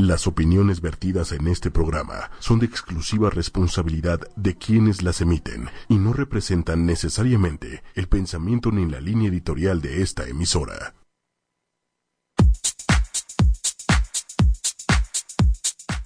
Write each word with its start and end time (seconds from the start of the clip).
Las 0.00 0.26
opiniones 0.26 0.80
vertidas 0.80 1.30
en 1.32 1.46
este 1.46 1.70
programa 1.70 2.30
son 2.38 2.58
de 2.58 2.64
exclusiva 2.64 3.28
responsabilidad 3.28 4.18
de 4.34 4.56
quienes 4.56 5.02
las 5.02 5.20
emiten 5.20 5.68
y 5.90 5.98
no 5.98 6.14
representan 6.14 6.86
necesariamente 6.86 7.82
el 7.94 8.08
pensamiento 8.08 8.72
ni 8.72 8.90
la 8.90 8.98
línea 8.98 9.28
editorial 9.28 9.82
de 9.82 10.00
esta 10.00 10.26
emisora. 10.26 10.94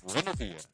Buenos 0.02 0.38
días. 0.38 0.68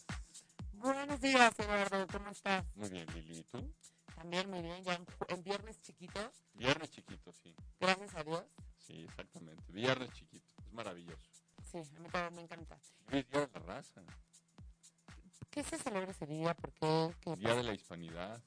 Buenos 0.73 1.21
días, 1.21 1.53
Eduardo. 1.59 2.07
¿Cómo 2.11 2.31
estás? 2.31 2.65
Muy 2.75 2.89
bien, 2.89 3.07
Lili. 3.15 3.41
¿Y 3.41 3.43
tú? 3.43 3.71
También 4.17 4.49
muy 4.49 4.63
bien. 4.63 4.83
Ya 4.83 4.95
en, 4.95 5.05
en 5.29 5.45
viernes 5.45 5.79
chiquito. 5.83 6.33
Viernes 6.55 6.91
chiquito, 6.91 7.31
sí. 7.33 7.55
Gracias 7.79 8.15
a 8.15 8.25
Dios. 8.25 8.45
Sí, 8.79 9.05
exactamente. 9.07 9.63
Viernes 9.71 10.11
chiquito. 10.15 10.55
Es 10.67 10.73
maravilloso. 10.73 11.30
Sí, 11.71 11.79
a 11.79 12.01
mí 12.01 12.09
también 12.11 12.35
me 12.35 12.43
encanta. 12.43 12.77
Día 13.11 13.23
de 13.31 13.49
la 13.55 13.61
Raza. 13.61 14.01
¿Qué 15.51 15.63
se 15.63 15.79
celebra 15.79 16.11
ese 16.11 16.27
día? 16.27 16.55
¿Por 16.55 16.73
qué? 16.73 17.15
¿Qué 17.21 17.37
Día 17.37 17.55
de 17.55 17.63
la 17.63 17.73
Hispanidad. 17.75 18.41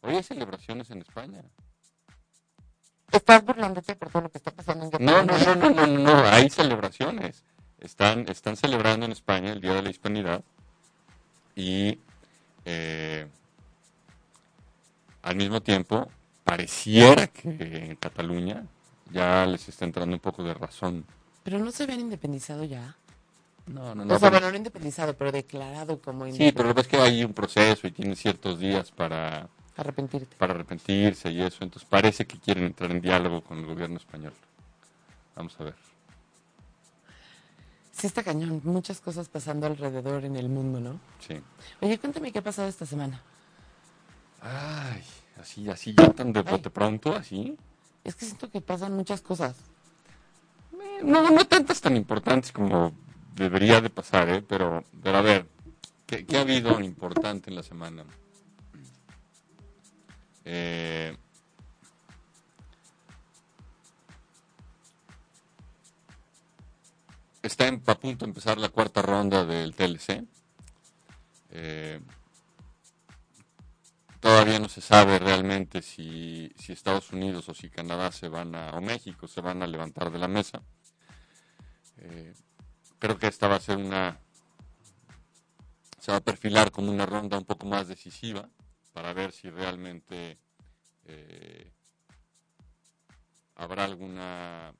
Hoy 0.00 0.16
hay 0.16 0.22
celebraciones 0.22 0.90
en 0.90 1.02
España. 1.02 1.44
¿Estás 3.12 3.44
burlándote 3.44 3.94
por 3.96 4.10
todo 4.10 4.22
lo 4.22 4.30
que 4.30 4.38
está 4.38 4.50
pasando 4.50 4.84
en 4.84 5.04
No, 5.04 5.22
no, 5.22 5.38
no, 5.38 5.54
no, 5.54 5.70
no, 5.70 5.86
no. 5.86 6.24
Hay 6.28 6.50
celebraciones. 6.50 7.44
Están, 7.78 8.28
están 8.28 8.56
celebrando 8.56 9.06
en 9.06 9.12
España 9.12 9.52
el 9.52 9.60
Día 9.60 9.74
de 9.74 9.82
la 9.82 9.90
Hispanidad 9.90 10.42
y 11.54 11.98
eh, 12.64 13.28
al 15.22 15.36
mismo 15.36 15.60
tiempo 15.62 16.10
pareciera 16.44 17.26
que 17.28 17.50
en 17.50 17.96
Cataluña 17.96 18.66
ya 19.10 19.46
les 19.46 19.68
está 19.68 19.84
entrando 19.84 20.14
un 20.14 20.20
poco 20.20 20.42
de 20.42 20.54
razón. 20.54 21.04
Pero 21.42 21.58
no 21.58 21.70
se 21.72 21.84
habían 21.84 22.00
independizado 22.00 22.64
ya. 22.64 22.96
No, 23.66 23.94
no, 23.94 24.02
o 24.02 24.04
no. 24.04 24.18
sea, 24.18 24.30
pero- 24.30 24.32
bueno, 24.40 24.50
no 24.50 24.56
independizado, 24.56 25.14
pero 25.16 25.32
declarado 25.32 26.00
como 26.00 26.24
Sí, 26.24 26.30
independiente. 26.30 26.56
pero 26.56 26.68
lo 26.68 26.74
ves 26.74 26.88
que 26.88 26.96
hay 26.96 27.24
un 27.24 27.32
proceso 27.32 27.86
y 27.86 27.92
tienen 27.92 28.16
ciertos 28.16 28.58
días 28.58 28.90
para, 28.90 29.48
Arrepentirte. 29.76 30.36
para 30.36 30.54
arrepentirse 30.54 31.30
y 31.30 31.40
eso. 31.40 31.62
Entonces 31.64 31.88
parece 31.88 32.26
que 32.26 32.38
quieren 32.38 32.64
entrar 32.64 32.90
en 32.90 33.00
diálogo 33.00 33.42
con 33.42 33.58
el 33.58 33.66
gobierno 33.66 33.96
español. 33.96 34.32
Vamos 35.36 35.54
a 35.60 35.64
ver. 35.64 35.74
Sí 37.92 38.06
está 38.06 38.22
cañón. 38.22 38.60
Muchas 38.64 39.00
cosas 39.00 39.28
pasando 39.28 39.66
alrededor 39.66 40.24
en 40.24 40.36
el 40.36 40.48
mundo, 40.48 40.80
¿no? 40.80 41.00
Sí. 41.26 41.40
Oye, 41.80 41.98
cuéntame 41.98 42.32
qué 42.32 42.38
ha 42.38 42.42
pasado 42.42 42.68
esta 42.68 42.86
semana. 42.86 43.22
Ay, 44.40 45.02
así, 45.40 45.68
así 45.68 45.94
ya 45.96 46.10
tan 46.12 46.32
de 46.32 46.42
bote 46.42 46.70
pronto, 46.70 47.14
así. 47.14 47.56
Es 48.04 48.14
que 48.16 48.24
siento 48.24 48.50
que 48.50 48.60
pasan 48.62 48.94
muchas 48.96 49.20
cosas. 49.20 49.54
No, 51.04 51.30
no 51.30 51.44
tantas 51.46 51.80
tan 51.80 51.96
importantes 51.96 52.52
como 52.52 52.92
debería 53.34 53.80
de 53.80 53.90
pasar, 53.90 54.28
¿eh? 54.28 54.42
Pero, 54.46 54.84
a 55.04 55.20
ver, 55.22 55.46
¿qué, 56.06 56.26
qué 56.26 56.36
ha 56.38 56.42
habido 56.42 56.80
importante 56.80 57.50
en 57.50 57.56
la 57.56 57.62
semana? 57.62 58.04
Eh, 60.44 61.16
está 67.42 67.66
en- 67.68 67.82
a 67.86 67.94
punto 67.98 68.24
de 68.24 68.30
empezar 68.30 68.58
la 68.58 68.68
cuarta 68.68 69.02
ronda 69.02 69.44
del 69.44 69.74
TLC. 69.74 70.24
Eh, 71.50 72.00
todavía 74.20 74.58
no 74.58 74.68
se 74.68 74.80
sabe 74.80 75.18
realmente 75.18 75.82
si, 75.82 76.52
si 76.56 76.72
Estados 76.72 77.12
Unidos 77.12 77.48
o 77.48 77.54
si 77.54 77.70
Canadá 77.70 78.12
se 78.12 78.28
van 78.28 78.54
a, 78.54 78.70
o 78.72 78.80
México 78.80 79.26
se 79.26 79.40
van 79.40 79.62
a 79.62 79.66
levantar 79.66 80.10
de 80.10 80.18
la 80.18 80.28
mesa. 80.28 80.62
Eh, 82.00 82.34
creo 82.98 83.18
que 83.18 83.26
esta 83.26 83.48
va 83.48 83.56
a 83.56 83.60
ser 83.60 83.76
una, 83.76 84.18
se 85.98 86.10
va 86.10 86.18
a 86.18 86.22
perfilar 86.22 86.70
como 86.70 86.90
una 86.90 87.06
ronda 87.06 87.38
un 87.38 87.44
poco 87.44 87.66
más 87.66 87.88
decisiva 87.88 88.48
para 88.92 89.12
ver 89.12 89.32
si 89.32 89.50
realmente 89.50 90.38
eh, 91.04 91.70
habrá 93.56 93.84
alguna, 93.84 94.72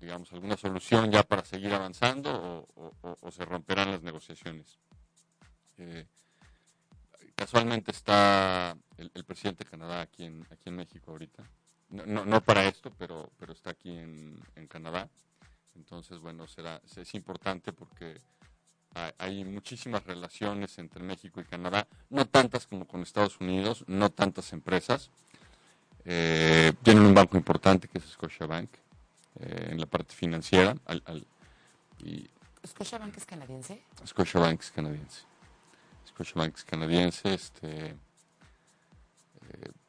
digamos, 0.00 0.32
alguna 0.32 0.56
solución 0.56 1.10
ya 1.10 1.22
para 1.22 1.44
seguir 1.44 1.72
avanzando 1.74 2.66
o, 2.74 3.30
se 3.30 3.44
romperán 3.44 3.90
las 3.90 4.02
negociaciones. 4.02 4.78
Eh, 5.78 6.06
casualmente 7.34 7.90
está 7.90 8.76
el, 8.96 9.10
el 9.14 9.24
presidente 9.24 9.64
de 9.64 9.70
Canadá 9.70 10.00
aquí 10.00 10.24
en, 10.24 10.46
aquí 10.50 10.68
en 10.68 10.76
México 10.76 11.10
ahorita. 11.10 11.42
No, 11.90 12.06
no, 12.06 12.24
no 12.24 12.40
para 12.40 12.66
esto, 12.66 12.90
pero, 12.98 13.30
pero 13.38 13.52
está 13.52 13.70
aquí 13.70 13.90
en, 13.90 14.40
en 14.56 14.66
Canadá. 14.66 15.10
Entonces, 15.76 16.18
bueno, 16.18 16.46
será, 16.46 16.80
es 16.96 17.14
importante 17.14 17.72
porque 17.72 18.20
hay, 19.18 19.44
muchísimas 19.44 20.04
relaciones 20.04 20.78
entre 20.78 21.02
México 21.02 21.40
y 21.40 21.44
Canadá, 21.44 21.86
no 22.10 22.26
tantas 22.26 22.66
como 22.66 22.86
con 22.86 23.00
Estados 23.02 23.40
Unidos, 23.40 23.84
no 23.86 24.10
tantas 24.10 24.52
empresas. 24.52 25.10
Eh, 26.04 26.72
tienen 26.82 27.04
un 27.04 27.14
banco 27.14 27.36
importante 27.36 27.88
que 27.88 27.98
es 27.98 28.04
Scotiabank 28.04 28.68
eh, 29.40 29.68
en 29.70 29.80
la 29.80 29.86
parte 29.86 30.14
financiera 30.14 30.76
al- 30.86 31.02
al- 31.06 31.26
y 32.00 32.28
¿Scotiabank 32.66 33.16
es 33.16 33.24
canadiense? 33.24 33.82
Scotiabank 34.06 34.60
es 34.60 34.70
canadiense. 34.70 35.22
Scotiabank 36.08 36.56
es 36.56 36.64
canadiense, 36.64 37.32
este, 37.34 37.86
eh, 37.88 37.96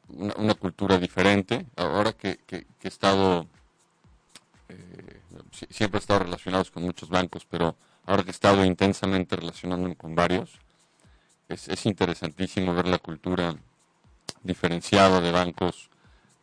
una, 0.08 0.34
una 0.36 0.54
cultura 0.54 0.98
diferente. 0.98 1.66
Ahora 1.76 2.12
que, 2.14 2.38
que- 2.46 2.64
que 2.78 2.88
he 2.88 2.88
estado, 2.88 3.46
siempre 5.70 5.98
he 5.98 6.00
estado 6.00 6.20
relacionados 6.20 6.70
con 6.70 6.82
muchos 6.82 7.08
bancos, 7.08 7.46
pero 7.48 7.76
ahora 8.06 8.22
que 8.22 8.30
he 8.30 8.32
estado 8.32 8.64
intensamente 8.64 9.36
relacionándome 9.36 9.96
con 9.96 10.14
varios, 10.14 10.52
es, 11.48 11.68
es 11.68 11.86
interesantísimo 11.86 12.74
ver 12.74 12.86
la 12.88 12.98
cultura 12.98 13.54
diferenciada 14.42 15.20
de 15.20 15.32
bancos, 15.32 15.88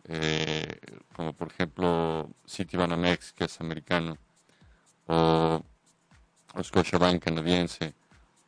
eh, 0.07 0.79
como 1.15 1.33
por 1.33 1.49
ejemplo 1.49 2.29
Citibanamex, 2.47 3.33
que 3.33 3.45
es 3.45 3.59
americano, 3.61 4.17
o 5.07 5.61
o 6.53 6.63
Scotiabank 6.63 7.23
canadiense, 7.23 7.93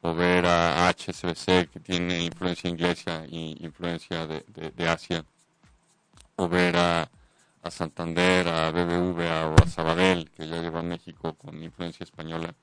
o 0.01 0.13
ver 0.13 0.45
a 0.45 0.89
HSBC 0.89 1.69
que 1.71 1.79
tiene 1.81 2.21
influencia 2.21 2.69
inglesa 2.69 3.23
y 3.29 3.55
influencia 3.65 4.27
de, 4.27 4.43
de- 4.47 4.71
de 4.71 4.89
Asia, 4.89 5.23
o 6.35 6.49
ver 6.49 6.75
a, 6.75 7.09
a 7.63 7.72
Santander, 7.72 8.47
a 8.47 8.72
BBVA 8.72 9.47
o 9.47 9.56
a 9.63 9.68
Sabadell 9.68 10.29
que 10.31 10.47
ya 10.47 10.62
llegó 10.62 10.79
a 10.79 10.84
México 10.84 11.34
con 11.35 11.63
influencia 11.63 12.03
española, 12.03 12.53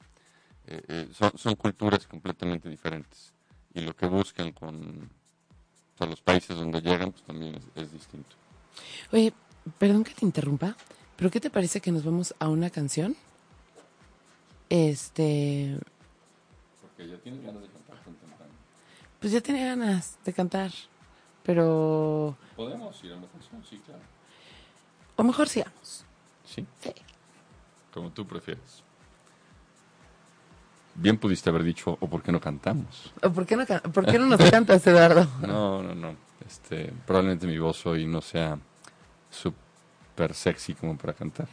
eh, 0.66 0.82
eh, 0.88 1.08
son, 1.12 1.36
son 1.36 1.56
culturas 1.56 2.06
completamente 2.06 2.68
diferentes 2.68 3.32
y 3.74 3.80
lo 3.80 3.96
que 3.96 4.06
buscan 4.06 4.52
con 4.52 5.10
o 5.94 5.98
sea, 5.98 6.06
los 6.06 6.20
países 6.20 6.56
donde 6.56 6.80
llegan 6.80 7.12
pues 7.12 7.22
también 7.24 7.54
es, 7.56 7.64
es 7.74 7.92
distinto. 7.92 8.36
Oye, 9.12 9.32
perdón 9.78 10.04
que 10.04 10.14
te 10.14 10.24
interrumpa, 10.24 10.76
pero 11.16 11.30
¿qué 11.30 11.40
te 11.40 11.50
parece 11.50 11.80
que 11.80 11.92
nos 11.92 12.04
vamos 12.04 12.34
a 12.38 12.48
una 12.48 12.70
canción? 12.70 13.16
Este, 14.68 15.76
Porque 16.80 17.08
ya 17.08 17.16
tienen 17.18 17.44
ganas 17.44 17.62
de 17.62 17.68
cantar 17.68 17.80
pues 19.20 19.34
ya 19.34 19.42
tenía 19.42 19.66
ganas 19.66 20.18
de 20.24 20.32
cantar, 20.32 20.72
pero 21.42 22.38
¿Podemos 22.56 23.04
ir 23.04 23.12
a 23.12 23.16
una 23.16 23.26
canción? 23.26 23.62
Sí, 23.68 23.78
claro. 23.84 24.00
O 25.20 25.24
mejor 25.24 25.48
sigamos. 25.48 26.04
Sí. 26.44 26.66
Sí. 26.82 26.92
Como 27.92 28.10
tú 28.10 28.26
prefieres. 28.26 28.82
Bien 30.94 31.16
pudiste 31.16 31.48
haber 31.50 31.62
dicho, 31.62 31.96
o 32.00 32.06
por 32.08 32.22
qué 32.22 32.32
no 32.32 32.40
cantamos. 32.40 33.12
¿O 33.22 33.30
por 33.30 33.46
qué 33.46 33.56
no, 33.56 33.66
can- 33.66 33.80
por 33.92 34.04
qué 34.06 34.18
no 34.18 34.26
nos 34.26 34.50
cantas, 34.50 34.86
Eduardo? 34.86 35.26
No, 35.46 35.82
no, 35.82 35.94
no. 35.94 36.14
Este, 36.46 36.92
probablemente 37.06 37.46
mi 37.46 37.58
voz 37.58 37.86
hoy 37.86 38.06
no 38.06 38.20
sea 38.20 38.58
súper 39.30 40.34
sexy 40.34 40.74
como 40.74 40.96
para 40.98 41.12
cantar. 41.12 41.46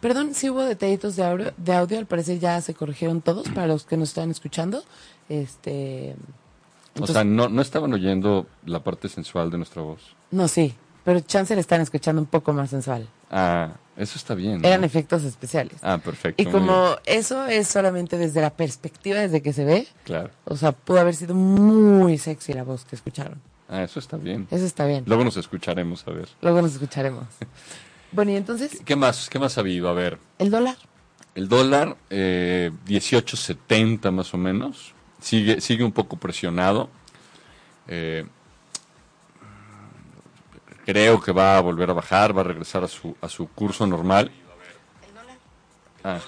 Perdón, 0.00 0.34
si 0.34 0.50
hubo 0.50 0.62
detallitos 0.62 1.16
de 1.16 1.24
audio, 1.24 1.52
de 1.56 1.74
audio, 1.74 1.98
al 1.98 2.06
parecer 2.06 2.38
ya 2.38 2.60
se 2.60 2.74
corrigieron 2.74 3.22
todos 3.22 3.48
para 3.48 3.66
los 3.66 3.84
que 3.84 3.96
nos 3.96 4.10
están 4.10 4.30
escuchando. 4.30 4.84
Este, 5.28 6.14
o 6.14 6.88
entonces- 6.94 7.14
sea, 7.14 7.24
no, 7.24 7.48
no 7.48 7.62
estaban 7.62 7.92
oyendo 7.94 8.46
la 8.66 8.84
parte 8.84 9.08
sensual 9.08 9.50
de 9.50 9.56
nuestra 9.56 9.82
voz. 9.82 10.14
no, 10.30 10.46
sí, 10.46 10.74
pero 11.04 11.20
chance 11.20 11.54
le 11.54 11.60
están 11.60 11.80
escuchando 11.80 12.20
un 12.20 12.26
poco 12.26 12.52
más 12.52 12.70
sensual. 12.70 13.06
Ah, 13.30 13.72
eso 13.96 14.16
está 14.18 14.34
bien. 14.34 14.60
¿no? 14.62 14.68
Eran 14.68 14.84
efectos 14.84 15.22
especiales. 15.24 15.76
Ah, 15.82 15.98
perfecto. 15.98 16.42
Y 16.42 16.46
como 16.46 16.96
eso 17.04 17.46
es 17.46 17.68
solamente 17.68 18.16
desde 18.18 18.40
la 18.40 18.50
perspectiva, 18.50 19.20
desde 19.20 19.42
que 19.42 19.52
se 19.52 19.64
ve, 19.64 19.86
Claro. 20.04 20.30
o 20.44 20.56
sea, 20.56 20.72
pudo 20.72 21.00
haber 21.00 21.14
sido 21.14 21.34
muy 21.34 22.18
sexy 22.18 22.52
la 22.52 22.64
voz 22.64 22.84
que 22.84 22.96
escucharon. 22.96 23.40
Ah, 23.68 23.82
eso 23.82 23.98
está 23.98 24.16
bien. 24.16 24.46
Eso 24.50 24.64
está 24.66 24.86
bien. 24.86 25.04
Luego 25.06 25.24
nos 25.24 25.36
escucharemos, 25.36 26.06
a 26.06 26.10
ver. 26.10 26.28
Luego 26.42 26.62
nos 26.62 26.72
escucharemos. 26.72 27.24
Bueno, 28.12 28.30
y 28.30 28.36
entonces, 28.36 28.80
¿Qué 28.84 28.94
más, 28.94 29.28
qué 29.28 29.40
más 29.40 29.58
ha 29.58 29.62
habido? 29.62 29.88
A 29.88 29.92
ver, 29.92 30.20
el 30.38 30.48
dólar. 30.48 30.76
El 31.34 31.48
dólar, 31.48 31.96
eh, 32.10 32.70
18.70 32.86 34.12
más 34.12 34.32
o 34.34 34.38
menos. 34.38 34.94
Sigue, 35.20 35.60
sigue 35.60 35.82
un 35.82 35.90
poco 35.90 36.16
presionado. 36.16 36.88
Eh, 37.88 38.24
creo 40.84 41.20
que 41.20 41.32
va 41.32 41.56
a 41.56 41.60
volver 41.60 41.90
a 41.90 41.92
bajar, 41.94 42.36
va 42.36 42.42
a 42.42 42.44
regresar 42.44 42.84
a 42.84 42.88
su, 42.88 43.16
a 43.20 43.28
su 43.28 43.48
curso 43.48 43.86
normal. 43.86 44.30
Ah, 46.02 46.18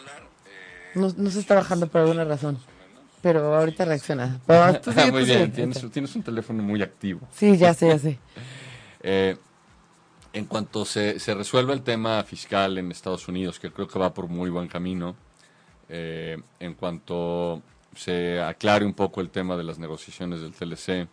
No, 0.94 1.12
no 1.16 1.30
se 1.30 1.40
está 1.40 1.54
bajando 1.54 1.86
por 1.88 2.00
alguna 2.00 2.24
razón. 2.24 2.58
Pero 3.22 3.54
ahorita 3.54 3.84
reacciona. 3.84 4.40
Pero 4.46 4.80
tú 4.80 4.92
sigue, 4.92 5.10
muy 5.12 5.22
tú 5.22 5.26
bien, 5.26 5.72
tienes 5.92 6.14
un 6.14 6.22
teléfono 6.22 6.62
muy 6.62 6.82
activo. 6.82 7.26
Sí, 7.34 7.56
ya 7.56 7.74
sé, 7.74 7.88
ya 7.88 7.98
sé. 7.98 8.18
Eh, 9.08 9.36
en 10.32 10.46
cuanto 10.46 10.84
se, 10.84 11.20
se 11.20 11.32
resuelva 11.32 11.72
el 11.72 11.82
tema 11.82 12.24
fiscal 12.24 12.76
en 12.76 12.90
Estados 12.90 13.28
Unidos, 13.28 13.60
que 13.60 13.70
creo 13.70 13.86
que 13.86 14.00
va 14.00 14.12
por 14.12 14.26
muy 14.26 14.50
buen 14.50 14.66
camino, 14.66 15.14
eh, 15.88 16.38
en 16.58 16.74
cuanto 16.74 17.62
se 17.94 18.40
aclare 18.40 18.84
un 18.84 18.94
poco 18.94 19.20
el 19.20 19.30
tema 19.30 19.56
de 19.56 19.62
las 19.62 19.78
negociaciones 19.78 20.40
del 20.40 20.52
TLC, 20.54 21.08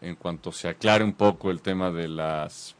en 0.00 0.14
cuanto 0.16 0.52
se 0.52 0.68
aclare 0.68 1.04
un 1.04 1.12
poco 1.12 1.50
el 1.50 1.60
tema 1.60 1.90
de 1.90 2.08
las 2.08 2.74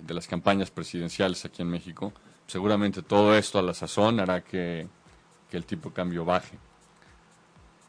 de 0.00 0.12
las 0.12 0.26
campañas 0.26 0.70
presidenciales 0.70 1.44
aquí 1.44 1.62
en 1.62 1.68
México, 1.68 2.12
seguramente 2.46 3.00
todo 3.02 3.36
esto 3.36 3.58
a 3.58 3.62
la 3.62 3.72
sazón 3.72 4.20
hará 4.20 4.42
que, 4.42 4.86
que 5.48 5.56
el 5.56 5.64
tipo 5.64 5.88
de 5.88 5.94
cambio 5.94 6.24
baje 6.24 6.58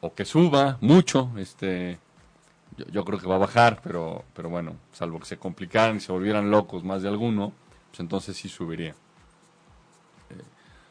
o 0.01 0.13
que 0.13 0.23
suba 0.23 0.77
mucho, 0.81 1.31
este 1.37 1.99
yo, 2.77 2.85
yo 2.87 3.05
creo 3.05 3.19
que 3.19 3.27
va 3.27 3.35
a 3.35 3.39
bajar, 3.39 3.79
pero, 3.83 4.23
pero 4.33 4.49
bueno, 4.49 4.75
salvo 4.91 5.19
que 5.19 5.25
se 5.25 5.37
complicaran 5.37 5.97
y 5.97 5.99
se 5.99 6.11
volvieran 6.11 6.51
locos 6.51 6.83
más 6.83 7.01
de 7.01 7.09
alguno, 7.09 7.53
pues 7.89 7.99
entonces 7.99 8.35
sí 8.37 8.49
subiría. 8.49 8.91
Eh, 10.29 10.43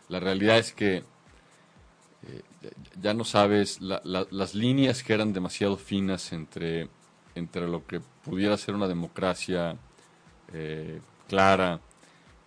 la 0.08 0.20
realidad 0.20 0.58
es 0.58 0.72
que 0.72 1.04
eh, 2.26 2.42
ya- 3.02 3.14
no 3.14 3.24
sabes, 3.24 3.80
la- 3.80 4.00
la- 4.04 4.26
las 4.30 4.54
líneas 4.54 5.02
que 5.02 5.12
eran 5.14 5.32
demasiado 5.32 5.76
finas 5.76 6.32
entre, 6.32 6.88
entre 7.34 7.68
lo 7.68 7.86
que 7.86 8.00
pudiera 8.24 8.56
ser 8.56 8.74
una 8.74 8.88
democracia 8.88 9.76
eh, 10.52 11.00
clara 11.28 11.80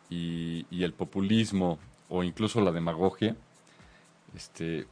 y, 0.10 0.66
y 0.72 0.84
el 0.84 0.94
populismo 0.94 1.80
o 2.10 2.24
incluso 2.24 2.62
la 2.62 2.72
demagogia, 2.72 3.36
este, 4.36 4.88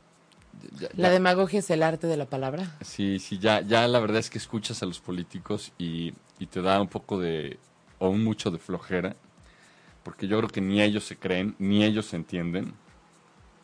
ya- 0.79 0.89
La 0.95 1.07
ya- 1.07 1.11
demagogia 1.11 1.59
es 1.59 1.69
el 1.69 1.83
arte 1.83 2.07
de 2.07 2.17
la 2.17 2.25
palabra. 2.25 2.75
Sí, 2.81 3.19
sí, 3.19 3.37
ya, 3.39 3.61
ya 3.61 3.87
la 3.87 3.99
verdad 3.99 4.17
es 4.19 4.29
que 4.29 4.37
escuchas 4.37 4.81
a 4.83 4.85
los 4.85 4.99
políticos 4.99 5.71
y, 5.77 6.13
y 6.39 6.47
te 6.47 6.61
da 6.61 6.81
un 6.81 6.87
poco 6.87 7.19
de, 7.19 7.57
o 7.99 8.09
un 8.09 8.23
mucho 8.23 8.51
de 8.51 8.59
flojera, 8.59 9.15
porque 10.03 10.27
yo 10.27 10.37
creo 10.37 10.49
que 10.49 10.61
ni 10.61 10.81
ellos 10.81 11.03
se 11.05 11.17
creen, 11.17 11.55
ni 11.59 11.83
ellos 11.83 12.05
se 12.07 12.15
entienden. 12.17 12.73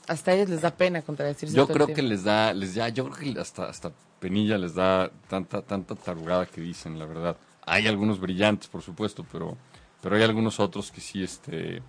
Hasta 0.08 0.34
ellos 0.34 0.50
les 0.50 0.62
da 0.62 0.72
pena 0.72 1.02
contradecirse. 1.02 1.56
Yo 1.56 1.68
creo 1.68 1.88
que 1.88 2.02
les 2.02 2.24
da, 2.24 2.54
les 2.54 2.76
da, 2.76 2.90
yo 2.90 3.10
creo 3.10 3.34
que 3.34 3.40
hasta, 3.40 3.70
hasta 3.70 3.92
penilla 4.20 4.58
les 4.58 4.74
da 4.76 5.10
tanta, 5.30 5.62
tanta 5.62 5.96
tarugada 5.96 6.46
que 6.46 6.62
dicen, 6.62 6.98
la 7.00 7.06
verdad. 7.06 7.38
Hay 7.66 7.88
algunos 7.88 8.20
brillantes, 8.20 8.68
por 8.68 8.82
supuesto, 8.82 9.26
pero, 9.32 9.58
pero 10.02 10.16
hay 10.16 10.24
algunos 10.24 10.60
otros 10.60 10.92
que 10.92 11.00
sí, 11.02 11.24
este, 11.24 11.82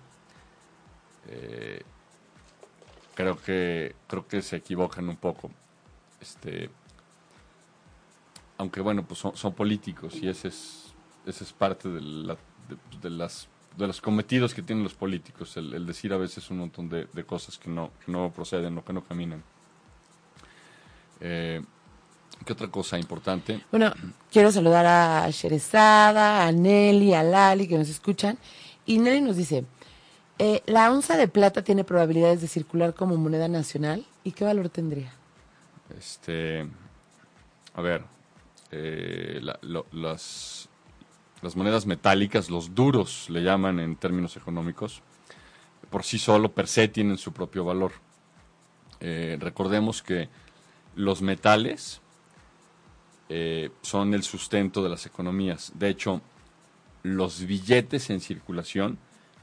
eh, 1.27 1.81
creo 3.15 3.37
que, 3.41 3.95
creo 4.07 4.27
que 4.27 4.41
se 4.41 4.57
equivocan 4.57 5.09
un 5.09 5.17
poco. 5.17 5.51
Este, 6.21 6.69
aunque 8.57 8.79
bueno, 8.81 9.03
pues 9.03 9.19
son, 9.19 9.35
son 9.35 9.53
políticos 9.53 10.15
y 10.21 10.29
ese 10.29 10.47
es, 10.49 10.93
ese 11.25 11.43
es 11.43 11.51
parte 11.53 11.89
de, 11.89 12.01
la- 12.01 12.37
de- 12.69 12.99
de 13.01 13.09
las 13.09 13.47
de 13.77 13.87
los 13.87 14.01
cometidos 14.01 14.53
que 14.53 14.61
tienen 14.61 14.83
los 14.83 14.93
políticos, 14.93 15.57
el, 15.57 15.73
el 15.73 15.85
decir 15.85 16.13
a 16.13 16.17
veces 16.17 16.49
un 16.51 16.59
montón 16.59 16.89
de, 16.89 17.07
de 17.11 17.23
cosas 17.23 17.57
que 17.57 17.69
no, 17.69 17.91
que 18.05 18.11
no 18.11 18.31
proceden 18.31 18.77
o 18.77 18.83
que 18.85 18.93
no 18.93 19.03
caminan. 19.03 19.43
Eh, 21.21 21.61
¿Qué 22.45 22.53
otra 22.53 22.67
cosa 22.67 22.99
importante? 22.99 23.61
Bueno, 23.71 23.93
quiero 24.31 24.51
saludar 24.51 24.85
a 24.85 25.29
Sherezada, 25.29 26.45
a 26.45 26.51
Nelly, 26.51 27.13
a 27.13 27.23
Lali 27.23 27.67
que 27.67 27.77
nos 27.77 27.87
escuchan. 27.89 28.37
Y 28.85 28.97
Nelly 28.99 29.21
nos 29.21 29.37
dice, 29.37 29.63
eh, 30.39 30.61
¿la 30.65 30.91
onza 30.91 31.15
de 31.15 31.27
plata 31.29 31.63
tiene 31.63 31.83
probabilidades 31.85 32.41
de 32.41 32.47
circular 32.49 32.93
como 32.93 33.15
moneda 33.15 33.47
nacional? 33.47 34.05
¿Y 34.25 34.31
qué 34.33 34.43
valor 34.43 34.67
tendría? 34.69 35.13
Este, 35.97 36.67
a 37.75 37.81
ver, 37.81 38.03
eh, 38.71 39.39
la- 39.41 39.59
lo- 39.61 39.85
las, 39.93 40.67
las 41.43 41.55
monedas 41.57 41.85
metálicas, 41.85 42.49
los 42.49 42.73
duros 42.73 43.29
le 43.29 43.43
llaman 43.43 43.79
en 43.79 43.97
términos 43.97 44.37
económicos, 44.37 45.01
por 45.89 46.03
sí 46.03 46.17
solo, 46.17 46.53
per 46.53 46.67
se, 46.67 46.87
tienen 46.87 47.17
su 47.17 47.33
propio 47.33 47.65
valor. 47.65 47.91
Eh, 48.99 49.37
recordemos 49.39 50.01
que 50.01 50.29
los 50.95 51.21
metales 51.21 52.01
eh, 53.29 53.71
son 53.81 54.13
el 54.13 54.23
sustento 54.23 54.81
de 54.81 54.89
las 54.89 55.05
economías. 55.05 55.73
De 55.75 55.89
hecho, 55.89 56.21
los 57.03 57.45
billetes 57.45 58.09
en 58.09 58.21
circulación 58.21 58.97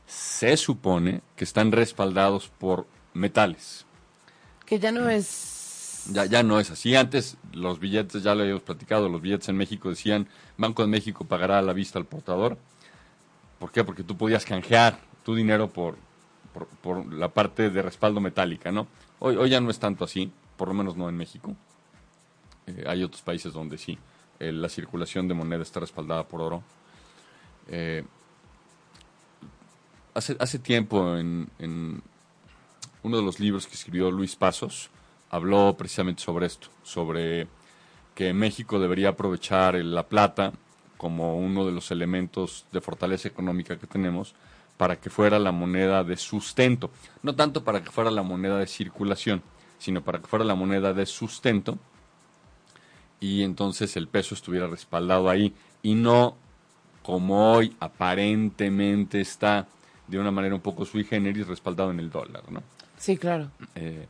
se 0.06 0.56
supone 0.56 1.20
que 1.36 1.44
están 1.44 1.70
respaldados 1.70 2.48
por 2.48 2.86
metales. 3.12 3.84
Que 4.64 4.78
ya 4.78 4.90
no 4.90 5.08
es... 5.08 5.59
Ya, 6.08 6.24
ya 6.24 6.42
no 6.42 6.58
es 6.58 6.70
así. 6.70 6.96
Antes 6.96 7.36
los 7.52 7.78
billetes, 7.78 8.22
ya 8.22 8.34
lo 8.34 8.42
habíamos 8.42 8.62
platicado, 8.62 9.08
los 9.08 9.20
billetes 9.20 9.48
en 9.48 9.56
México 9.56 9.90
decían, 9.90 10.28
Banco 10.56 10.82
de 10.82 10.88
México 10.88 11.24
pagará 11.24 11.58
a 11.58 11.62
la 11.62 11.72
vista 11.72 11.98
al 11.98 12.06
portador. 12.06 12.58
¿Por 13.58 13.70
qué? 13.70 13.84
Porque 13.84 14.02
tú 14.02 14.16
podías 14.16 14.44
canjear 14.44 14.98
tu 15.24 15.34
dinero 15.34 15.68
por, 15.68 15.96
por, 16.82 17.12
la 17.12 17.28
parte 17.28 17.70
de 17.70 17.82
respaldo 17.82 18.20
metálica, 18.20 18.72
¿no? 18.72 18.86
Hoy, 19.18 19.36
hoy 19.36 19.50
ya 19.50 19.60
no 19.60 19.70
es 19.70 19.78
tanto 19.78 20.04
así, 20.04 20.32
por 20.56 20.68
lo 20.68 20.74
menos 20.74 20.96
no 20.96 21.08
en 21.08 21.16
México. 21.16 21.54
Eh, 22.66 22.84
hay 22.86 23.02
otros 23.02 23.22
países 23.22 23.52
donde 23.52 23.76
sí, 23.76 23.98
eh, 24.38 24.50
la 24.52 24.68
circulación 24.68 25.28
de 25.28 25.34
moneda 25.34 25.62
está 25.62 25.80
respaldada 25.80 26.26
por 26.26 26.40
oro. 26.40 26.62
Eh, 27.68 28.02
hace, 30.14 30.36
hace 30.40 30.58
tiempo 30.58 31.16
en 31.16 32.02
uno 33.02 33.16
de 33.16 33.22
los 33.22 33.40
libros 33.40 33.66
que 33.66 33.74
escribió 33.74 34.10
Luis 34.10 34.36
Pasos, 34.36 34.90
habló 35.30 35.76
precisamente 35.76 36.22
sobre 36.22 36.46
esto, 36.46 36.68
sobre 36.82 37.46
que 38.14 38.32
México 38.32 38.78
debería 38.78 39.10
aprovechar 39.10 39.74
la 39.76 40.06
plata 40.06 40.52
como 40.96 41.38
uno 41.38 41.64
de 41.64 41.72
los 41.72 41.90
elementos 41.90 42.66
de 42.72 42.80
fortaleza 42.80 43.28
económica 43.28 43.78
que 43.78 43.86
tenemos 43.86 44.34
para 44.76 44.96
que 44.96 45.08
fuera 45.08 45.38
la 45.38 45.52
moneda 45.52 46.04
de 46.04 46.16
sustento, 46.16 46.90
no 47.22 47.34
tanto 47.34 47.64
para 47.64 47.82
que 47.82 47.90
fuera 47.90 48.10
la 48.10 48.22
moneda 48.22 48.58
de 48.58 48.66
circulación, 48.66 49.42
sino 49.78 50.02
para 50.02 50.18
que 50.18 50.26
fuera 50.26 50.44
la 50.44 50.54
moneda 50.54 50.92
de 50.92 51.06
sustento 51.06 51.78
y 53.20 53.42
entonces 53.42 53.96
el 53.96 54.08
peso 54.08 54.34
estuviera 54.34 54.66
respaldado 54.66 55.28
ahí 55.28 55.54
y 55.82 55.94
no 55.94 56.36
como 57.02 57.52
hoy 57.52 57.76
aparentemente 57.80 59.20
está 59.20 59.68
de 60.06 60.18
una 60.18 60.30
manera 60.30 60.54
un 60.54 60.60
poco 60.60 60.84
sui 60.84 61.04
generis 61.04 61.46
respaldado 61.46 61.90
en 61.90 62.00
el 62.00 62.10
dólar, 62.10 62.42
¿no? 62.50 62.62
Sí, 62.98 63.16
claro. 63.16 63.50
Eh, 63.74 64.06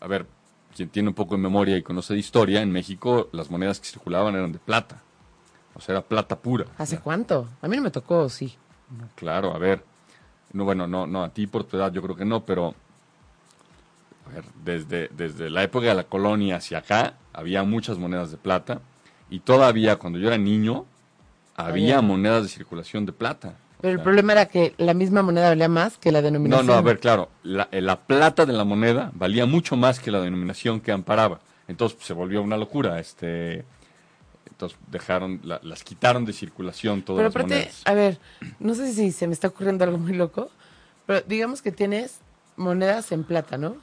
a 0.00 0.06
ver, 0.06 0.26
quien 0.74 0.88
tiene 0.88 1.08
un 1.08 1.14
poco 1.14 1.36
de 1.36 1.42
memoria 1.42 1.76
y 1.76 1.82
conoce 1.82 2.14
de 2.14 2.20
historia, 2.20 2.62
en 2.62 2.70
México 2.70 3.28
las 3.32 3.50
monedas 3.50 3.80
que 3.80 3.86
circulaban 3.86 4.34
eran 4.34 4.52
de 4.52 4.58
plata. 4.58 5.02
O 5.74 5.80
sea, 5.80 5.94
era 5.94 6.02
plata 6.02 6.38
pura. 6.38 6.66
¿Hace 6.78 6.98
cuánto? 6.98 7.48
A 7.62 7.68
mí 7.68 7.76
no 7.76 7.82
me 7.82 7.90
tocó, 7.90 8.28
sí. 8.28 8.54
Claro, 9.14 9.54
a 9.54 9.58
ver. 9.58 9.84
No, 10.52 10.64
bueno, 10.64 10.86
no, 10.86 11.06
no, 11.06 11.22
a 11.24 11.28
ti 11.30 11.46
por 11.46 11.64
tu 11.64 11.76
edad 11.76 11.92
yo 11.92 12.00
creo 12.02 12.16
que 12.16 12.24
no, 12.24 12.44
pero 12.44 12.74
a 14.26 14.34
ver, 14.34 14.44
desde, 14.64 15.08
desde 15.08 15.50
la 15.50 15.62
época 15.62 15.86
de 15.88 15.94
la 15.94 16.04
colonia 16.04 16.56
hacia 16.56 16.78
acá 16.78 17.14
había 17.32 17.62
muchas 17.62 17.98
monedas 17.98 18.30
de 18.30 18.36
plata 18.38 18.80
y 19.28 19.40
todavía 19.40 19.96
cuando 19.96 20.18
yo 20.18 20.28
era 20.28 20.38
niño 20.38 20.86
había 21.56 21.96
Había. 21.98 22.02
monedas 22.02 22.42
de 22.44 22.48
circulación 22.48 23.04
de 23.06 23.12
plata. 23.12 23.54
Pero 23.86 23.98
el 23.98 24.02
problema 24.02 24.32
era 24.32 24.46
que 24.46 24.74
la 24.78 24.94
misma 24.94 25.22
moneda 25.22 25.48
valía 25.50 25.68
más 25.68 25.96
que 25.96 26.10
la 26.10 26.18
No, 26.18 26.24
denominación. 26.24 26.66
no, 26.66 26.72
a 26.72 26.80
ver, 26.82 26.98
claro, 26.98 27.28
la, 27.44 27.68
eh, 27.70 27.80
la 27.80 28.00
plata 28.00 28.44
de 28.44 28.52
la 28.52 28.64
moneda 28.64 29.12
valía 29.14 29.46
mucho 29.46 29.76
más 29.76 30.00
que 30.00 30.10
la 30.10 30.20
denominación 30.20 30.80
que 30.80 30.90
amparaba. 30.90 31.38
Entonces 31.68 31.94
pues, 31.94 32.08
se 32.08 32.12
volvió 32.12 32.42
una 32.42 32.56
locura. 32.56 32.98
Este, 32.98 33.64
entonces 34.50 34.76
dejaron, 34.90 35.40
la- 35.44 35.60
las 35.62 35.84
quitaron 35.84 36.24
de 36.24 36.32
circulación 36.32 37.02
todas 37.02 37.18
Pero 37.20 37.28
las 37.28 37.36
aparte, 37.36 37.54
monedas. 37.60 37.82
a 37.84 37.94
ver, 37.94 38.18
no 38.58 38.74
sé 38.74 38.92
si 38.92 39.12
se 39.12 39.28
me 39.28 39.34
está 39.34 39.46
ocurriendo 39.46 39.84
algo 39.84 39.98
muy 39.98 40.14
loco, 40.14 40.50
pero 41.06 41.20
digamos 41.20 41.62
que 41.62 41.70
tienes 41.70 42.18
monedas 42.56 43.12
en 43.12 43.22
plata, 43.22 43.56
¿no? 43.56 43.76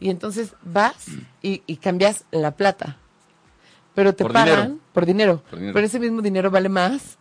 Y 0.00 0.10
entonces 0.10 0.52
vas 0.62 1.06
y, 1.40 1.62
y 1.66 1.76
cambias 1.76 2.24
la 2.30 2.50
plata. 2.50 2.98
Pero 3.94 4.14
te 4.14 4.22
Por 4.24 4.34
pagan 4.34 4.48
dinero. 4.68 4.78
por 4.92 5.06
dinero. 5.06 5.42
Por 5.48 5.58
dinero. 5.60 5.72
Pero 5.74 5.86
ese 5.86 5.98
mismo 5.98 6.20
dinero 6.20 6.50
vale 6.50 6.68
más 6.68 7.16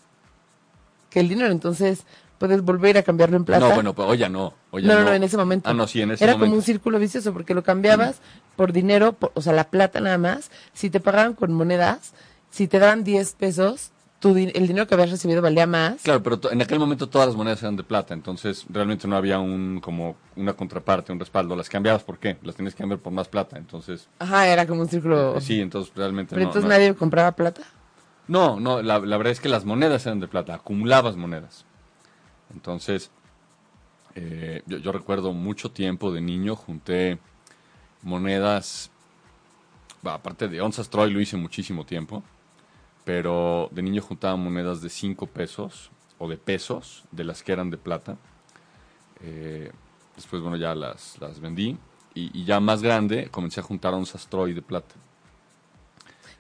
que 1.09 1.19
el 1.19 1.29
dinero. 1.29 1.51
Entonces 1.51 2.03
puedes 2.37 2.61
volver 2.61 2.97
a 2.97 3.03
cambiarlo 3.03 3.35
en 3.37 3.43
plata. 3.45 3.67
No, 3.67 3.73
bueno, 3.75 3.93
pues 3.93 4.07
hoy 4.07 4.17
ya 4.17 4.29
no. 4.29 4.53
hoy 4.71 4.83
ya 4.83 4.87
no, 4.87 4.99
no, 4.99 5.05
no, 5.05 5.13
en 5.13 5.23
ese 5.23 5.35
momento. 5.37 5.69
Ah, 5.69 5.73
no, 5.73 5.87
sí, 5.87 6.01
en 6.01 6.11
ese 6.11 6.23
Era 6.23 6.33
momento. 6.33 6.45
como 6.51 6.57
un 6.57 6.63
círculo 6.63 6.99
vicioso 6.99 7.33
porque 7.33 7.53
lo 7.53 7.63
cambiabas 7.63 8.19
por 8.55 8.71
dinero, 8.73 9.13
por- 9.13 9.31
o 9.35 9.41
sea, 9.41 9.53
la 9.53 9.65
plata 9.69 9.99
nada 9.99 10.17
más. 10.17 10.49
Si 10.73 10.89
te 10.89 10.99
pagaban 10.99 11.33
con 11.33 11.51
monedas, 11.53 12.13
si 12.49 12.67
te 12.67 12.79
daban 12.79 13.03
10 13.03 13.33
pesos, 13.33 13.91
tu, 14.19 14.35
el 14.35 14.67
dinero 14.67 14.85
que 14.87 14.93
habías 14.95 15.11
recibido 15.11 15.41
valía 15.41 15.65
más. 15.67 16.01
Claro, 16.03 16.21
pero 16.23 16.39
en 16.51 16.61
aquel 16.61 16.77
momento 16.79 17.07
todas 17.07 17.27
las 17.27 17.35
monedas 17.37 17.61
eran 17.61 17.75
de 17.77 17.83
plata, 17.83 18.13
entonces 18.13 18.65
realmente 18.69 19.07
no 19.07 19.15
había 19.15 19.39
un 19.39 19.79
como 19.81 20.15
una 20.35 20.53
contraparte, 20.53 21.11
un 21.13 21.19
respaldo. 21.19 21.55
Las 21.55 21.69
cambiabas, 21.69 22.03
¿por 22.03 22.19
qué? 22.19 22.37
Las 22.43 22.55
tenías 22.55 22.73
que 22.73 22.79
cambiar 22.79 22.99
por 22.99 23.13
más 23.13 23.27
plata, 23.29 23.57
entonces... 23.57 24.07
Ajá, 24.19 24.47
era 24.47 24.65
como 24.67 24.81
un 24.81 24.89
círculo. 24.89 25.39
sí, 25.41 25.59
entonces 25.61 25.93
realmente 25.95 26.35
Pero 26.35 26.41
no, 26.43 26.49
entonces 26.49 26.63
no- 26.69 26.75
nadie 26.75 26.93
compraba 26.95 27.31
plata. 27.33 27.61
No, 28.29 28.59
no, 28.59 28.83
la, 28.83 28.99
verdad 28.99 29.31
es 29.31 29.39
que 29.39 29.49
las 29.49 29.65
monedas 29.65 30.05
eran 30.05 30.19
de 30.19 30.27
plata, 30.27 30.53
acumulabas 30.53 31.15
monedas. 31.17 31.65
Entonces, 32.53 33.11
Eh, 34.15 34.63
yo, 34.67 34.91
recuerdo 34.91 35.33
mucho 35.33 35.71
tiempo 35.71 36.11
de 36.11 36.21
niño, 36.21 36.55
junté 36.55 37.19
monedas, 38.03 38.91
aparte 40.03 40.47
de 40.49 40.61
onzas 40.61 40.89
Troy 40.89 41.11
lo 41.11 41.21
hice 41.21 41.37
muchísimo 41.37 41.85
tiempo, 41.85 42.23
pero 43.05 43.69
de 43.71 43.81
niño 43.83 44.01
juntaba 44.01 44.35
monedas 44.35 44.81
de 44.81 44.89
5 44.89 45.27
pesos 45.27 45.91
o 46.17 46.29
de 46.29 46.37
pesos, 46.37 47.05
de 47.11 47.23
las 47.23 47.43
que 47.43 47.53
eran 47.53 47.69
de 47.71 47.77
plata. 47.77 48.17
Eh, 49.21 49.71
después, 50.15 50.41
bueno, 50.41 50.57
ya 50.57 50.75
las, 50.75 51.17
las 51.19 51.39
vendí. 51.39 51.77
Y, 52.15 52.31
y 52.41 52.45
ya 52.45 52.59
más 52.59 52.81
grande 52.81 53.29
comencé 53.31 53.59
a 53.61 53.63
juntar 53.63 53.93
onzas 53.93 54.27
Troy 54.27 54.53
de 54.53 54.61
plata. 54.61 54.95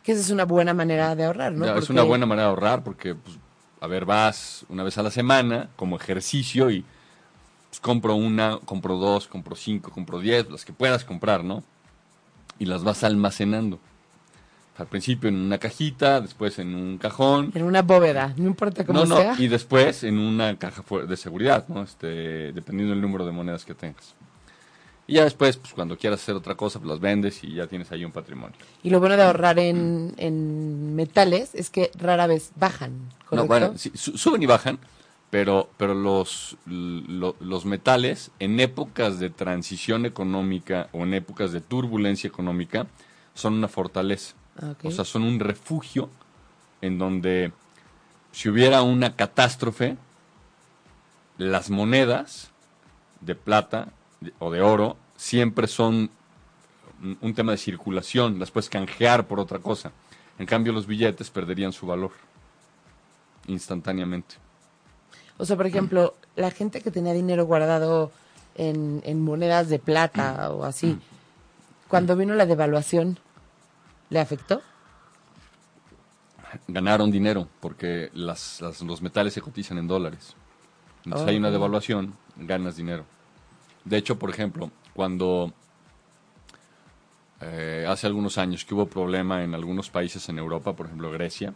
Que 0.03 0.13
esa 0.13 0.21
es 0.21 0.29
una 0.29 0.45
buena 0.45 0.73
manera 0.73 1.15
de 1.15 1.25
ahorrar, 1.25 1.51
¿no? 1.53 1.65
Ya, 1.65 1.75
Es 1.75 1.89
una 1.89 2.03
buena 2.03 2.25
manera 2.25 2.47
de 2.47 2.49
ahorrar 2.51 2.83
porque, 2.83 3.15
pues, 3.15 3.37
a 3.81 3.87
ver, 3.87 4.05
vas 4.05 4.65
una 4.69 4.83
vez 4.83 4.97
a 4.97 5.03
la 5.03 5.11
semana 5.11 5.69
como 5.75 5.95
ejercicio 5.97 6.69
y 6.71 6.83
pues, 7.69 7.79
compro 7.79 8.15
una, 8.15 8.59
compro 8.65 8.97
dos, 8.97 9.27
compro 9.27 9.55
cinco, 9.55 9.91
compro 9.91 10.19
diez, 10.19 10.49
las 10.49 10.65
que 10.65 10.73
puedas 10.73 11.05
comprar, 11.05 11.43
¿no? 11.43 11.63
Y 12.57 12.65
las 12.65 12.83
vas 12.83 13.03
almacenando. 13.03 13.79
Al 14.77 14.87
principio 14.87 15.27
en 15.27 15.35
una 15.35 15.57
cajita, 15.57 16.21
después 16.21 16.57
en 16.57 16.73
un 16.73 16.97
cajón. 16.97 17.51
En 17.53 17.63
una 17.63 17.81
bóveda, 17.81 18.33
no 18.37 18.47
importa 18.47 18.85
cómo 18.85 18.99
No, 18.99 19.05
no, 19.05 19.17
sea. 19.17 19.35
y 19.37 19.49
después 19.49 20.05
en 20.05 20.17
una 20.17 20.57
caja 20.57 20.83
de 21.05 21.17
seguridad, 21.17 21.67
¿no? 21.67 21.83
Este, 21.83 22.53
dependiendo 22.53 22.93
del 22.93 23.01
número 23.01 23.25
de 23.25 23.33
monedas 23.33 23.65
que 23.65 23.73
tengas. 23.75 24.15
Y 25.09 25.13
ya 25.15 25.23
después, 25.23 25.57
pues 25.57 25.73
cuando 25.73 25.97
quieras 25.97 26.21
hacer 26.21 26.35
otra 26.35 26.55
cosa, 26.55 26.77
pues 26.79 26.89
las 26.89 26.99
vendes 26.99 27.43
y 27.43 27.55
ya 27.55 27.65
tienes 27.65 27.91
ahí 27.91 28.05
un 28.05 28.11
patrimonio. 28.11 28.55
Y 28.83 28.91
lo 28.91 28.99
bueno 28.99 29.17
de 29.17 29.23
ahorrar 29.23 29.57
en, 29.57 30.13
en 30.17 30.95
metales 30.95 31.55
es 31.55 31.69
que 31.71 31.89
rara 31.97 32.27
vez 32.27 32.51
bajan, 32.55 32.91
¿correcto? 33.27 33.35
No, 33.35 33.45
bueno, 33.47 33.73
sí, 33.75 33.91
suben 33.95 34.43
y 34.43 34.45
bajan, 34.45 34.77
pero, 35.31 35.69
pero 35.77 35.95
los, 35.95 36.57
lo- 36.67 37.35
los 37.39 37.65
metales 37.65 38.29
en 38.37 38.59
épocas 38.59 39.19
de 39.19 39.31
transición 39.31 40.05
económica 40.05 40.89
o 40.91 41.03
en 41.03 41.15
épocas 41.15 41.51
de 41.53 41.61
turbulencia 41.61 42.27
económica 42.27 42.85
son 43.33 43.53
una 43.53 43.67
fortaleza. 43.67 44.35
Ah. 44.61 44.75
O 44.83 44.91
sea, 44.91 45.05
son 45.05 45.23
un 45.23 45.39
refugio 45.39 46.09
en 46.81 46.99
donde 46.99 47.51
si 48.31 48.47
hubiera 48.49 48.83
una 48.83 49.15
catástrofe, 49.15 49.97
las 51.37 51.69
monedas 51.69 52.51
de 53.21 53.33
plata 53.35 53.87
o 54.39 54.51
de 54.51 54.61
oro 54.61 54.97
siempre 55.15 55.67
son 55.67 56.09
un, 57.21 57.33
tema 57.33 57.51
de 57.53 57.57
circulación, 57.57 58.39
las 58.39 58.51
puedes 58.51 58.69
canjear 58.69 59.25
por 59.27 59.39
otra 59.39 59.59
cosa. 59.59 59.91
En 60.37 60.45
cambio, 60.45 60.73
los 60.73 60.85
billetes 60.87 61.29
perderían 61.29 61.71
su 61.71 61.85
valor 61.87 62.11
instantáneamente. 63.47 64.35
O 65.37 65.45
sea, 65.45 65.55
por 65.55 65.65
ejemplo, 65.67 66.15
la 66.35 66.51
gente 66.51 66.81
que 66.81 66.91
tenía 66.91 67.13
dinero 67.13 67.45
guardado 67.45 68.11
en, 68.55 69.01
en 69.05 69.21
monedas 69.23 69.69
de 69.69 69.79
plata 69.79 70.51
o 70.51 70.65
así, 70.65 70.97
cuando 71.87 72.15
vino 72.17 72.35
la 72.35 72.45
devaluación, 72.45 73.17
¿le 74.09 74.19
afectó? 74.19 74.61
Ganaron 76.67 77.11
dinero 77.11 77.47
porque 77.59 78.09
las, 78.13 78.59
las- 78.61 78.81
los 78.81 79.01
metales 79.01 79.33
se 79.33 79.41
cotizan 79.41 79.77
en 79.77 79.87
dólares. 79.87 80.35
Entonces 81.05 81.27
hay 81.29 81.37
una 81.37 81.51
devaluación, 81.51 82.13
ganas 82.35 82.75
dinero. 82.75 83.05
De 83.89 83.97
hecho, 83.97 84.19
por 84.19 84.29
ejemplo, 84.29 84.69
cuando 84.93 85.51
eh, 87.41 87.85
hace 87.89 88.05
algunos 88.05 88.37
años 88.37 88.63
que 88.65 88.75
hubo 88.75 88.85
problema 88.87 89.43
en 89.43 89.55
algunos 89.55 89.89
países 89.89 90.27
en 90.29 90.37
Europa, 90.37 90.73
por 90.73 90.85
ejemplo 90.85 91.11
Grecia, 91.11 91.53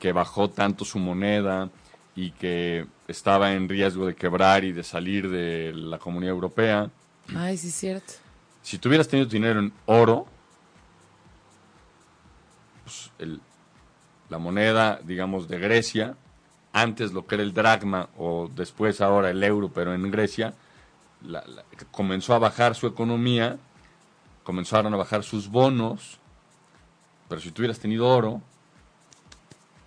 que 0.00 0.12
bajó 0.12 0.50
tanto 0.50 0.84
su 0.84 0.98
moneda 0.98 1.70
y 2.16 2.32
que 2.32 2.86
estaba 3.06 3.52
en 3.52 3.68
riesgo 3.68 4.06
de 4.06 4.16
quebrar 4.16 4.64
y 4.64 4.72
de 4.72 4.82
salir 4.82 5.28
de 5.30 5.72
la 5.72 5.98
comunidad 5.98 6.32
europea, 6.32 6.90
Ay, 7.36 7.56
sí, 7.58 7.68
es 7.68 7.74
cierto. 7.74 8.14
si 8.62 8.78
tuvieras 8.78 9.06
tenido 9.06 9.28
dinero 9.28 9.60
en 9.60 9.72
oro, 9.86 10.26
pues, 12.84 13.10
el- 13.18 13.40
la 14.30 14.38
moneda, 14.38 14.98
digamos, 15.04 15.46
de 15.46 15.58
Grecia, 15.58 16.16
antes 16.72 17.12
lo 17.12 17.26
que 17.26 17.36
era 17.36 17.44
el 17.44 17.54
dracma 17.54 18.08
o 18.18 18.50
después 18.54 19.00
ahora 19.00 19.30
el 19.30 19.42
euro, 19.44 19.70
pero 19.72 19.94
en 19.94 20.10
Grecia, 20.10 20.54
la- 21.22 21.44
la- 21.46 21.64
comenzó 21.90 22.34
a 22.34 22.38
bajar 22.38 22.74
su 22.74 22.86
economía, 22.86 23.58
comenzaron 24.44 24.92
a 24.94 24.96
bajar 24.96 25.22
sus 25.24 25.48
bonos, 25.48 26.18
pero 27.28 27.40
si 27.40 27.50
tuvieras 27.50 27.78
tenido 27.78 28.08
oro, 28.08 28.40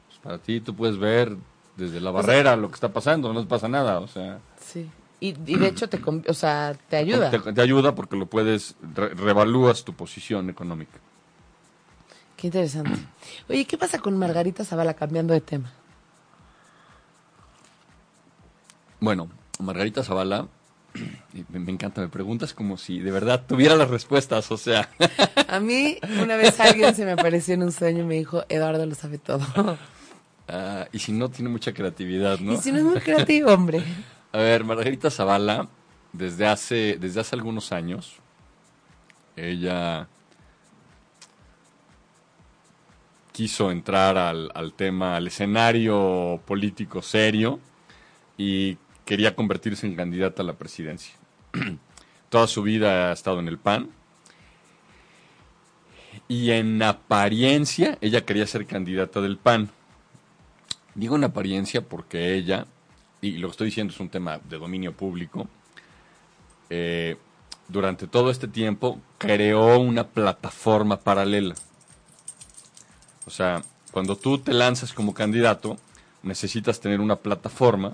pues 0.08 0.20
para 0.20 0.38
ti 0.38 0.60
tú 0.62 0.76
puedes 0.76 0.98
ver 0.98 1.36
desde 1.78 2.00
la 2.00 2.12
barrera 2.12 2.56
lo 2.56 2.68
que 2.68 2.76
está 2.76 2.90
pasando, 2.94 3.34
no 3.34 3.42
te 3.42 3.48
pasa 3.48 3.68
nada, 3.68 4.00
o 4.00 4.08
sea... 4.08 4.40
Sí. 4.60 4.90
Y, 5.20 5.30
y 5.46 5.58
de 5.58 5.68
hecho 5.68 5.88
te, 5.88 6.02
o 6.28 6.34
sea, 6.34 6.76
te 6.90 6.98
ayuda. 6.98 7.30
Te, 7.30 7.40
te 7.54 7.62
ayuda 7.62 7.94
porque 7.94 8.16
lo 8.18 8.26
puedes, 8.26 8.76
re- 8.96 9.10
revalúas 9.10 9.84
tu 9.84 9.94
posición 9.94 10.50
económica. 10.50 10.98
Qué 12.36 12.48
interesante. 12.48 13.00
Oye, 13.48 13.66
¿qué 13.66 13.78
pasa 13.78 14.00
con 14.00 14.18
Margarita 14.18 14.66
Zavala 14.66 14.96
cambiando 14.96 15.34
de 15.36 15.42
tema? 15.42 15.72
Bueno, 19.00 19.30
Margarita 19.60 20.04
Zavala, 20.04 20.48
me, 21.50 21.72
encanta, 21.72 22.02
me 22.02 22.10
preguntas 22.10 22.54
como 22.54 22.78
si 22.78 23.00
de 23.00 23.12
verdad 23.12 23.46
tuviera 23.48 23.76
las 23.76 23.90
respuestas, 23.90 24.52
o 24.52 24.58
sea, 24.58 24.90
A 25.52 25.60
mí, 25.60 25.98
una 26.22 26.38
vez 26.38 26.58
alguien 26.62 26.96
se 26.96 27.04
me 27.04 27.12
apareció 27.12 27.56
en 27.56 27.64
un 27.64 27.74
sueño 27.74 28.04
y 28.04 28.06
me 28.06 28.16
dijo, 28.16 28.46
Eduardo 28.48 28.86
lo 28.86 28.96
sabe 28.96 29.18
todo. 29.18 29.46
ah, 30.48 30.88
y 30.94 31.00
si 31.00 31.12
no, 31.12 31.30
tiene 31.30 31.50
mucha 31.50 31.74
creatividad, 31.74 32.40
¿no? 32.40 32.54
Y 32.54 32.58
si 32.58 32.72
no 32.72 32.78
es 32.78 32.86
muy 32.86 33.00
creativo, 33.02 33.50
hombre. 33.54 33.84
A 34.32 34.38
ver, 34.38 34.64
Margarita 34.64 35.12
Zavala, 35.12 35.68
desde 36.14 36.48
hace, 36.48 36.98
desde 37.02 37.20
hace 37.20 37.36
algunos 37.36 37.74
años, 37.74 38.16
ella 39.36 40.08
quiso 43.34 43.72
entrar 43.72 44.18
al, 44.18 44.52
al 44.56 44.72
tema, 44.72 45.18
al 45.18 45.28
escenario 45.28 46.40
político 46.46 47.02
serio 47.02 47.60
y 48.38 48.78
quería 49.12 49.36
convertirse 49.36 49.86
en 49.86 49.98
candidata 49.98 50.42
a 50.42 50.46
la 50.46 50.54
presidencia. 50.54 51.14
Toda 52.30 52.48
su 52.48 52.64
vida 52.64 53.10
ha 53.10 53.12
estado 53.12 53.42
en 53.42 53.50
el 53.50 53.58
PAN. 53.58 53.90
Y 56.30 56.52
en 56.52 56.82
apariencia, 56.82 57.98
ella 58.00 58.24
quería 58.24 58.48
ser 58.48 58.66
candidata 58.66 59.20
del 59.20 59.36
PAN. 59.36 59.70
Digo 60.96 61.18
en 61.18 61.26
apariencia 61.26 61.82
porque 61.82 62.36
ella, 62.36 62.68
y 63.20 63.34
lo 63.34 63.50
que 63.50 63.52
estoy 63.52 63.66
diciendo 63.66 63.94
es 63.94 64.00
un 64.00 64.08
tema 64.08 64.40
de 64.50 64.58
dominio 64.58 64.94
público, 64.94 65.50
eh, 66.70 67.18
durante 67.68 68.08
todo 68.08 68.32
este 68.32 68.48
tiempo 68.48 68.98
creó 69.18 69.78
una 69.78 70.08
plataforma 70.08 71.02
paralela. 71.02 71.56
O 73.26 73.30
sea, 73.30 73.62
cuando 73.92 74.16
tú 74.16 74.38
te 74.38 74.54
lanzas 74.54 74.94
como 74.94 75.14
candidato, 75.14 75.78
necesitas 76.24 76.80
tener 76.80 77.02
una 77.02 77.18
plataforma 77.18 77.94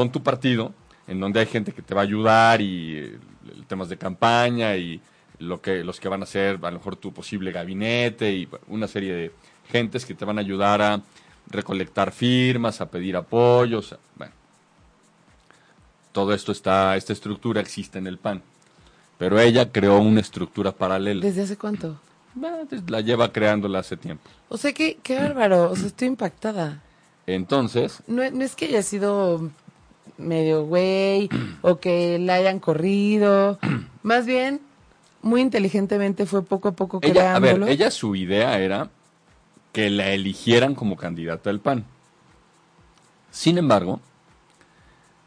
con 0.00 0.10
tu 0.10 0.22
partido 0.22 0.72
en 1.06 1.20
donde 1.20 1.40
hay 1.40 1.46
gente 1.46 1.72
que 1.72 1.82
te 1.82 1.94
va 1.94 2.00
a 2.00 2.04
ayudar 2.04 2.62
y 2.62 2.96
eh, 2.96 3.18
temas 3.68 3.90
de 3.90 3.98
campaña 3.98 4.74
y 4.74 4.98
lo 5.38 5.60
que 5.60 5.84
los 5.84 6.00
que 6.00 6.08
van 6.08 6.22
a 6.22 6.26
ser 6.26 6.58
a 6.62 6.70
lo 6.70 6.78
mejor 6.78 6.96
tu 6.96 7.12
posible 7.12 7.52
gabinete 7.52 8.32
y 8.32 8.48
una 8.68 8.88
serie 8.88 9.12
de 9.12 9.32
gentes 9.70 10.06
que 10.06 10.14
te 10.14 10.24
van 10.24 10.38
a 10.38 10.40
ayudar 10.40 10.80
a 10.80 11.02
recolectar 11.48 12.12
firmas, 12.12 12.80
a 12.80 12.90
pedir 12.90 13.14
apoyos, 13.14 13.94
bueno. 14.16 14.32
Todo 16.12 16.32
esto 16.32 16.50
está, 16.50 16.96
esta 16.96 17.12
estructura 17.12 17.60
existe 17.60 17.98
en 17.98 18.06
el 18.06 18.16
PAN. 18.16 18.40
Pero 19.18 19.38
ella 19.38 19.70
creó 19.70 19.98
una 19.98 20.22
estructura 20.22 20.72
paralela. 20.72 21.20
¿Desde 21.20 21.42
hace 21.42 21.58
cuánto? 21.58 22.00
La 22.88 23.02
lleva 23.02 23.30
creándola 23.30 23.80
hace 23.80 23.98
tiempo. 23.98 24.30
O 24.48 24.56
sea, 24.56 24.72
qué, 24.72 24.96
qué 25.02 25.16
bárbaro. 25.16 25.70
O 25.70 25.76
sea, 25.76 25.88
estoy 25.88 26.08
impactada. 26.08 26.80
Entonces, 27.26 28.02
No, 28.06 28.28
no 28.30 28.42
es 28.42 28.56
que 28.56 28.64
haya 28.64 28.82
sido 28.82 29.50
medio 30.20 30.64
güey 30.64 31.28
o 31.62 31.78
que 31.80 32.18
la 32.18 32.34
hayan 32.34 32.60
corrido. 32.60 33.58
Más 34.02 34.26
bien, 34.26 34.60
muy 35.22 35.40
inteligentemente 35.40 36.26
fue 36.26 36.42
poco 36.44 36.68
a 36.68 36.72
poco 36.72 37.00
ella, 37.02 37.34
a 37.34 37.38
ver, 37.38 37.54
creándolo. 37.54 37.72
ella 37.72 37.90
su 37.90 38.14
idea 38.16 38.58
era 38.58 38.90
que 39.72 39.90
la 39.90 40.10
eligieran 40.10 40.74
como 40.74 40.96
candidata 40.96 41.50
del 41.50 41.60
PAN. 41.60 41.84
Sin 43.30 43.58
embargo, 43.58 44.00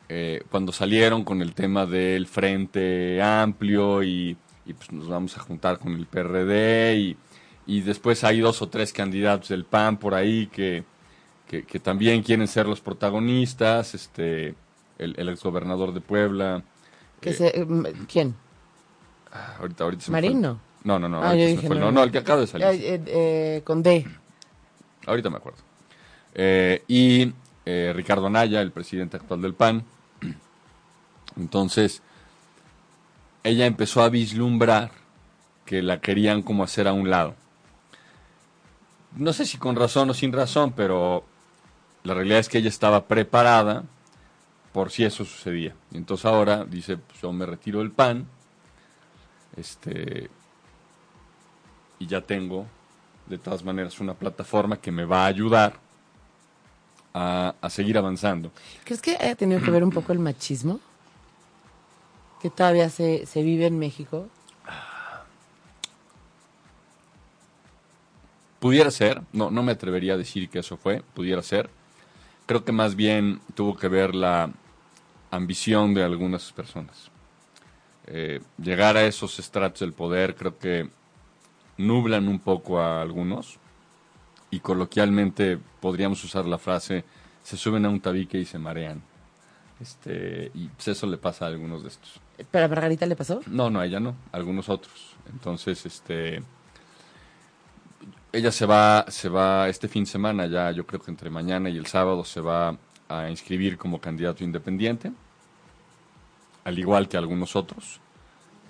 eh, 0.09 0.43
cuando 0.51 0.71
salieron 0.71 1.23
con 1.23 1.41
el 1.41 1.53
tema 1.53 1.85
del 1.85 2.27
Frente 2.27 3.21
Amplio 3.21 4.03
y, 4.03 4.35
y, 4.65 4.73
pues 4.73 4.91
nos 4.91 5.07
vamos 5.07 5.37
a 5.37 5.41
juntar 5.41 5.79
con 5.79 5.93
el 5.93 6.05
PRD 6.05 6.97
y, 6.97 7.17
y 7.65 7.81
después 7.81 8.23
hay 8.23 8.41
dos 8.41 8.61
o 8.61 8.67
tres 8.67 8.91
candidatos 8.91 9.49
del 9.49 9.63
PAN 9.63 9.97
por 9.97 10.13
ahí 10.13 10.47
que, 10.47 10.83
que, 11.47 11.63
que 11.63 11.79
también 11.79 12.21
quieren 12.21 12.47
ser 12.47 12.67
los 12.67 12.81
protagonistas, 12.81 13.95
este, 13.95 14.55
el, 14.97 15.15
el 15.17 15.29
exgobernador 15.29 15.93
de 15.93 16.01
Puebla. 16.01 16.63
Que 17.21 17.31
eh, 17.31 17.33
se- 17.33 17.65
mm, 17.65 17.83
¿Quién? 18.11 18.35
ah, 19.31 19.55
ahorita, 19.59 19.83
ahorita 19.83 20.03
se 20.05 20.11
me 20.11 20.21
fue. 20.21 20.33
No, 20.83 20.99
no, 20.99 21.07
no, 21.07 21.23
Ah, 21.23 21.33
yo 21.35 21.45
dije, 21.45 21.69
no, 21.69 21.75
no, 21.75 21.81
no. 21.85 21.91
no, 21.93 22.03
el 22.03 22.11
que 22.11 22.17
acaba 22.17 22.41
de 22.41 22.47
salir. 22.47 22.67
Eh, 22.67 22.95
eh, 22.95 23.03
eh, 23.07 23.61
con 23.63 23.81
D. 23.83 24.05
Ahorita 25.07 25.29
me 25.29 25.37
acuerdo. 25.37 25.59
Eh, 26.35 26.83
y 26.87 27.33
eh, 27.65 27.93
Ricardo 27.95 28.27
Anaya, 28.27 28.61
el 28.61 28.71
presidente 28.71 29.17
actual 29.17 29.41
del 29.41 29.53
PAN. 29.53 29.83
Entonces, 31.37 32.01
ella 33.43 33.65
empezó 33.65 34.01
a 34.03 34.09
vislumbrar 34.09 34.91
que 35.65 35.81
la 35.81 35.99
querían 36.01 36.41
como 36.41 36.63
hacer 36.63 36.87
a 36.87 36.93
un 36.93 37.09
lado. 37.09 37.35
No 39.15 39.31
sé 39.31 39.45
si 39.45 39.57
con 39.57 39.75
razón 39.75 40.09
o 40.09 40.13
sin 40.13 40.33
razón, 40.33 40.73
pero 40.75 41.23
la 42.03 42.13
realidad 42.13 42.39
es 42.39 42.49
que 42.49 42.57
ella 42.57 42.69
estaba 42.69 43.05
preparada 43.05 43.83
por 44.73 44.91
si 44.91 45.05
eso 45.05 45.23
sucedía. 45.23 45.75
Entonces 45.93 46.25
ahora 46.25 46.65
dice, 46.65 46.97
pues 46.97 47.21
yo 47.21 47.31
me 47.31 47.45
retiro 47.45 47.79
del 47.79 47.91
PAN, 47.91 48.27
este, 49.55 50.29
y 51.99 52.07
ya 52.07 52.21
tengo 52.21 52.65
de 53.27 53.37
todas 53.37 53.63
maneras 53.63 53.99
una 53.99 54.15
plataforma 54.15 54.77
que 54.77 54.91
me 54.91 55.05
va 55.05 55.23
a 55.23 55.27
ayudar 55.27 55.75
a, 57.13 57.53
a 57.61 57.69
seguir 57.69 57.97
avanzando. 57.97 58.51
¿Crees 58.83 59.01
que 59.01 59.15
haya 59.15 59.35
tenido 59.35 59.61
que 59.61 59.71
ver 59.71 59.83
un 59.83 59.91
poco 59.91 60.11
el 60.11 60.19
machismo? 60.19 60.79
Que 62.41 62.49
todavía 62.49 62.89
se, 62.89 63.25
se 63.25 63.43
vive 63.43 63.67
en 63.67 63.79
México. 63.79 64.27
Pudiera 68.59 68.91
ser, 68.91 69.21
no, 69.31 69.51
no 69.51 69.61
me 69.61 69.73
atrevería 69.73 70.13
a 70.13 70.17
decir 70.17 70.49
que 70.49 70.59
eso 70.59 70.77
fue, 70.77 71.03
pudiera 71.13 71.41
ser. 71.43 71.69
Creo 72.45 72.65
que 72.65 72.71
más 72.71 72.95
bien 72.95 73.39
tuvo 73.55 73.77
que 73.77 73.87
ver 73.87 74.15
la 74.15 74.49
ambición 75.35 75.93
de 75.93 76.03
algunas 76.03 76.51
personas. 76.51 77.09
Eh, 78.05 78.41
llegar 78.57 78.97
a 78.97 79.05
esos 79.05 79.39
estratos 79.39 79.79
del 79.79 79.93
poder 79.93 80.35
creo 80.35 80.57
que 80.57 80.89
nublan 81.77 82.27
un 82.27 82.39
poco 82.39 82.79
a 82.79 83.01
algunos 83.01 83.57
y 84.51 84.59
coloquialmente 84.59 85.57
podríamos 85.79 86.23
usar 86.23 86.45
la 86.45 86.57
frase 86.57 87.05
se 87.41 87.57
suben 87.57 87.85
a 87.85 87.89
un 87.89 87.99
tabique 87.99 88.37
y 88.37 88.45
se 88.45 88.57
marean. 88.57 89.01
Este, 89.79 90.51
y 90.53 90.67
pues 90.67 90.89
eso 90.89 91.07
le 91.07 91.17
pasa 91.17 91.45
a 91.45 91.47
algunos 91.49 91.81
de 91.81 91.89
estos. 91.89 92.21
¿Pero 92.51 92.65
a 92.65 92.67
Margarita 92.67 93.05
le 93.05 93.15
pasó? 93.15 93.41
No, 93.47 93.69
no, 93.69 93.79
a 93.79 93.85
ella 93.85 93.99
no, 93.99 94.15
a 94.31 94.37
algunos 94.37 94.69
otros. 94.69 95.15
Entonces, 95.31 95.85
este 95.85 96.41
ella 98.31 98.51
se 98.51 98.65
va 98.65 99.05
se 99.09 99.29
va 99.29 99.69
este 99.69 99.87
fin 99.87 100.05
de 100.05 100.09
semana 100.09 100.47
ya, 100.47 100.71
yo 100.71 100.85
creo 100.85 101.01
que 101.01 101.11
entre 101.11 101.29
mañana 101.29 101.69
y 101.69 101.77
el 101.77 101.85
sábado 101.85 102.23
se 102.23 102.41
va 102.41 102.77
a 103.09 103.29
inscribir 103.29 103.77
como 103.77 103.99
candidato 103.99 104.43
independiente, 104.43 105.11
al 106.63 106.79
igual 106.79 107.07
que 107.07 107.17
algunos 107.17 107.55
otros. 107.55 107.99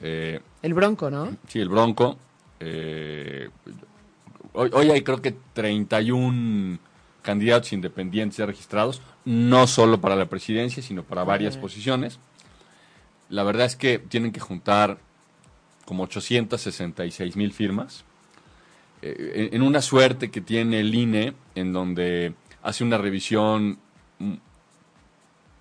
Eh, 0.02 0.40
el 0.62 0.74
Bronco, 0.74 1.10
¿no? 1.10 1.36
Sí, 1.48 1.60
el 1.60 1.70
Bronco. 1.70 2.18
Eh, 2.60 3.50
hoy, 4.54 4.70
hoy 4.74 4.92
hay 4.92 5.02
creo 5.02 5.22
que 5.22 5.36
31 5.54 6.80
candidatos 7.22 7.74
independientes 7.74 8.38
ya 8.38 8.46
registrados, 8.46 9.02
no 9.26 9.66
solo 9.66 10.00
para 10.00 10.16
la 10.16 10.28
presidencia, 10.28 10.84
sino 10.84 11.04
para 11.04 11.24
varias 11.24 11.58
posiciones. 11.58 12.20
La 13.30 13.44
verdad 13.44 13.66
es 13.66 13.76
que 13.76 13.98
tienen 13.98 14.32
que 14.32 14.40
juntar 14.40 15.00
como 15.86 16.04
866 16.04 17.36
mil 17.36 17.52
firmas, 17.54 18.04
eh, 19.02 19.50
en 19.52 19.62
una 19.62 19.82
suerte 19.82 20.30
que 20.30 20.42
tiene 20.42 20.80
el 20.80 20.94
INE, 20.94 21.34
en 21.56 21.74
donde 21.74 22.34
hace 22.62 22.84
una 22.84 22.98
revisión, 22.98 23.80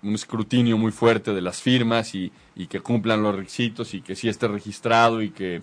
un, 0.03 0.13
escrutinio 0.15 0.77
muy 0.77 0.91
fuerte 0.91 1.33
de 1.33 1.41
las 1.41 1.61
firmas 1.61 2.13
y, 2.15 2.31
y, 2.55 2.67
que 2.67 2.81
cumplan 2.81 3.23
los 3.23 3.35
requisitos 3.35 3.93
y 3.93 4.01
que 4.01 4.15
sí 4.15 4.29
esté 4.29 4.47
registrado 4.47 5.21
y 5.21 5.29
que 5.31 5.61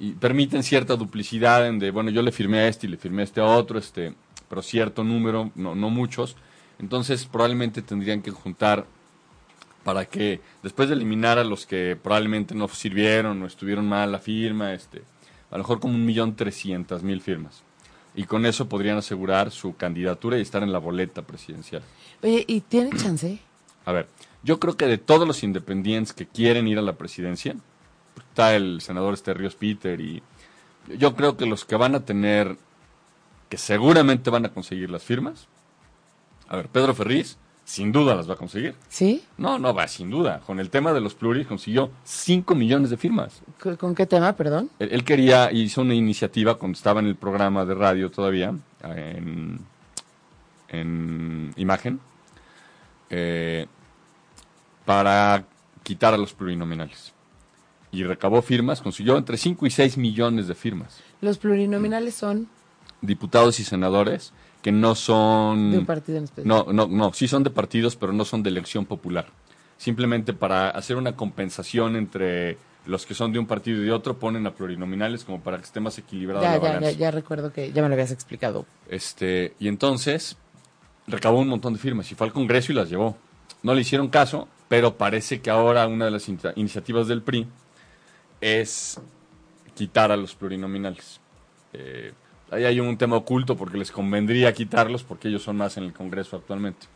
y 0.00 0.12
permiten 0.12 0.62
cierta 0.62 0.96
duplicidad 0.96 1.66
en 1.66 1.78
de, 1.78 1.90
bueno, 1.90 2.10
yo 2.10 2.22
le 2.22 2.30
firmé 2.30 2.60
a 2.60 2.68
este 2.68 2.86
y 2.86 2.90
le 2.90 2.96
firmé 2.96 3.22
a 3.22 3.24
este 3.24 3.40
a 3.40 3.44
otro, 3.44 3.78
este, 3.78 4.14
pero 4.48 4.62
cierto 4.62 5.02
número, 5.02 5.50
no, 5.56 5.74
no 5.74 5.90
muchos. 5.90 6.36
Entonces 6.78 7.26
probablemente 7.26 7.82
tendrían 7.82 8.22
que 8.22 8.30
juntar 8.30 8.86
para 9.82 10.04
que 10.04 10.40
después 10.62 10.88
de 10.88 10.94
eliminar 10.94 11.38
a 11.38 11.44
los 11.44 11.66
que 11.66 11.96
probablemente 12.00 12.54
no 12.54 12.68
sirvieron 12.68 13.42
o 13.42 13.46
estuvieron 13.46 13.88
mal 13.88 14.12
la 14.12 14.18
firma, 14.18 14.72
este, 14.72 15.02
a 15.50 15.56
lo 15.56 15.64
mejor 15.64 15.80
como 15.80 15.94
un 15.94 16.04
millón 16.04 16.36
trescientas 16.36 17.02
mil 17.02 17.20
firmas. 17.20 17.64
Y 18.18 18.24
con 18.24 18.46
eso 18.46 18.68
podrían 18.68 18.98
asegurar 18.98 19.52
su 19.52 19.76
candidatura 19.76 20.36
y 20.38 20.40
estar 20.40 20.64
en 20.64 20.72
la 20.72 20.80
boleta 20.80 21.22
presidencial. 21.22 21.84
Oye, 22.20 22.44
¿y 22.48 22.62
tiene 22.62 22.90
chance? 22.96 23.38
A 23.84 23.92
ver, 23.92 24.08
yo 24.42 24.58
creo 24.58 24.76
que 24.76 24.86
de 24.86 24.98
todos 24.98 25.24
los 25.24 25.44
independientes 25.44 26.12
que 26.12 26.26
quieren 26.26 26.66
ir 26.66 26.80
a 26.80 26.82
la 26.82 26.94
presidencia, 26.94 27.54
está 28.16 28.56
el 28.56 28.80
senador 28.80 29.14
este 29.14 29.34
Ríos 29.34 29.54
Peter 29.54 30.00
y 30.00 30.20
yo 30.98 31.14
creo 31.14 31.36
que 31.36 31.46
los 31.46 31.64
que 31.64 31.76
van 31.76 31.94
a 31.94 32.04
tener, 32.04 32.56
que 33.48 33.56
seguramente 33.56 34.30
van 34.30 34.46
a 34.46 34.52
conseguir 34.52 34.90
las 34.90 35.04
firmas, 35.04 35.46
a 36.48 36.56
ver, 36.56 36.66
Pedro 36.70 36.96
Ferriz, 36.96 37.38
sin 37.68 37.92
duda 37.92 38.14
las 38.14 38.26
va 38.26 38.32
a 38.32 38.36
conseguir. 38.36 38.74
¿Sí? 38.88 39.22
No, 39.36 39.58
no 39.58 39.74
va, 39.74 39.86
sin 39.88 40.08
duda. 40.08 40.40
Con 40.40 40.58
el 40.58 40.70
tema 40.70 40.94
de 40.94 41.02
los 41.02 41.14
pluris 41.14 41.46
consiguió 41.46 41.90
5 42.02 42.54
millones 42.54 42.88
de 42.88 42.96
firmas. 42.96 43.42
¿Con 43.78 43.94
qué 43.94 44.06
tema, 44.06 44.32
perdón? 44.32 44.70
Él, 44.78 44.88
él, 44.90 45.04
quería, 45.04 45.52
hizo 45.52 45.82
una 45.82 45.94
iniciativa 45.94 46.54
cuando 46.54 46.76
estaba 46.76 47.00
en 47.00 47.06
el 47.08 47.16
programa 47.16 47.66
de 47.66 47.74
radio 47.74 48.10
todavía, 48.10 48.54
en, 48.82 49.60
en 50.68 51.52
imagen, 51.56 52.00
eh, 53.10 53.66
para 54.86 55.44
quitar 55.82 56.14
a 56.14 56.16
los 56.16 56.32
plurinominales. 56.32 57.12
Y 57.92 58.02
recabó 58.02 58.40
firmas, 58.40 58.80
consiguió 58.80 59.18
entre 59.18 59.36
5 59.36 59.66
y 59.66 59.70
6 59.70 59.98
millones 59.98 60.48
de 60.48 60.54
firmas. 60.54 61.00
¿Los 61.20 61.36
plurinominales 61.36 62.14
son? 62.14 62.48
Diputados 63.02 63.60
y 63.60 63.64
senadores 63.64 64.32
que 64.62 64.72
no 64.72 64.94
son... 64.94 65.70
De 65.70 65.78
un 65.78 65.86
partido 65.86 66.18
en 66.18 66.24
especial. 66.24 66.48
No, 66.48 66.72
no, 66.72 66.86
no, 66.86 67.12
sí 67.12 67.28
son 67.28 67.42
de 67.42 67.50
partidos, 67.50 67.96
pero 67.96 68.12
no 68.12 68.24
son 68.24 68.42
de 68.42 68.50
elección 68.50 68.86
popular. 68.86 69.26
Simplemente 69.76 70.32
para 70.32 70.70
hacer 70.70 70.96
una 70.96 71.14
compensación 71.14 71.96
entre 71.96 72.58
los 72.86 73.06
que 73.06 73.14
son 73.14 73.32
de 73.32 73.38
un 73.38 73.46
partido 73.46 73.82
y 73.82 73.84
de 73.84 73.92
otro, 73.92 74.18
ponen 74.18 74.46
a 74.46 74.54
plurinominales 74.54 75.22
como 75.22 75.40
para 75.40 75.58
que 75.58 75.64
esté 75.64 75.78
más 75.78 75.98
equilibrado 75.98 76.42
ya, 76.42 76.56
la 76.56 76.80
ya, 76.80 76.80
ya, 76.80 76.90
ya 76.90 77.10
recuerdo 77.10 77.52
que 77.52 77.70
ya 77.70 77.82
me 77.82 77.88
lo 77.88 77.94
habías 77.94 78.10
explicado. 78.10 78.64
Este, 78.88 79.54
y 79.58 79.68
entonces 79.68 80.36
recabó 81.06 81.38
un 81.38 81.48
montón 81.48 81.74
de 81.74 81.78
firmas 81.78 82.10
y 82.10 82.14
fue 82.14 82.26
al 82.26 82.32
Congreso 82.32 82.72
y 82.72 82.74
las 82.74 82.88
llevó. 82.88 83.16
No 83.62 83.74
le 83.74 83.82
hicieron 83.82 84.08
caso, 84.08 84.48
pero 84.68 84.96
parece 84.96 85.40
que 85.40 85.50
ahora 85.50 85.86
una 85.86 86.06
de 86.06 86.10
las 86.12 86.28
in 86.28 86.38
iniciativas 86.56 87.08
del 87.08 87.22
PRI 87.22 87.46
es 88.40 89.00
quitar 89.74 90.10
a 90.10 90.16
los 90.16 90.34
plurinominales. 90.34 91.20
Eh, 91.72 92.12
ahí 92.50 92.64
hay 92.64 92.80
un 92.80 92.96
tema 92.96 93.16
oculto 93.16 93.56
porque 93.56 93.78
les 93.78 93.90
convendría 93.90 94.52
quitarlos 94.52 95.02
porque 95.02 95.28
ellos 95.28 95.42
son 95.42 95.56
más 95.56 95.76
en 95.76 95.84
el 95.84 95.92
Congreso 95.92 96.36
actualmente. 96.36 96.86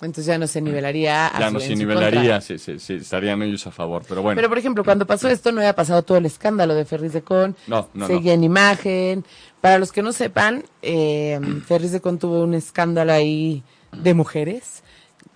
Entonces 0.00 0.26
ya 0.26 0.38
no 0.38 0.46
se 0.46 0.60
nivelaría. 0.60 1.26
A 1.26 1.40
Ya 1.40 1.50
no 1.50 1.58
se 1.58 1.74
nivelaría, 1.74 2.40
se, 2.40 2.56
se- 2.58 2.78
se- 2.78 2.96
estarían 2.96 3.42
ellos 3.42 3.66
a 3.66 3.72
favor. 3.72 4.04
Pero 4.08 4.22
bueno, 4.22 4.36
Pero 4.36 4.48
por 4.48 4.56
ejemplo, 4.58 4.84
cuando 4.84 5.06
pasó 5.06 5.28
esto 5.28 5.50
no 5.50 5.60
había 5.60 5.74
pasado 5.74 6.02
todo 6.02 6.18
el 6.18 6.26
escándalo 6.26 6.74
de 6.76 6.84
Ferris 6.84 7.12
de 7.12 7.22
Con. 7.22 7.56
no, 7.66 7.88
no, 7.94 8.06
seguía 8.06 8.32
en 8.34 8.44
imagen. 8.44 9.24
Para 9.60 9.78
los 9.80 9.90
que 9.90 10.02
no 10.02 10.12
sepan, 10.12 10.62
eh, 10.82 11.40
Ferris 11.66 11.90
de 11.90 12.00
Con 12.00 12.18
tuvo 12.20 12.44
un 12.44 12.54
escándalo 12.54 13.12
ahí 13.12 13.64
de 13.90 14.14
mujeres. 14.14 14.84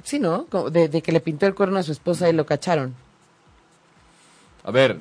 Sí, 0.05 0.20
¿no? 0.20 0.46
De, 0.70 0.88
de 0.88 1.03
que 1.03 1.11
le 1.11 1.18
pintó 1.20 1.46
el 1.46 1.55
cuerno 1.57 1.79
a 1.79 1.83
su 1.83 1.90
esposa 1.90 2.29
y 2.29 2.33
lo 2.33 2.46
cacharon. 2.46 2.94
A 4.64 4.70
ver, 4.70 4.98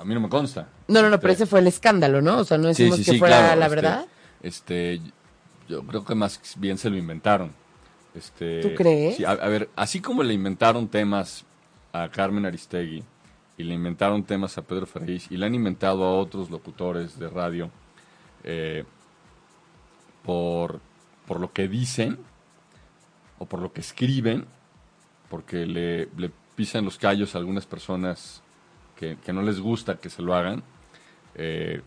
a 0.00 0.04
mí 0.04 0.14
no 0.14 0.20
me 0.20 0.28
consta. 0.28 0.68
No, 0.88 1.02
no, 1.02 1.10
no, 1.10 1.20
pero 1.20 1.32
Este, 1.32 1.44
ese 1.44 1.50
fue 1.50 1.60
el 1.60 1.66
escándalo, 1.66 2.22
¿no? 2.22 2.38
O 2.38 2.44
sea, 2.44 2.56
no 2.56 2.68
decimos 2.68 3.00
que 3.04 3.18
fuera 3.18 3.38
claro, 3.38 3.60
la 3.60 3.66
este, 3.66 3.76
verdad. 3.76 4.06
Este, 4.42 5.00
yo 5.68 5.82
creo 5.82 6.04
que 6.04 6.14
más 6.14 6.40
bien 6.56 6.78
se 6.78 6.88
lo 6.88 6.96
inventaron. 6.96 7.52
Este, 8.14 8.60
¿Tú 8.60 8.74
crees? 8.74 9.16
sí, 9.16 9.24
a, 9.24 9.32
a 9.32 9.48
ver, 9.48 9.68
así 9.76 10.00
como 10.00 10.22
le 10.22 10.32
inventaron 10.34 10.88
temas 10.88 11.44
a 11.92 12.08
Carmen 12.08 12.46
Aristegui 12.46 13.04
y 13.58 13.62
le 13.62 13.74
inventaron 13.74 14.24
temas 14.24 14.56
a 14.56 14.62
Pedro 14.62 14.86
Ferriz 14.86 15.30
y 15.30 15.36
le 15.36 15.46
han 15.46 15.54
inventado 15.54 16.02
a 16.04 16.16
otros 16.16 16.50
locutores 16.50 17.18
de 17.18 17.28
radio 17.28 17.70
eh, 18.42 18.84
por, 20.24 20.80
por 21.26 21.40
lo 21.40 21.52
que 21.52 21.68
dicen 21.68 22.18
o 23.38 23.46
por 23.46 23.60
lo 23.60 23.72
que 23.72 23.80
escriben, 23.82 24.46
porque 25.28 25.66
le, 25.66 26.08
le 26.16 26.30
pisan 26.56 26.84
los 26.84 26.98
callos 26.98 27.34
a 27.34 27.38
algunas 27.38 27.66
personas 27.66 28.42
que, 29.00 29.16
que 29.24 29.32
no 29.32 29.42
les 29.42 29.58
gusta 29.58 29.96
que 29.96 30.10
se 30.10 30.20
lo 30.22 30.34
hagan. 30.34 30.62
Eh, 31.34 31.80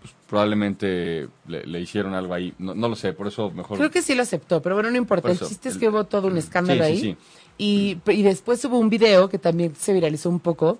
pues, 0.00 0.14
probablemente 0.28 1.28
le, 1.46 1.66
le 1.66 1.80
hicieron 1.80 2.14
algo 2.14 2.32
ahí. 2.32 2.54
No, 2.58 2.74
no 2.74 2.88
lo 2.88 2.96
sé, 2.96 3.12
por 3.12 3.26
eso 3.26 3.50
mejor. 3.50 3.76
Creo 3.76 3.90
que 3.90 4.00
sí 4.02 4.14
lo 4.14 4.22
aceptó, 4.22 4.62
pero 4.62 4.76
bueno, 4.76 4.90
no 4.90 4.96
importa. 4.96 5.22
Por 5.28 5.32
El 5.32 5.38
chiste 5.38 5.68
es 5.68 5.74
el- 5.74 5.80
que 5.80 5.88
hubo 5.88 6.04
todo 6.04 6.28
un 6.28 6.38
escándalo 6.38 6.84
Sí, 6.86 6.96
sí, 6.96 7.06
ahí. 7.08 7.16
sí. 7.58 7.98
Y, 8.06 8.12
y 8.12 8.22
después 8.22 8.64
hubo 8.64 8.78
un 8.78 8.88
video 8.88 9.28
que 9.28 9.38
también 9.38 9.74
se 9.76 9.92
viralizó 9.92 10.30
un 10.30 10.40
poco, 10.40 10.78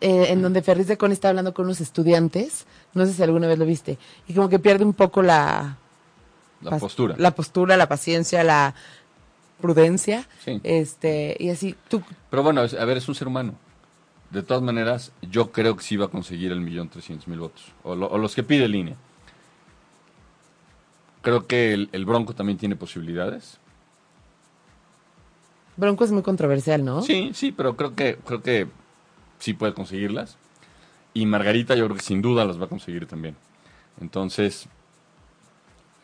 eh, 0.00 0.26
en 0.28 0.42
donde 0.42 0.60
Ferris 0.62 0.86
de 0.86 0.96
Con 0.98 1.10
está 1.12 1.30
hablando 1.30 1.54
con 1.54 1.64
unos 1.64 1.80
estudiantes. 1.80 2.66
No 2.94 3.06
sé 3.06 3.14
si 3.14 3.22
alguna 3.22 3.46
vez 3.48 3.58
lo 3.58 3.64
viste. 3.64 3.96
Y 4.28 4.34
como 4.34 4.48
que 4.48 4.58
pierde 4.58 4.84
un 4.84 4.92
poco 4.92 5.22
la, 5.22 5.78
la 6.60 6.78
postura. 6.78 7.14
La 7.18 7.32
postura, 7.34 7.76
la 7.76 7.88
paciencia, 7.88 8.44
la 8.44 8.74
prudencia. 9.60 10.26
Sí. 10.44 10.60
Este, 10.62 11.36
y 11.40 11.48
así, 11.50 11.74
tú, 11.88 12.02
Pero 12.30 12.42
bueno, 12.42 12.60
a 12.60 12.84
ver, 12.84 12.96
es 12.98 13.08
un 13.08 13.14
ser 13.14 13.26
humano. 13.28 13.54
De 14.32 14.42
todas 14.42 14.62
maneras, 14.62 15.12
yo 15.20 15.52
creo 15.52 15.76
que 15.76 15.82
sí 15.82 15.96
va 15.96 16.06
a 16.06 16.08
conseguir 16.08 16.52
el 16.52 16.60
millón 16.60 16.88
trescientos 16.88 17.28
mil 17.28 17.38
votos. 17.40 17.64
O, 17.82 17.94
lo- 17.94 18.06
o 18.08 18.16
los 18.18 18.34
que 18.34 18.42
pide 18.42 18.66
línea. 18.66 18.96
Creo 21.20 21.46
que 21.46 21.72
el, 21.74 21.88
el 21.92 22.04
Bronco 22.04 22.34
también 22.34 22.58
tiene 22.58 22.74
posibilidades. 22.74 23.58
Bronco 25.76 26.04
es 26.04 26.12
muy 26.12 26.22
controversial, 26.22 26.84
¿no? 26.84 27.02
Sí, 27.02 27.30
sí, 27.34 27.52
pero 27.52 27.76
creo 27.76 27.94
que, 27.94 28.16
creo 28.24 28.42
que 28.42 28.66
sí 29.38 29.52
puede 29.54 29.74
conseguirlas. 29.74 30.36
Y 31.14 31.26
Margarita 31.26 31.74
yo 31.74 31.84
creo 31.84 31.96
que 31.96 32.02
sin 32.02 32.22
duda 32.22 32.44
las 32.44 32.60
va 32.60 32.64
a 32.64 32.68
conseguir 32.68 33.06
también. 33.06 33.36
Entonces, 34.00 34.66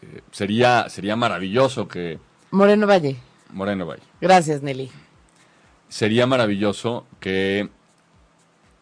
eh, 0.03 0.21
sería, 0.33 0.88
sería 0.91 1.17
maravilloso 1.17 1.88
que 1.88 2.19
Moreno 2.51 2.87
Valle. 2.87 3.17
Moreno 3.53 3.87
Valle. 3.87 4.03
Gracias, 4.21 4.62
Nelly. 4.62 4.91
Sería 5.88 6.27
maravilloso 6.27 7.07
que, 7.21 7.71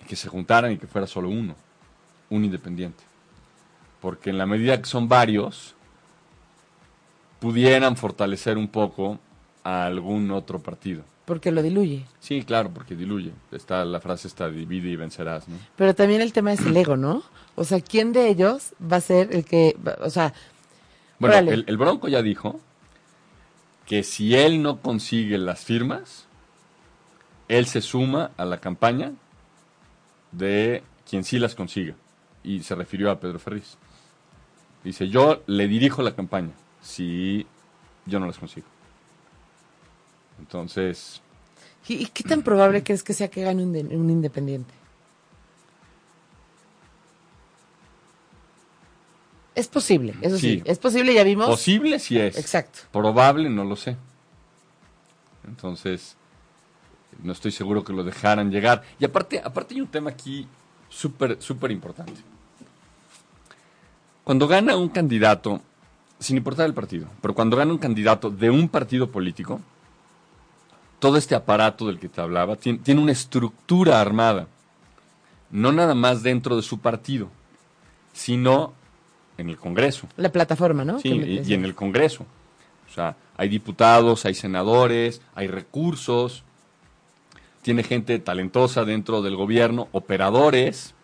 que 0.06 0.16
se 0.16 0.28
juntaran 0.28 0.72
y 0.72 0.78
que 0.78 0.86
fuera 0.86 1.06
solo 1.06 1.28
uno, 1.28 1.54
un 2.30 2.44
independiente. 2.44 3.04
Porque 4.00 4.30
en 4.30 4.38
la 4.38 4.46
medida 4.46 4.80
que 4.80 4.86
son 4.86 5.08
varios, 5.08 5.74
pudieran 7.40 7.96
fortalecer 7.96 8.56
un 8.56 8.68
poco 8.68 9.18
a 9.64 9.84
algún 9.84 10.30
otro 10.30 10.60
partido. 10.60 11.02
Porque 11.24 11.50
lo 11.50 11.60
diluye. 11.62 12.04
Sí, 12.20 12.44
claro, 12.44 12.70
porque 12.72 12.94
diluye. 12.94 13.32
Está 13.50 13.84
la 13.84 14.00
frase 14.00 14.28
está 14.28 14.48
divide 14.48 14.88
y 14.90 14.96
vencerás, 14.96 15.48
¿no? 15.48 15.56
Pero 15.74 15.94
también 15.94 16.20
el 16.20 16.32
tema 16.32 16.52
es 16.52 16.60
el 16.60 16.76
ego, 16.76 16.96
¿no? 16.96 17.24
O 17.56 17.64
sea, 17.64 17.80
¿quién 17.80 18.12
de 18.12 18.28
ellos 18.28 18.74
va 18.80 18.96
a 18.96 19.00
ser 19.00 19.34
el 19.34 19.44
que, 19.44 19.76
o 20.00 20.10
sea, 20.10 20.32
Bueno, 21.18 21.50
el 21.50 21.76
Bronco 21.76 22.06
ya 22.06 22.22
dijo 22.22 22.60
que 23.86 24.02
si 24.02 24.36
él 24.36 24.62
no 24.62 24.80
consigue 24.80 25.38
las 25.38 25.64
firmas, 25.64 26.26
él 27.48 27.66
se 27.66 27.80
suma 27.80 28.30
a 28.36 28.44
la 28.44 28.58
campaña 28.58 29.12
de 30.36 30.82
quien 31.08 31.24
sí 31.24 31.38
las 31.38 31.54
consiga. 31.54 31.94
Y 32.44 32.62
se 32.62 32.74
refirió 32.74 33.10
a 33.10 33.18
Pedro 33.18 33.38
Ferriz. 33.38 33.76
Dice, 34.84 35.08
yo 35.08 35.42
le 35.46 35.66
dirijo 35.66 36.02
la 36.02 36.14
campaña 36.14 36.52
si 36.80 37.46
yo 38.04 38.20
no 38.20 38.26
las 38.26 38.38
consigo. 38.38 38.66
Entonces, 40.38 41.20
¿y, 41.88 42.06
qué 42.06 42.22
tan 42.22 42.42
probable 42.42 42.84
crees 42.84 43.02
que 43.02 43.14
sea 43.14 43.28
que 43.28 43.42
gane 43.42 43.62
un, 43.62 43.72
de- 43.72 43.96
un 43.96 44.10
independiente? 44.10 44.72
Es 49.54 49.68
posible, 49.68 50.14
eso 50.20 50.36
sí. 50.36 50.56
Sí. 50.58 50.62
Es 50.66 50.78
posible, 50.78 51.14
ya 51.14 51.24
vimos. 51.24 51.46
posible 51.46 51.98
sí 51.98 52.18
es. 52.18 52.36
Exacto. 52.38 52.80
Probable 52.92 53.48
no 53.48 53.64
lo 53.64 53.74
sé. 53.74 53.96
Entonces, 55.46 56.14
no 57.22 57.32
estoy 57.32 57.52
seguro 57.52 57.84
que 57.84 57.92
lo 57.92 58.04
dejaran 58.04 58.50
llegar. 58.50 58.82
Y 58.98 59.04
aparte, 59.04 59.40
aparte 59.42 59.74
hay 59.74 59.80
un 59.80 59.88
tema 59.88 60.10
aquí 60.10 60.46
súper, 60.88 61.40
súper 61.40 61.70
importante. 61.70 62.20
Cuando 64.24 64.48
gana 64.48 64.76
un 64.76 64.88
candidato, 64.88 65.60
sin 66.18 66.36
importar 66.36 66.66
el 66.66 66.74
partido, 66.74 67.06
pero 67.22 67.34
cuando 67.34 67.56
gana 67.56 67.72
un 67.72 67.78
candidato 67.78 68.30
de 68.30 68.50
un 68.50 68.68
partido 68.68 69.10
político, 69.10 69.60
todo 70.98 71.16
este 71.16 71.34
aparato 71.34 71.86
del 71.86 71.98
que 71.98 72.08
te 72.08 72.20
hablaba 72.20 72.56
tiene, 72.56 72.78
tiene 72.80 73.00
una 73.00 73.12
estructura 73.12 74.00
armada. 74.00 74.48
No 75.50 75.70
nada 75.70 75.94
más 75.94 76.22
dentro 76.22 76.56
de 76.56 76.62
su 76.62 76.80
partido, 76.80 77.28
sino 78.12 78.72
en 79.38 79.48
el 79.48 79.56
Congreso. 79.56 80.08
La 80.16 80.32
plataforma, 80.32 80.84
¿no? 80.84 80.98
Sí, 80.98 81.10
y, 81.10 81.42
y 81.48 81.54
en 81.54 81.64
el 81.64 81.74
Congreso. 81.74 82.26
O 82.90 82.92
sea, 82.92 83.16
hay 83.36 83.48
diputados, 83.48 84.24
hay 84.24 84.34
senadores, 84.34 85.20
hay 85.34 85.46
recursos, 85.46 86.42
tiene 87.66 87.82
gente 87.82 88.20
talentosa 88.20 88.84
dentro 88.84 89.22
del 89.22 89.34
gobierno, 89.34 89.88
operadores, 89.90 90.94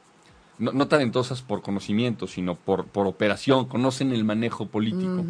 no, 0.61 0.71
no 0.71 0.87
talentosas 0.87 1.43
por 1.43 1.61
conocimiento, 1.61 2.29
sino 2.29 2.55
por, 2.55 2.87
por 2.87 3.09
operación, 3.09 3.65
conocen 3.65 4.13
el 4.13 4.23
manejo 4.23 4.67
político. 4.67 5.25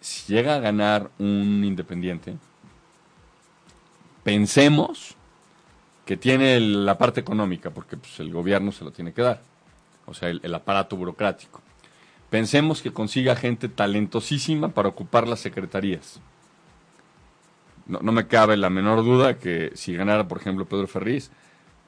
Si 0.00 0.32
llega 0.32 0.54
a 0.54 0.60
ganar 0.60 1.10
un 1.18 1.64
independiente, 1.64 2.36
pensemos 4.22 5.16
que 6.06 6.16
tiene 6.16 6.60
la 6.60 6.96
parte 6.96 7.18
económica, 7.18 7.70
porque 7.70 7.96
pues, 7.96 8.20
el 8.20 8.32
gobierno 8.32 8.70
se 8.70 8.84
lo 8.84 8.92
tiene 8.92 9.12
que 9.12 9.22
dar, 9.22 9.42
o 10.06 10.14
sea, 10.14 10.28
el, 10.28 10.38
el 10.44 10.54
aparato 10.54 10.96
burocrático. 10.96 11.60
Pensemos 12.30 12.82
que 12.82 12.92
consiga 12.92 13.34
gente 13.34 13.68
talentosísima 13.68 14.68
para 14.68 14.90
ocupar 14.90 15.26
las 15.26 15.40
secretarías. 15.40 16.20
No, 17.90 17.98
no 18.00 18.12
me 18.12 18.26
cabe 18.26 18.56
la 18.56 18.70
menor 18.70 19.04
duda 19.04 19.38
que 19.38 19.72
si 19.74 19.94
ganara, 19.94 20.28
por 20.28 20.38
ejemplo, 20.38 20.64
Pedro 20.64 20.86
Ferriz, 20.86 21.30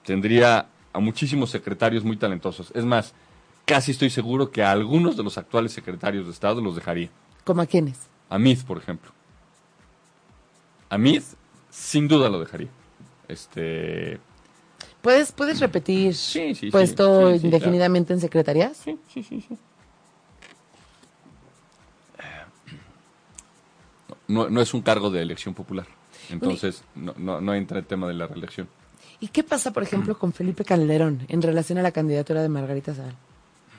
tendría 0.04 0.66
a 0.92 0.98
muchísimos 0.98 1.50
secretarios 1.50 2.04
muy 2.04 2.16
talentosos. 2.16 2.72
Es 2.74 2.84
más, 2.84 3.14
casi 3.64 3.92
estoy 3.92 4.10
seguro 4.10 4.50
que 4.50 4.62
a 4.62 4.72
algunos 4.72 5.16
de 5.16 5.22
los 5.22 5.38
actuales 5.38 5.72
secretarios 5.72 6.26
de 6.26 6.32
Estado 6.32 6.60
los 6.60 6.74
dejaría. 6.74 7.08
¿Cómo 7.44 7.62
a 7.62 7.66
quiénes? 7.66 7.98
A 8.28 8.38
Mith, 8.38 8.64
por 8.64 8.78
ejemplo. 8.78 9.10
A 10.88 10.98
Mith, 10.98 11.24
sin 11.70 12.08
duda 12.08 12.28
lo 12.28 12.40
dejaría. 12.40 12.68
Este. 13.28 14.18
¿Puedes, 15.00 15.32
¿Puedes 15.32 15.60
repetir 15.60 16.14
Sí, 16.14 16.54
sí, 16.54 16.70
puesto 16.70 17.36
Sí, 17.38 17.46
indefinidamente 17.46 18.12
en 18.12 18.20
secretarías? 18.20 18.76
Sí, 18.76 18.98
sí, 19.12 19.22
sí, 19.22 19.44
sí. 19.48 19.56
No, 24.28 24.48
no 24.48 24.61
es 24.61 24.72
un 24.74 24.82
cargo 24.82 25.11
de 25.11 25.22
elección 25.22 25.54
popular. 25.54 25.87
Entonces, 26.30 26.85
no, 26.94 27.14
no, 27.18 27.40
no 27.40 27.54
entra 27.54 27.78
el 27.78 27.85
tema 27.87 28.06
de 28.08 28.14
la 28.14 28.26
reelección. 28.26 28.68
¿Y 29.20 29.28
qué 29.28 29.42
pasa, 29.42 29.72
por 29.72 29.82
ejemplo, 29.82 30.18
con 30.18 30.32
Felipe 30.32 30.64
Calderón 30.64 31.24
en 31.28 31.42
relación 31.42 31.78
a 31.78 31.82
la 31.82 31.90
candidatura 31.92 32.42
de 32.42 32.48
Margarita 32.48 32.94
Zavala? 32.94 33.14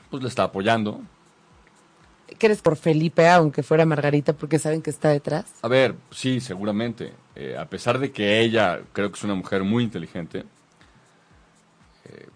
Pues 0.10 0.22
le 0.24 0.30
está 0.30 0.44
apoyando. 0.44 1.02
¿Qué 2.40 2.48
eres 2.48 2.62
por 2.62 2.76
Felipe, 2.78 3.28
aunque 3.30 3.64
fuera 3.64 3.86
Margarita, 3.86 4.34
porque 4.34 4.58
saben 4.60 4.82
que 4.82 4.90
está 4.90 5.10
detrás? 5.10 5.46
A 5.62 5.68
ver, 5.68 5.96
sí, 6.12 6.40
seguramente. 6.40 7.14
Eh, 7.36 7.56
a 7.58 7.66
pesar 7.68 8.00
de 8.00 8.12
que 8.12 8.42
ella 8.42 8.82
creo 8.94 9.12
que 9.12 9.18
es 9.18 9.24
una 9.24 9.36
mujer 9.36 9.64
muy 9.64 9.84
inteligente, 9.84 10.46
eh, 12.06 12.28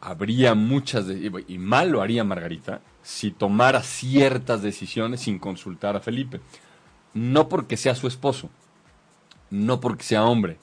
habría 0.00 0.54
muchas, 0.54 1.06
de- 1.06 1.44
y 1.48 1.58
mal 1.58 1.90
lo 1.90 2.02
haría 2.02 2.24
Margarita, 2.24 2.80
si 3.02 3.30
tomara 3.30 3.82
ciertas 3.82 4.62
decisiones 4.62 5.20
sin 5.20 5.38
consultar 5.38 5.96
a 5.96 6.00
Felipe. 6.00 6.40
No 7.14 7.48
porque 7.48 7.76
sea 7.76 7.94
su 7.94 8.06
esposo, 8.06 8.48
no 9.50 9.80
porque 9.80 10.04
sea 10.04 10.24
hombre, 10.24 10.58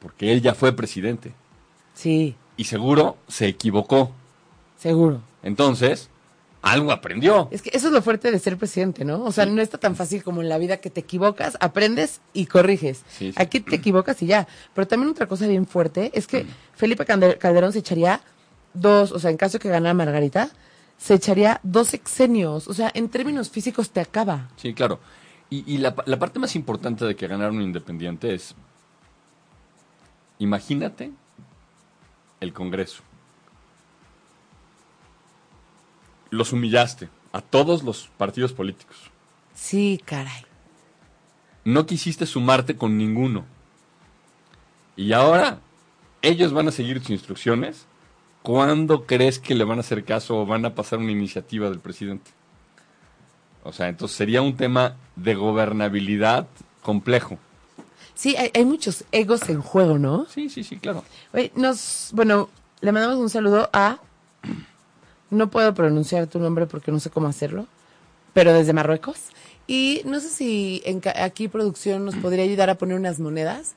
porque 0.00 0.32
él 0.32 0.42
ya 0.42 0.54
fue 0.54 0.72
presidente 0.74 1.32
Sí, 1.94 2.36
y 2.56 2.64
seguro 2.64 3.16
se 3.28 3.46
equivocó. 3.46 4.12
seguro. 4.78 5.20
Entonces, 5.42 6.08
algo 6.62 6.90
aprendió. 6.92 7.48
Es 7.50 7.62
que 7.62 7.70
eso 7.72 7.88
es 7.88 7.92
lo 7.92 8.00
fuerte 8.02 8.30
de 8.30 8.38
ser 8.38 8.56
presidente, 8.56 9.04
¿no? 9.04 9.22
O 9.24 9.32
sea, 9.32 9.44
Sí. 9.44 9.50
no 9.50 9.60
está 9.62 9.78
tan 9.78 9.94
fácil 9.96 10.22
como 10.24 10.40
en 10.42 10.48
la 10.48 10.58
vida 10.58 10.78
que 10.78 10.88
te 10.90 11.00
equivocas, 11.00 11.56
aprendes 11.60 12.20
y 12.32 12.46
corriges. 12.46 13.02
Sí, 13.08 13.32
sí. 13.32 13.34
Aquí 13.36 13.60
te 13.60 13.76
equivocas 13.76 14.20
y 14.22 14.26
ya. 14.26 14.48
Pero 14.74 14.86
también 14.88 15.10
otra 15.10 15.26
cosa 15.26 15.46
bien 15.46 15.66
fuerte 15.66 16.10
es 16.14 16.26
que 16.26 16.46
Felipe 16.74 17.04
Calde- 17.04 17.36
Calderón 17.38 17.72
se 17.72 17.80
echaría 17.80 18.20
dos, 18.72 19.12
o 19.12 19.18
sea, 19.18 19.30
en 19.30 19.36
caso 19.36 19.54
de 19.54 19.58
que 19.62 19.68
ganara 19.68 19.94
Margarita, 19.94 20.50
se 20.98 21.14
echaría 21.14 21.60
dos 21.62 21.88
sexenios. 21.88 22.68
O 22.68 22.74
sea, 22.74 22.90
en 22.94 23.08
términos 23.08 23.50
físicos 23.50 23.90
te 23.90 24.00
acaba. 24.00 24.48
Sí, 24.56 24.74
claro. 24.74 25.00
Y, 25.50 25.72
y 25.72 25.78
la, 25.78 25.94
la 26.06 26.18
parte 26.18 26.38
más 26.38 26.56
importante 26.56 27.04
de 27.04 27.14
que 27.16 27.26
ganar 27.26 27.50
un 27.50 27.62
independiente 27.62 28.34
es, 28.34 28.54
imagínate 30.38 31.12
el 32.40 32.52
Congreso. 32.52 33.02
Los 36.30 36.52
humillaste 36.52 37.08
a 37.32 37.40
todos 37.40 37.82
los 37.82 38.08
partidos 38.16 38.52
políticos. 38.52 38.96
Sí, 39.54 40.00
caray. 40.04 40.44
No 41.64 41.86
quisiste 41.86 42.26
sumarte 42.26 42.76
con 42.76 42.98
ninguno. 42.98 43.44
Y 44.96 45.12
ahora 45.12 45.60
ellos 46.22 46.52
van 46.52 46.68
a 46.68 46.72
seguir 46.72 47.00
tus 47.00 47.10
instrucciones. 47.10 47.86
¿Cuándo 48.44 49.06
crees 49.06 49.38
que 49.38 49.54
le 49.54 49.64
van 49.64 49.78
a 49.78 49.80
hacer 49.80 50.04
caso 50.04 50.36
o 50.36 50.44
van 50.44 50.66
a 50.66 50.74
pasar 50.74 50.98
una 50.98 51.10
iniciativa 51.10 51.70
del 51.70 51.80
presidente? 51.80 52.30
O 53.62 53.72
sea, 53.72 53.88
entonces 53.88 54.18
sería 54.18 54.42
un 54.42 54.54
tema 54.54 54.96
de 55.16 55.34
gobernabilidad 55.34 56.46
complejo. 56.82 57.38
Sí, 58.14 58.36
hay, 58.36 58.50
hay 58.52 58.66
muchos 58.66 59.04
egos 59.12 59.48
en 59.48 59.62
juego, 59.62 59.98
¿no? 59.98 60.26
Sí, 60.26 60.50
sí, 60.50 60.62
sí, 60.62 60.76
claro. 60.76 61.04
Oye, 61.32 61.52
nos, 61.56 62.10
bueno, 62.12 62.50
le 62.82 62.92
mandamos 62.92 63.16
un 63.18 63.30
saludo 63.30 63.70
a. 63.72 63.98
No 65.30 65.48
puedo 65.48 65.72
pronunciar 65.72 66.26
tu 66.26 66.38
nombre 66.38 66.66
porque 66.66 66.92
no 66.92 67.00
sé 67.00 67.08
cómo 67.08 67.28
hacerlo, 67.28 67.66
pero 68.34 68.52
desde 68.52 68.74
Marruecos. 68.74 69.30
Y 69.66 70.02
no 70.04 70.20
sé 70.20 70.28
si 70.28 70.82
en 70.84 71.00
aquí 71.16 71.48
producción 71.48 72.04
nos 72.04 72.14
podría 72.16 72.44
ayudar 72.44 72.68
a 72.68 72.74
poner 72.74 72.98
unas 72.98 73.20
monedas. 73.20 73.72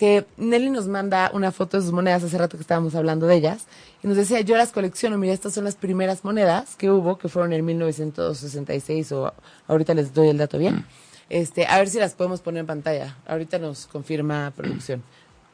Que 0.00 0.24
Nelly 0.38 0.70
nos 0.70 0.88
manda 0.88 1.30
una 1.34 1.52
foto 1.52 1.76
de 1.76 1.82
sus 1.82 1.92
monedas 1.92 2.24
hace 2.24 2.38
rato 2.38 2.56
que 2.56 2.62
estábamos 2.62 2.94
hablando 2.94 3.26
de 3.26 3.34
ellas. 3.34 3.66
Y 4.02 4.06
nos 4.06 4.16
decía, 4.16 4.40
yo 4.40 4.56
las 4.56 4.72
colecciono. 4.72 5.18
Mira, 5.18 5.34
estas 5.34 5.52
son 5.52 5.64
las 5.64 5.76
primeras 5.76 6.24
monedas 6.24 6.74
que 6.76 6.90
hubo, 6.90 7.18
que 7.18 7.28
fueron 7.28 7.52
en 7.52 7.62
1966 7.66 9.12
o 9.12 9.34
ahorita 9.68 9.92
les 9.92 10.14
doy 10.14 10.28
el 10.28 10.38
dato 10.38 10.56
bien. 10.56 10.86
Este, 11.28 11.66
a 11.66 11.76
ver 11.76 11.90
si 11.90 11.98
las 11.98 12.14
podemos 12.14 12.40
poner 12.40 12.60
en 12.60 12.66
pantalla. 12.66 13.18
Ahorita 13.26 13.58
nos 13.58 13.86
confirma 13.88 14.54
producción. 14.56 15.02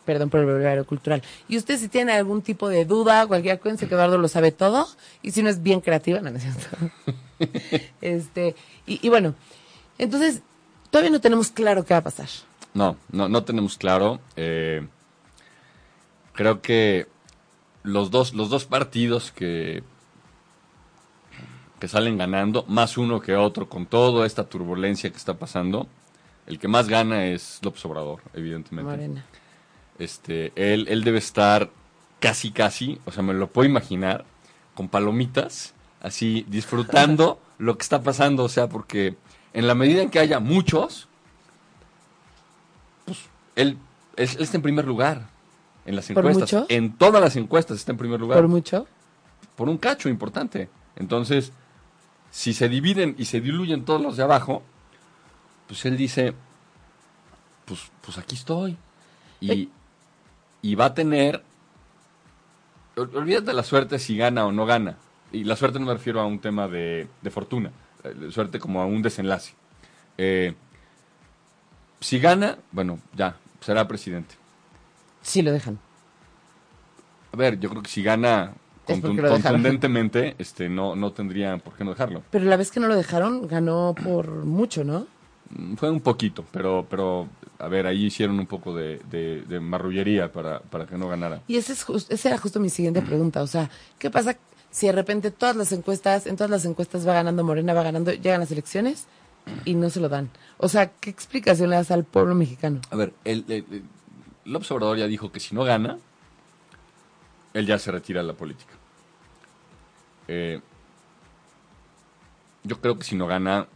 Perdón 0.05 0.31
por 0.31 0.39
el 0.39 0.47
breviario 0.47 0.87
cultural. 0.87 1.25
Y 1.49 1.57
ustedes 1.57 1.81
si 1.81 1.89
tienen 1.89 2.15
algún 2.15 2.41
tipo 2.41 2.69
de 2.69 2.85
duda, 2.85 3.27
cualquier 3.27 3.57
acuérdense 3.57 3.89
que 3.89 3.95
Eduardo 3.97 4.17
lo 4.17 4.29
sabe 4.29 4.53
todo. 4.53 4.87
Y 5.23 5.33
si 5.33 5.43
no 5.43 5.49
es 5.49 5.61
bien 5.61 5.81
creativa, 5.81 6.21
no, 6.21 6.31
no 6.31 6.37
es 6.37 6.45
cierto. 6.45 6.69
este, 8.01 8.55
y, 8.87 9.05
y 9.05 9.09
bueno, 9.09 9.35
entonces, 9.99 10.43
todavía 10.91 11.11
no 11.11 11.21
tenemos 11.21 11.51
claro 11.51 11.85
qué 11.85 11.95
va 11.95 11.99
a 11.99 12.05
pasar. 12.05 12.29
No, 12.77 12.99
no, 13.11 13.29
no 13.31 13.43
tenemos 13.43 13.79
claro. 13.79 14.21
Eh, 14.37 14.87
creo 16.35 16.61
que 16.61 17.07
los 17.83 18.11
dos, 18.11 18.35
los 18.35 18.51
dos 18.51 18.67
partidos 18.67 19.33
que, 19.33 19.83
que 21.81 21.89
salen 21.89 22.19
ganando, 22.19 22.67
más 22.69 22.99
uno 22.99 23.23
que 23.23 23.35
otro, 23.35 23.71
con 23.71 23.87
toda 23.87 24.27
esta 24.27 24.45
turbulencia 24.45 25.09
que 25.09 25.17
está 25.17 25.39
pasando, 25.39 25.89
el 26.47 26.59
que 26.59 26.69
más 26.69 26.87
gana 26.87 27.25
es 27.25 27.61
López 27.63 27.83
Obrador, 27.87 28.21
evidentemente. 28.35 28.91
Morena. 28.91 29.25
Este, 29.99 30.53
él, 30.55 30.87
él 30.91 31.03
debe 31.03 31.19
estar 31.19 31.71
casi, 32.21 32.51
casi, 32.51 33.01
o 33.07 33.11
sea, 33.11 33.23
me 33.23 33.33
lo 33.33 33.47
puedo 33.47 33.67
imaginar, 33.67 34.27
con 34.75 34.89
palomitas, 34.89 35.73
así, 36.03 36.45
disfrutando 36.47 37.41
lo 37.59 37.79
que 37.79 37.83
está 37.83 38.03
pasando, 38.03 38.45
o 38.45 38.51
sea, 38.51 38.69
porque 38.69 39.17
en 39.55 39.67
la 39.67 39.75
medida 39.75 40.03
en 40.03 40.11
que 40.11 40.19
haya 40.19 40.41
muchos, 40.41 41.09
pues 43.57 43.67
él, 43.67 43.79
él 44.17 44.43
está 44.43 44.57
en 44.57 44.63
primer 44.63 44.85
lugar 44.87 45.29
en 45.87 45.97
las 45.97 46.07
¿Por 46.09 46.19
encuestas. 46.27 46.53
mucho? 46.53 46.67
En 46.69 46.93
todas 46.97 47.21
las 47.23 47.37
encuestas 47.37 47.79
está 47.79 47.93
en 47.93 47.99
primer 47.99 48.21
lugar. 48.21 48.39
Por 48.39 48.49
mucho. 48.49 48.87
por 49.57 49.69
un 49.69 49.79
cacho 49.79 50.09
importante. 50.11 50.69
Entonces, 50.97 51.53
si 52.31 52.53
se 52.53 52.69
dividen 52.69 53.15
y 53.19 53.25
se 53.25 53.41
diluyen 53.41 53.85
todos 53.85 54.01
los 54.03 54.17
de 54.17 54.23
abajo, 54.23 54.63
pues 55.67 55.85
él 55.87 55.97
dice, 55.97 56.35
pues, 57.65 57.81
pues 58.03 58.19
aquí 58.19 58.35
estoy. 58.37 58.77
Y, 59.41 59.51
Eh. 59.53 59.69
y 60.63 60.75
va 60.75 60.87
a 60.87 60.95
tener, 60.95 61.43
ol- 62.97 63.11
olvídate 63.15 63.47
de 63.47 63.53
la 63.55 63.63
suerte 63.63 63.99
si 63.99 64.17
gana 64.17 64.45
o 64.47 64.53
no 64.53 64.67
gana. 64.67 64.97
Y 65.33 65.45
la 65.45 65.57
suerte 65.57 65.79
no 65.79 65.87
me 65.87 65.95
refiero 65.95 66.21
a 66.21 66.27
un 66.27 66.39
tema 66.39 66.69
de, 66.69 67.09
de 67.23 67.31
fortuna, 67.31 67.71
eh, 68.05 68.29
suerte 68.31 68.59
como 68.59 68.81
a 68.83 68.87
un 68.87 69.01
desenlace. 69.03 69.55
Eh, 70.19 70.55
si 72.01 72.19
gana, 72.19 72.59
bueno, 72.73 72.99
ya, 73.15 73.37
será 73.61 73.87
presidente. 73.89 74.35
Sí 75.23 75.43
lo 75.43 75.53
dejan. 75.53 75.79
A 77.33 77.37
ver, 77.37 77.59
yo 77.59 77.69
creo 77.71 77.83
que 77.83 77.91
si 77.91 78.03
gana 78.03 78.53
Es 78.87 79.01
contundentemente, 79.01 80.35
este, 80.39 80.69
no, 80.69 80.95
no 80.97 81.13
tendrían 81.13 81.61
por 81.61 81.75
qué 81.75 81.85
no 81.85 81.91
dejarlo. 81.91 82.23
Pero 82.31 82.45
la 82.47 82.57
vez 82.57 82.71
que 82.71 82.81
no 82.81 82.87
lo 82.89 82.97
dejaron, 82.97 83.47
ganó 83.49 83.95
por 84.03 84.29
mucho, 84.45 84.85
¿no? 84.85 85.07
Mm, 85.51 85.75
Fue 85.75 85.91
un 85.91 86.01
poquito, 86.01 86.45
pero, 86.53 86.87
pero 86.89 87.29
a 87.59 87.69
ver, 87.69 87.87
ahí 87.87 88.07
hicieron 88.07 88.39
un 88.39 88.47
poco 88.47 88.75
de, 88.75 89.01
de- 89.11 89.43
de 89.43 89.61
marrullería 89.61 90.33
para, 90.33 90.61
para 90.61 90.87
que 90.87 90.97
no 90.97 91.09
ganara. 91.09 91.43
Y 91.49 91.57
ese 91.57 91.73
es 91.73 91.85
jus- 91.87 92.07
esa 92.09 92.29
era 92.31 92.39
justo 92.39 92.61
mi 92.61 92.71
siguiente 92.71 93.03
pregunta. 93.03 93.43
O 93.43 93.47
sea, 93.47 93.69
¿qué 93.99 94.11
pasa 94.11 94.37
si 94.71 94.87
de 94.87 94.93
repente 94.93 95.31
todas 95.31 95.57
las 95.57 95.73
encuestas, 95.73 96.27
en 96.27 96.37
todas 96.37 96.51
las 96.51 96.65
encuestas 96.65 97.07
va 97.07 97.15
ganando 97.15 97.45
Morena, 97.45 97.75
va 97.75 97.83
ganando, 97.83 98.13
llegan 98.13 98.41
las 98.41 98.51
elecciones 98.51 99.07
y 99.65 99.75
no 99.75 99.91
se 99.91 100.01
lo 100.01 100.09
dan? 100.09 100.31
O 100.59 100.69
sea, 100.69 100.91
¿qué 100.93 101.11
explicación 101.11 101.71
le 101.71 101.77
das 101.77 101.91
al 101.91 102.05
pueblo 102.05 102.35
mexicano? 102.35 102.81
A 102.91 102.97
ver, 102.97 103.13
el, 103.25 103.45
el, 103.49 104.57
Obrador 104.71 104.99
ya 104.99 105.07
dijo 105.07 105.33
que 105.33 105.41
si 105.41 105.55
no 105.55 105.65
gana, 105.65 105.99
él 107.53 107.67
ya 107.67 107.79
se 107.79 107.91
retira 107.91 108.23
de 108.23 108.27
la 108.29 108.35
política. 108.35 108.75
Eh, 110.29 110.61
yo 112.65 112.81
creo 112.81 112.99
que 112.99 113.05
si 113.05 113.17
no 113.17 113.27
gana 113.27 113.67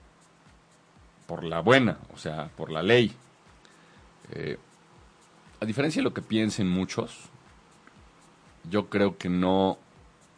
por 1.27 1.45
la 1.45 1.61
buena, 1.61 1.99
o 2.13 2.19
sea, 2.19 2.51
por 2.57 2.71
la 2.71 2.83
ley. 2.83 3.13
Eh, 4.33 4.59
a 5.61 5.65
diferencia 5.65 6.01
de 6.01 6.05
lo 6.05 6.15
que 6.15 6.23
piensen 6.23 6.69
muchos, 6.69 7.29
yo 8.69 8.89
creo 8.89 9.17
que 9.17 9.29
no, 9.29 9.79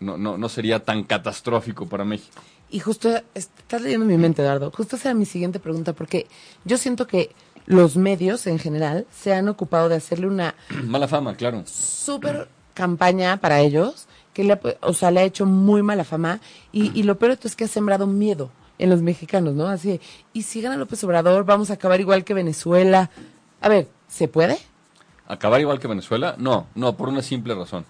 no, 0.01 0.19
no, 0.19 0.37
no 0.37 0.49
sería 0.49 0.85
tan 0.85 1.05
catastrófico 1.05 1.87
para 1.87 2.05
México. 2.05 2.43
Y 2.73 2.81
justo, 2.81 3.11
estás 3.35 3.83
leyendo 3.83 4.07
mi 4.07 4.17
mente, 4.17 4.41
Eduardo. 4.41 4.71
Justo 4.75 4.97
esa 4.97 5.11
era 5.11 5.19
mi 5.19 5.27
siguiente 5.27 5.61
pregunta, 5.61 5.93
porque 5.93 6.27
yo 6.65 6.79
siento 6.79 7.07
que 7.07 7.31
los 7.67 7.97
medios 7.99 8.47
en 8.47 8.59
general 8.59 9.07
se 9.13 9.35
han 9.35 9.47
ocupado 9.49 9.91
de 9.91 9.97
hacerle 9.97 10.27
una 10.27 10.55
Mala 10.85 11.07
fama, 11.07 11.37
claro. 11.37 11.63
súper 11.67 12.49
campaña 12.73 13.37
para 13.37 13.61
ellos, 13.61 14.09
que 14.33 14.43
le, 14.45 14.59
o 14.81 14.95
sea, 14.95 15.11
le 15.11 15.21
ha 15.21 15.25
hecho 15.25 15.45
muy 15.45 15.83
mala 15.83 16.05
fama. 16.05 16.41
Y, 16.73 16.99
y 16.99 17.03
lo 17.03 17.19
peor 17.19 17.33
de 17.33 17.37
todo 17.37 17.49
es 17.49 17.57
que 17.57 17.65
ha 17.65 17.69
sembrado 17.69 18.07
miedo 18.07 18.51
en 18.79 18.89
los 18.89 19.03
mexicanos, 19.03 19.55
¿no? 19.55 19.67
Así, 19.67 19.91
de, 19.91 20.01
y 20.33 20.43
si 20.43 20.63
gana 20.63 20.79
López 20.79 21.05
Obrador, 21.05 21.45
vamos 21.45 21.71
a 21.71 21.75
acabar 21.75 22.01
igual 22.01 22.25
que 22.25 22.33
Venezuela. 22.33 23.11
A 23.61 23.69
ver, 23.69 23.89
¿se 24.09 24.29
puede? 24.29 24.59
¿Acabar 25.27 25.61
igual 25.61 25.79
que 25.79 25.89
Venezuela? 25.89 26.37
No, 26.39 26.69
no, 26.75 26.97
por 26.97 27.11
una 27.11 27.21
simple 27.21 27.55
razón. 27.55 27.85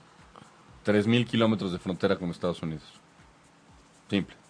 3.000 0.85 1.25
kilómetros 1.25 1.71
de 1.71 1.79
frontera 1.79 2.17
con 2.17 2.31
Estados 2.31 2.61
Unidos. 2.63 2.83
Simple. 4.11 4.42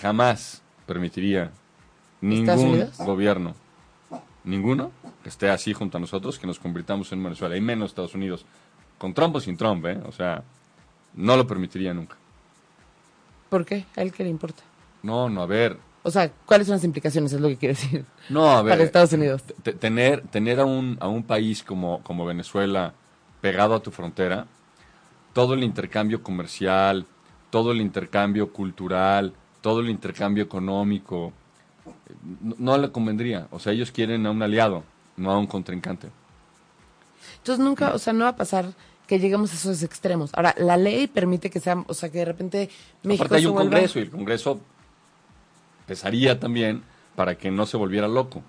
Jamás 0.00 0.62
permitiría 0.86 1.44
¿Estados 2.22 2.62
ningún 2.62 2.90
gobierno, 2.98 3.54
ninguno, 4.44 4.90
que 5.22 5.28
esté 5.28 5.50
así 5.50 5.72
junto 5.72 5.98
a 5.98 6.00
nosotros, 6.00 6.38
que 6.38 6.46
nos 6.46 6.58
convirtamos 6.58 7.12
en 7.12 7.22
Venezuela, 7.22 7.56
y 7.56 7.60
menos 7.60 7.90
Estados 7.90 8.14
Unidos. 8.14 8.44
Con 8.98 9.14
Trump 9.14 9.36
o 9.36 9.40
sin 9.40 9.56
Trump, 9.56 9.84
¿eh? 9.86 10.00
O 10.06 10.12
sea, 10.12 10.42
no 11.14 11.36
lo 11.36 11.46
permitiría 11.46 11.92
nunca. 11.92 12.16
¿Por 13.48 13.64
qué? 13.64 13.84
¿A 13.96 14.02
él 14.02 14.12
qué 14.12 14.24
le 14.24 14.30
importa? 14.30 14.62
No, 15.02 15.28
no, 15.28 15.42
a 15.42 15.46
ver, 15.46 15.76
O 16.04 16.10
sea, 16.10 16.30
¿cuáles 16.46 16.66
son 16.66 16.76
las 16.76 16.84
implicaciones? 16.84 17.32
Es 17.32 17.40
lo 17.40 17.48
que 17.48 17.56
quiero 17.56 17.74
decir. 17.74 18.04
No, 18.28 18.50
a 18.50 18.62
ver. 18.62 18.72
Para 18.74 18.84
Estados 18.84 19.12
Unidos. 19.12 19.42
te- 19.62 19.72
tener 19.72 20.22
tener 20.28 20.58
a 20.60 20.64
un, 20.64 20.96
a 21.00 21.08
un 21.08 21.22
país 21.22 21.62
como, 21.62 22.02
como 22.02 22.24
Venezuela 22.24 22.94
pegado 23.40 23.74
a 23.74 23.82
tu 23.82 23.90
frontera, 23.90 24.46
todo 25.32 25.54
el 25.54 25.62
intercambio 25.64 26.22
comercial, 26.22 27.06
todo 27.50 27.72
el 27.72 27.80
intercambio 27.80 28.52
cultural, 28.52 29.32
todo 29.62 29.80
el 29.80 29.88
intercambio 29.88 30.44
económico, 30.44 31.32
eh, 31.86 31.90
no, 32.42 32.54
no 32.58 32.76
le 32.78 32.92
convendría. 32.92 33.46
O 33.50 33.58
sea, 33.58 33.72
ellos 33.72 33.90
quieren 33.90 34.26
a 34.26 34.30
un 34.30 34.42
aliado, 34.42 34.84
no 35.16 35.30
a 35.32 35.38
un 35.38 35.46
contrincante. 35.46 36.08
Entonces 37.38 37.64
nunca, 37.64 37.94
o 37.94 37.98
sea, 37.98 38.12
no 38.12 38.24
va 38.24 38.30
a 38.30 38.36
pasar 38.36 38.66
que 39.06 39.18
lleguemos 39.18 39.50
a 39.52 39.54
esos 39.54 39.82
extremos. 39.82 40.30
Ahora, 40.34 40.54
la 40.58 40.76
ley 40.76 41.06
permite 41.06 41.48
que 41.50 41.58
sea, 41.60 41.82
o 41.86 41.94
sea, 41.94 42.10
que 42.10 42.18
de 42.18 42.24
repente 42.24 42.70
México 43.02 43.24
Aparte 43.24 43.36
hay 43.40 43.46
un 43.46 43.54
vuelva- 43.54 43.70
Congreso 43.70 43.98
y 43.98 44.02
el 44.02 44.10
Congreso 44.10 44.60
pesaría 45.86 46.38
también 46.38 46.82
para 47.16 47.34
que 47.36 47.50
no 47.50 47.66
se 47.66 47.76
volviera 47.76 48.08
loco. 48.08 48.42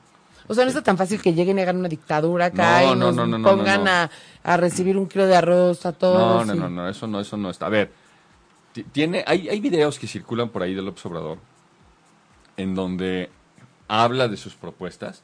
O 0.47 0.53
sea, 0.53 0.65
no 0.65 0.69
está 0.69 0.81
tan 0.83 0.97
fácil 0.97 1.21
que 1.21 1.33
lleguen 1.33 1.57
y 1.57 1.61
hagan 1.61 1.77
una 1.77 1.87
dictadura 1.87 2.45
acá 2.45 2.81
No, 2.81 2.83
y 2.83 2.89
no, 2.89 2.95
nos 2.95 3.15
no, 3.15 3.25
no, 3.27 3.37
no, 3.37 3.49
pongan 3.49 3.83
no. 3.85 3.89
A, 3.91 4.09
a 4.43 4.57
recibir 4.57 4.97
un 4.97 5.07
kilo 5.07 5.25
de 5.25 5.35
arroz 5.37 5.85
a 5.85 5.91
No, 5.91 5.97
todos. 5.97 6.45
no, 6.47 6.55
y- 6.55 6.59
no, 6.59 6.69
no, 6.69 6.89
eso 6.89 7.07
no, 7.07 7.19
eso 7.21 7.37
no 7.37 7.49
está. 7.49 7.67
A 7.67 7.69
ver, 7.69 7.91
tiene, 8.81 9.23
hay, 9.27 9.49
hay 9.49 9.59
videos 9.59 9.99
que 9.99 10.07
circulan 10.07 10.49
por 10.49 10.63
ahí 10.63 10.73
de 10.73 10.81
López 10.81 11.05
Obrador 11.05 11.37
en 12.57 12.75
donde 12.75 13.29
habla 13.87 14.27
de 14.27 14.37
sus 14.37 14.55
propuestas. 14.55 15.23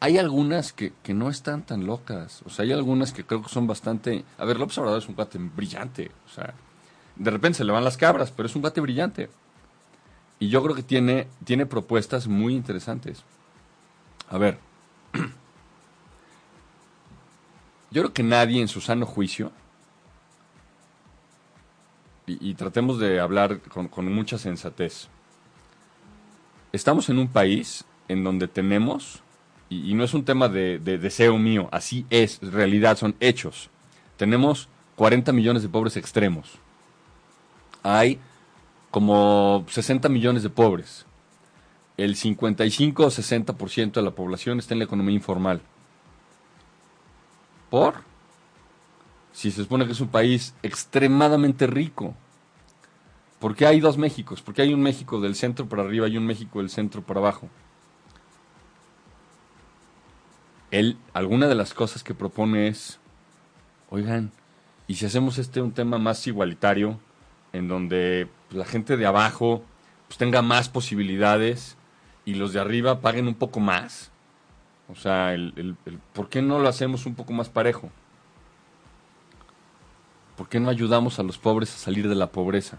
Hay 0.00 0.18
algunas 0.18 0.72
que, 0.72 0.92
que 1.02 1.14
no 1.14 1.28
están 1.28 1.62
tan 1.62 1.86
locas. 1.86 2.42
O 2.44 2.50
sea, 2.50 2.64
hay 2.64 2.72
algunas 2.72 3.12
que 3.12 3.24
creo 3.24 3.42
que 3.42 3.48
son 3.48 3.66
bastante. 3.66 4.24
A 4.38 4.44
ver, 4.44 4.58
López 4.58 4.78
Obrador 4.78 4.98
es 4.98 5.08
un 5.08 5.14
cuate 5.14 5.38
brillante. 5.38 6.10
O 6.26 6.28
sea, 6.28 6.54
de 7.16 7.30
repente 7.30 7.58
se 7.58 7.64
le 7.64 7.72
van 7.72 7.84
las 7.84 7.96
cabras, 7.96 8.30
pero 8.30 8.46
es 8.46 8.54
un 8.54 8.62
cuate 8.62 8.80
brillante. 8.80 9.28
Y 10.38 10.48
yo 10.48 10.62
creo 10.62 10.76
que 10.76 10.84
tiene, 10.84 11.26
tiene 11.44 11.66
propuestas 11.66 12.28
muy 12.28 12.54
interesantes. 12.54 13.24
A 14.28 14.38
ver. 14.38 14.58
Yo 17.90 18.02
creo 18.02 18.12
que 18.12 18.22
nadie 18.22 18.60
en 18.60 18.68
su 18.68 18.82
sano 18.82 19.06
juicio 19.06 19.50
y, 22.28 22.54
tratemos 22.54 22.98
de 22.98 23.20
hablar 23.20 23.60
con, 23.60 24.12
mucha 24.12 24.38
sensatez. 24.38 25.08
Estamos 26.72 27.08
en 27.08 27.18
un 27.18 27.28
país 27.28 27.84
en 28.08 28.24
donde 28.24 28.48
tenemos, 28.48 29.22
y, 29.68 29.90
y 29.90 29.94
no 29.94 30.04
es 30.04 30.14
un 30.14 30.24
tema 30.24 30.48
de, 30.48 30.78
de 30.78 30.98
deseo 30.98 31.38
mío, 31.38 31.68
así 31.72 32.06
es, 32.10 32.40
realidad, 32.42 32.96
son 32.96 33.14
hechos. 33.20 33.70
Tenemos 34.16 34.68
40 34.96 35.32
millones 35.32 35.62
de 35.62 35.68
pobres 35.68 35.96
extremos. 35.96 36.58
Hay 37.82 38.18
como 38.90 39.64
60 39.68 40.08
millones 40.08 40.42
de 40.42 40.50
pobres. 40.50 41.06
El 41.96 42.16
55 42.16 43.04
o 43.04 43.08
60% 43.08 43.92
de 43.92 44.02
la 44.02 44.12
población 44.12 44.58
está 44.58 44.74
en 44.74 44.78
la 44.78 44.84
economía 44.84 45.14
informal. 45.14 45.60
¿Por? 47.70 48.07
Si 49.38 49.52
se 49.52 49.62
supone 49.62 49.86
que 49.86 49.92
es 49.92 50.00
un 50.00 50.08
país 50.08 50.52
extremadamente 50.64 51.68
rico? 51.68 52.16
¿Por 53.38 53.54
qué 53.54 53.66
hay 53.66 53.78
dos 53.78 53.96
Méxicos? 53.96 54.42
¿Por 54.42 54.52
qué 54.52 54.62
hay 54.62 54.74
un 54.74 54.82
México 54.82 55.20
del 55.20 55.36
centro 55.36 55.68
para 55.68 55.82
arriba 55.82 56.08
y 56.08 56.16
un 56.16 56.26
México 56.26 56.58
del 56.58 56.70
centro 56.70 57.02
para 57.02 57.20
abajo? 57.20 57.48
Él, 60.72 60.96
alguna 61.12 61.46
de 61.46 61.54
las 61.54 61.72
cosas 61.72 62.02
que 62.02 62.14
propone 62.14 62.66
es, 62.66 62.98
oigan, 63.90 64.32
¿y 64.88 64.96
si 64.96 65.06
hacemos 65.06 65.38
este 65.38 65.60
un 65.60 65.70
tema 65.70 65.98
más 65.98 66.26
igualitario, 66.26 66.98
en 67.52 67.68
donde 67.68 68.26
la 68.50 68.64
gente 68.64 68.96
de 68.96 69.06
abajo 69.06 69.62
pues, 70.08 70.18
tenga 70.18 70.42
más 70.42 70.68
posibilidades 70.68 71.76
y 72.24 72.34
los 72.34 72.52
de 72.52 72.58
arriba 72.58 73.00
paguen 73.02 73.28
un 73.28 73.36
poco 73.36 73.60
más? 73.60 74.10
O 74.88 74.96
sea, 74.96 75.32
el- 75.32 75.76
¿por 76.12 76.28
qué 76.28 76.42
no 76.42 76.58
lo 76.58 76.68
hacemos 76.68 77.06
un 77.06 77.14
poco 77.14 77.32
más 77.32 77.48
parejo? 77.48 77.92
¿Por 80.38 80.48
qué 80.48 80.60
no 80.60 80.70
ayudamos 80.70 81.18
a 81.18 81.24
los 81.24 81.36
pobres 81.36 81.74
a 81.74 81.78
salir 81.78 82.08
de 82.08 82.14
la 82.14 82.28
pobreza? 82.30 82.78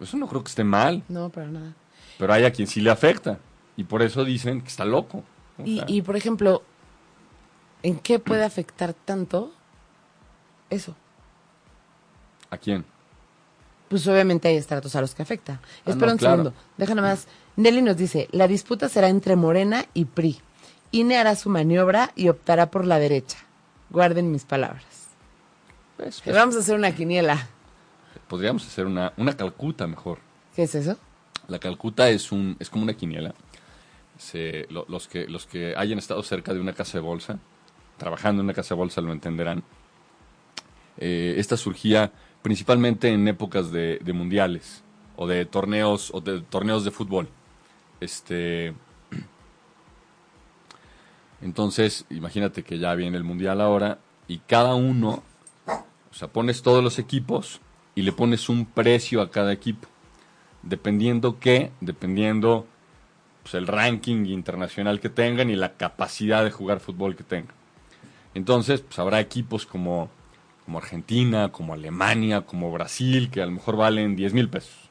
Eso 0.00 0.16
no 0.16 0.26
creo 0.26 0.42
que 0.42 0.48
esté 0.48 0.64
mal. 0.64 1.04
No, 1.08 1.28
para 1.30 1.46
nada. 1.46 1.72
Pero 2.18 2.32
hay 2.32 2.44
a 2.44 2.52
quien 2.52 2.66
sí 2.66 2.80
le 2.80 2.90
afecta. 2.90 3.38
Y 3.76 3.84
por 3.84 4.02
eso 4.02 4.24
dicen 4.24 4.60
que 4.60 4.66
está 4.68 4.84
loco. 4.84 5.22
O 5.56 5.62
Y, 5.64 5.76
sea, 5.76 5.84
y, 5.88 6.02
por 6.02 6.16
ejemplo, 6.16 6.62
¿en 7.84 7.98
qué 8.00 8.18
puede 8.18 8.44
afectar 8.44 8.92
tanto 8.92 9.52
eso? 10.68 10.96
¿A 12.50 12.58
quién? 12.58 12.84
Pues 13.88 14.04
obviamente 14.08 14.48
hay 14.48 14.56
estratos 14.56 14.96
a 14.96 15.00
los 15.00 15.14
que 15.14 15.22
afecta. 15.22 15.60
Ah, 15.86 15.90
Espera 15.90 16.06
no, 16.08 16.12
un 16.14 16.18
claro. 16.18 16.36
segundo. 16.42 16.54
Deja 16.76 16.94
nomás. 16.96 17.28
Nelly 17.54 17.82
nos 17.82 17.96
dice, 17.96 18.28
la 18.32 18.48
disputa 18.48 18.88
será 18.88 19.08
entre 19.08 19.36
Morena 19.36 19.84
y 19.94 20.06
PRI. 20.06 20.40
INE 20.90 21.18
hará 21.18 21.36
su 21.36 21.50
maniobra 21.50 22.10
y 22.16 22.28
optará 22.28 22.70
por 22.70 22.84
la 22.84 22.98
derecha. 22.98 23.38
Guarden 23.92 24.30
mis 24.32 24.44
palabras. 24.44 24.84
Pues, 25.96 26.20
pues, 26.22 26.34
Vamos 26.36 26.56
a 26.56 26.60
hacer 26.60 26.74
una 26.76 26.94
quiniela. 26.94 27.46
podríamos 28.28 28.66
hacer 28.66 28.86
una, 28.86 29.12
una 29.16 29.36
Calcuta 29.36 29.86
mejor. 29.86 30.18
¿Qué 30.56 30.64
es 30.64 30.74
eso? 30.74 30.96
La 31.48 31.58
Calcuta 31.58 32.08
es 32.08 32.32
un 32.32 32.56
es 32.58 32.70
como 32.70 32.82
una 32.84 32.94
quiniela. 32.94 33.34
Se- 34.18 34.66
lo- 34.70 34.86
los, 34.88 35.08
que, 35.08 35.26
los 35.26 35.46
que 35.46 35.74
hayan 35.76 35.98
estado 35.98 36.22
cerca 36.22 36.52
de 36.54 36.60
una 36.60 36.72
casa 36.72 36.98
de 36.98 37.00
bolsa, 37.02 37.38
trabajando 37.98 38.40
en 38.40 38.46
una 38.46 38.54
casa 38.54 38.74
de 38.74 38.78
bolsa, 38.78 39.00
lo 39.00 39.12
entenderán. 39.12 39.62
Eh, 40.98 41.34
esta 41.38 41.56
surgía 41.56 42.12
principalmente 42.42 43.08
en 43.08 43.26
épocas 43.28 43.70
de, 43.72 43.98
de 44.02 44.12
mundiales 44.12 44.82
o 45.16 45.26
de 45.26 45.44
torneos 45.46 46.10
o 46.12 46.20
de 46.20 46.40
torneos 46.42 46.84
de 46.84 46.90
fútbol. 46.90 47.28
Este, 48.00 48.74
entonces, 51.42 52.06
imagínate 52.10 52.62
que 52.62 52.78
ya 52.78 52.94
viene 52.94 53.16
el 53.16 53.24
mundial 53.24 53.60
ahora 53.60 53.98
y 54.28 54.38
cada 54.38 54.74
uno, 54.74 55.22
o 55.66 56.14
sea, 56.14 56.28
pones 56.28 56.62
todos 56.62 56.82
los 56.82 56.98
equipos 56.98 57.60
y 57.94 58.02
le 58.02 58.12
pones 58.12 58.48
un 58.48 58.64
precio 58.64 59.20
a 59.20 59.30
cada 59.30 59.52
equipo 59.52 59.88
dependiendo 60.62 61.38
qué, 61.38 61.72
dependiendo 61.80 62.66
pues, 63.42 63.54
el 63.54 63.66
ranking 63.66 64.26
internacional 64.26 65.00
que 65.00 65.08
tengan 65.08 65.50
y 65.50 65.56
la 65.56 65.74
capacidad 65.74 66.44
de 66.44 66.50
jugar 66.50 66.80
fútbol 66.80 67.16
que 67.16 67.24
tengan. 67.24 67.54
Entonces, 68.34 68.80
pues 68.80 68.98
habrá 68.98 69.20
equipos 69.20 69.66
como, 69.66 70.08
como 70.64 70.78
Argentina, 70.78 71.50
como 71.50 71.74
Alemania, 71.74 72.42
como 72.42 72.72
Brasil, 72.72 73.30
que 73.30 73.42
a 73.42 73.46
lo 73.46 73.52
mejor 73.52 73.76
valen 73.76 74.16
10 74.16 74.32
mil 74.32 74.48
pesos. 74.48 74.90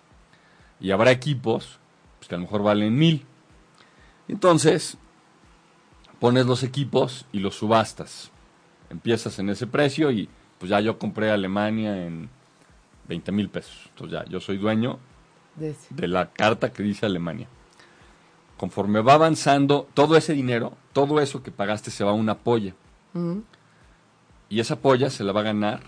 Y 0.79 0.91
habrá 0.91 1.11
equipos 1.11 1.79
pues, 2.19 2.27
que 2.27 2.35
a 2.35 2.37
lo 2.37 2.43
mejor 2.43 2.61
valen 2.63 2.95
mil. 2.95 3.25
Entonces, 4.27 4.97
pones 6.21 6.45
los 6.45 6.62
equipos 6.62 7.25
y 7.34 7.39
los 7.39 7.55
subastas. 7.55 8.29
Empiezas 8.91 9.39
en 9.39 9.49
ese 9.49 9.65
precio 9.65 10.12
y 10.12 10.29
pues 10.60 10.69
ya 10.69 10.79
yo 10.79 10.99
compré 10.99 11.31
a 11.31 11.34
Alemania 11.34 12.05
en 12.05 12.29
20 13.07 13.31
mil 13.31 13.49
pesos. 13.49 13.75
Entonces 13.89 14.19
ya, 14.19 14.25
yo 14.31 14.39
soy 14.39 14.57
dueño 14.57 14.99
De 15.89 16.07
la 16.07 16.29
carta 16.31 16.71
que 16.71 16.84
dice 16.84 17.07
Alemania. 17.07 17.47
Conforme 18.55 19.01
va 19.01 19.15
avanzando, 19.15 19.89
todo 19.95 20.15
ese 20.15 20.34
dinero, 20.34 20.77
todo 20.93 21.19
eso 21.19 21.41
que 21.41 21.49
pagaste 21.51 21.89
se 21.89 22.03
va 22.03 22.12
a 22.12 22.13
una 22.13 22.38
polla. 22.38 22.75
Mm, 23.13 23.39
Y 24.49 24.60
esa 24.60 24.75
polla 24.79 25.10
se 25.10 25.23
la 25.23 25.31
va 25.34 25.39
a 25.39 25.43
ganar 25.43 25.81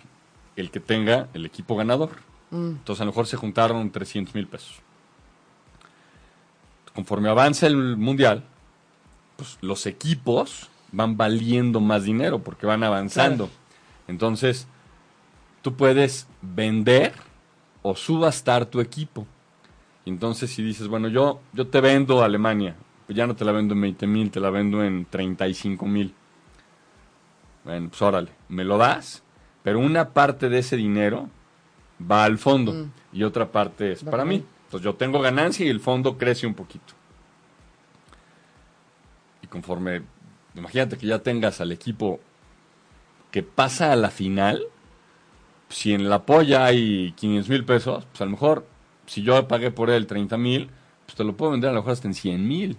el 0.56 0.72
que 0.72 0.80
tenga 0.80 1.28
el 1.36 1.46
equipo 1.46 1.76
ganador. 1.76 2.10
mm. 2.50 2.68
Entonces 2.80 3.02
a 3.02 3.06
lo 3.06 3.12
mejor 3.12 3.28
se 3.28 3.38
juntaron 3.38 3.92
300 3.92 4.34
mil 4.34 4.48
pesos. 4.48 4.82
Conforme 6.96 7.30
avanza 7.30 7.68
el 7.68 7.98
mundial, 7.98 8.44
pues 9.36 9.58
los 9.62 9.86
equipos 9.86 10.70
van 10.92 11.18
valiendo 11.18 11.80
más 11.80 12.04
dinero 12.04 12.40
porque 12.40 12.66
van 12.66 12.84
avanzando. 12.84 13.50
Entonces, 14.08 14.68
tú 15.62 15.76
puedes 15.76 16.28
vender 16.42 17.14
o 17.82 17.96
subastar 17.96 18.66
tu 18.66 18.80
equipo. 18.80 19.26
Entonces 20.06 20.52
si 20.52 20.62
dices, 20.62 20.88
bueno, 20.88 21.08
yo, 21.08 21.40
yo 21.54 21.68
te 21.68 21.80
vendo 21.82 22.22
a 22.22 22.26
Alemania, 22.26 22.76
pues 23.06 23.16
ya 23.16 23.26
no 23.26 23.36
te 23.36 23.46
la 23.46 23.52
vendo 23.52 23.74
en 23.74 23.82
20 23.82 24.08
mil, 24.08 24.32
te 24.32 24.40
la 24.40 24.50
vendo 24.50 24.84
en 24.84 25.06
35 25.06 25.86
mil. 25.86 26.14
Bueno, 27.64 27.90
pues 27.90 28.02
órale, 28.02 28.32
me 28.50 28.66
lo 28.66 28.78
das, 28.78 29.24
pero 29.64 29.80
una 29.80 30.10
parte 30.10 30.50
de 30.50 30.60
ese 30.60 30.76
dinero 30.76 31.30
va 32.00 32.26
al 32.26 32.38
fondo 32.38 32.88
y 33.14 33.24
otra 33.24 33.52
parte 33.52 33.94
es 33.94 34.04
para 34.04 34.26
mí. 34.26 34.44
Entonces 34.66 34.84
yo 34.84 34.96
tengo 34.96 35.22
ganancia 35.22 35.66
y 35.66 35.70
el 35.70 35.80
fondo 35.80 36.18
crece 36.18 36.46
un 36.46 36.54
poquito. 36.54 36.94
Conforme, 39.54 40.02
imagínate 40.56 40.98
que 40.98 41.06
ya 41.06 41.20
tengas 41.20 41.62
al 41.62 41.72
equipo 41.72 42.20
que 43.30 43.44
pasa 43.44 43.92
a 43.92 43.96
la 43.96 44.10
final, 44.10 44.64
si 45.70 45.94
en 45.94 46.10
la 46.10 46.24
polla 46.26 46.66
hay 46.66 47.12
500 47.12 47.50
mil 47.50 47.64
pesos, 47.64 48.06
pues 48.06 48.20
a 48.22 48.26
lo 48.26 48.32
mejor, 48.32 48.66
si 49.06 49.22
yo 49.22 49.48
pagué 49.48 49.70
por 49.70 49.92
él 49.92 50.08
30 50.08 50.38
mil, 50.38 50.72
pues 51.06 51.16
te 51.16 51.24
lo 51.24 51.38
puedo 51.38 51.52
vender 51.52 51.70
a 51.70 51.74
lo 51.74 51.82
mejor 51.82 51.94
hasta 51.94 52.08
en 52.08 52.16
100 52.16 52.48
mil. 52.48 52.78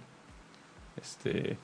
Este, 1.01 1.57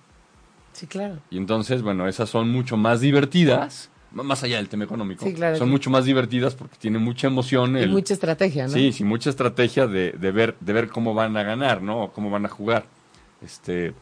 Sí, 0.72 0.88
claro. 0.88 1.20
y 1.30 1.36
entonces, 1.38 1.82
bueno, 1.82 2.08
esas 2.08 2.30
son 2.30 2.50
mucho 2.50 2.78
más 2.78 3.02
divertidas, 3.02 3.90
más 4.14 4.44
allá 4.44 4.56
del 4.56 4.70
tema 4.70 4.86
económico. 4.86 5.26
Sí, 5.26 5.34
claro 5.34 5.58
son 5.58 5.70
mucho 5.70 5.90
más 5.90 6.06
divertidas 6.06 6.56
porque 6.56 6.78
tiene 6.78 7.00
mucha 7.00 7.28
emoción. 7.28 7.78
Y 7.78 7.86
mucha 7.88 8.14
estrategia, 8.14 8.64
¿no? 8.68 8.70
Sí, 8.70 8.94
sí, 8.94 9.04
mucha 9.04 9.30
estrategia 9.30 9.88
de, 9.88 10.14
de 10.14 10.32
ver, 10.32 10.56
de 10.62 10.72
ver 10.72 10.88
cómo 10.88 11.14
van 11.14 11.36
a 11.36 11.44
ganar, 11.44 11.82
¿no? 11.82 12.04
O 12.04 12.12
cómo 12.14 12.30
van 12.30 12.46
a 12.46 12.50
jugar. 12.50 12.86
Este, 13.42 13.94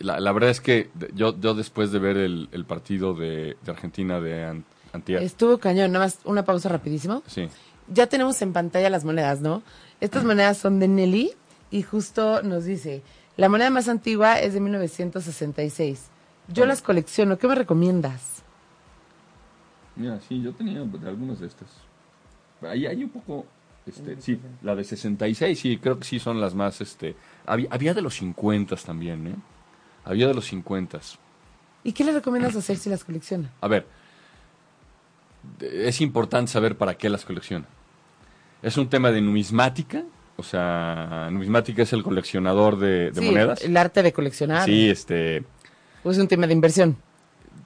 la, 0.00 0.20
la 0.20 0.32
verdad 0.32 0.50
es 0.50 0.60
que 0.60 0.90
yo, 1.14 1.38
yo 1.38 1.54
después 1.54 1.90
de 1.92 1.98
ver 1.98 2.16
el, 2.16 2.48
el 2.52 2.64
partido 2.64 3.14
de, 3.14 3.56
de 3.62 3.70
Argentina 3.70 4.20
de 4.20 4.44
an- 4.44 4.64
antier, 4.92 5.22
Estuvo 5.22 5.58
cañón. 5.58 5.92
Nada 5.92 6.06
más 6.06 6.18
una 6.24 6.44
pausa 6.44 6.68
rapidísimo. 6.68 7.22
sí, 7.26 7.48
Ya 7.88 8.06
tenemos 8.06 8.40
en 8.42 8.52
pantalla 8.52 8.90
las 8.90 9.04
monedas, 9.04 9.40
¿no? 9.40 9.62
Estas 10.00 10.24
monedas 10.24 10.58
son 10.58 10.78
de 10.80 10.88
Nelly 10.88 11.32
y 11.70 11.82
justo 11.82 12.42
nos 12.42 12.64
dice, 12.64 13.02
la 13.36 13.48
moneda 13.48 13.70
más 13.70 13.88
antigua 13.88 14.38
es 14.40 14.54
de 14.54 14.60
1966. 14.60 16.08
Yo 16.48 16.66
las 16.66 16.82
colecciono. 16.82 17.38
¿Qué 17.38 17.48
me 17.48 17.54
recomiendas? 17.54 18.42
Mira, 19.96 20.20
sí, 20.28 20.42
yo 20.42 20.52
tenía 20.52 20.80
algunas 20.80 21.40
de 21.40 21.46
estas. 21.46 21.68
Ahí 22.62 22.86
hay 22.86 23.04
un 23.04 23.10
poco, 23.10 23.46
este, 23.86 24.20
sí, 24.20 24.40
la 24.62 24.74
de 24.74 24.84
66, 24.84 25.58
sí, 25.58 25.78
creo 25.78 25.98
que 25.98 26.04
sí 26.04 26.18
son 26.18 26.40
las 26.40 26.54
más, 26.54 26.80
este, 26.80 27.14
había, 27.46 27.68
había 27.70 27.94
de 27.94 28.02
los 28.02 28.14
50 28.14 28.74
también, 28.76 29.26
¿eh? 29.26 29.34
Había 30.04 30.26
de 30.28 30.34
los 30.34 30.46
50. 30.46 31.00
¿Y 31.82 31.92
qué 31.92 32.04
le 32.04 32.12
recomiendas 32.12 32.56
hacer 32.56 32.76
si 32.76 32.88
las 32.90 33.04
colecciona? 33.04 33.50
A 33.60 33.68
ver, 33.68 33.86
es 35.60 36.00
importante 36.00 36.50
saber 36.50 36.76
para 36.76 36.94
qué 36.96 37.08
las 37.08 37.24
colecciona. 37.24 37.66
Es 38.62 38.76
un 38.78 38.88
tema 38.88 39.10
de 39.10 39.20
numismática, 39.20 40.02
o 40.36 40.42
sea, 40.42 41.28
numismática 41.30 41.82
es 41.82 41.92
el 41.92 42.02
coleccionador 42.02 42.78
de, 42.78 43.10
de 43.10 43.20
Sí, 43.20 43.26
monedas. 43.26 43.62
El 43.62 43.76
arte 43.76 44.02
de 44.02 44.12
coleccionar. 44.12 44.64
Sí, 44.64 44.88
este, 44.88 45.44
¿O 46.02 46.10
es 46.10 46.18
un 46.18 46.28
tema 46.28 46.46
de 46.46 46.54
inversión? 46.54 46.96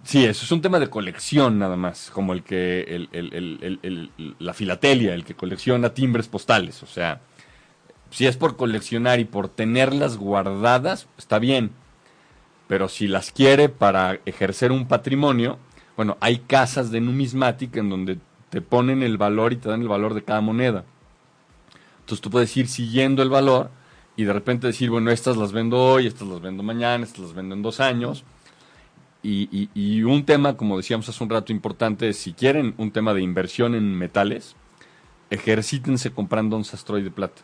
Sí, 0.04 0.24
eso 0.24 0.44
es 0.44 0.52
un 0.52 0.60
tema 0.62 0.78
de 0.80 0.88
colección 0.88 1.58
nada 1.58 1.76
más, 1.76 2.10
como 2.12 2.32
el 2.32 2.42
que 2.42 2.82
el, 2.82 3.08
el- 3.12 3.32
el- 3.34 3.58
el- 3.82 4.10
el- 4.16 4.36
la 4.38 4.54
filatelia, 4.54 5.14
el 5.14 5.24
que 5.24 5.34
colecciona 5.34 5.92
timbres 5.92 6.28
postales. 6.28 6.82
O 6.82 6.86
sea, 6.86 7.20
si 8.10 8.26
es 8.26 8.36
por 8.36 8.56
coleccionar 8.56 9.20
y 9.20 9.24
por 9.24 9.48
tenerlas 9.48 10.16
guardadas, 10.16 11.08
está 11.18 11.38
bien. 11.38 11.70
Pero 12.68 12.88
si 12.88 13.08
las 13.08 13.32
quiere 13.32 13.68
para 13.68 14.20
ejercer 14.26 14.70
un 14.72 14.86
patrimonio, 14.86 15.58
bueno, 15.96 16.16
hay 16.20 16.38
casas 16.38 16.90
de 16.90 17.00
numismática 17.00 17.80
en 17.80 17.90
donde 17.90 18.18
te 18.50 18.60
ponen 18.60 19.02
el 19.02 19.16
valor 19.18 19.52
y 19.52 19.56
te 19.56 19.68
dan 19.68 19.82
el 19.82 19.88
valor 19.88 20.14
de 20.14 20.22
cada 20.22 20.40
moneda. 20.40 20.84
Entonces 22.00 22.20
tú 22.20 22.30
puedes 22.30 22.56
ir 22.56 22.68
siguiendo 22.68 23.22
el 23.22 23.30
valor 23.30 23.70
y 24.16 24.24
de 24.24 24.32
repente 24.32 24.66
decir, 24.66 24.90
bueno, 24.90 25.10
estas 25.10 25.36
las 25.36 25.52
vendo 25.52 25.78
hoy, 25.78 26.06
estas 26.06 26.28
las 26.28 26.40
vendo 26.40 26.62
mañana, 26.62 27.04
estas 27.04 27.20
las 27.20 27.34
vendo 27.34 27.54
en 27.54 27.62
dos 27.62 27.80
años. 27.80 28.24
Y, 29.22 29.48
y- 29.50 29.70
y 29.74 30.02
un 30.04 30.24
tema, 30.24 30.56
como 30.56 30.76
decíamos 30.76 31.08
hace 31.08 31.24
un 31.24 31.30
rato, 31.30 31.52
importante 31.52 32.08
es 32.08 32.18
si 32.18 32.32
quieren 32.32 32.74
un 32.78 32.90
tema 32.92 33.14
de 33.14 33.22
inversión 33.22 33.74
en 33.74 33.94
metales, 33.96 34.54
ejercítense 35.30 36.12
comprando 36.12 36.56
un 36.56 36.64
sastroy 36.64 37.02
de 37.02 37.10
plata. 37.10 37.42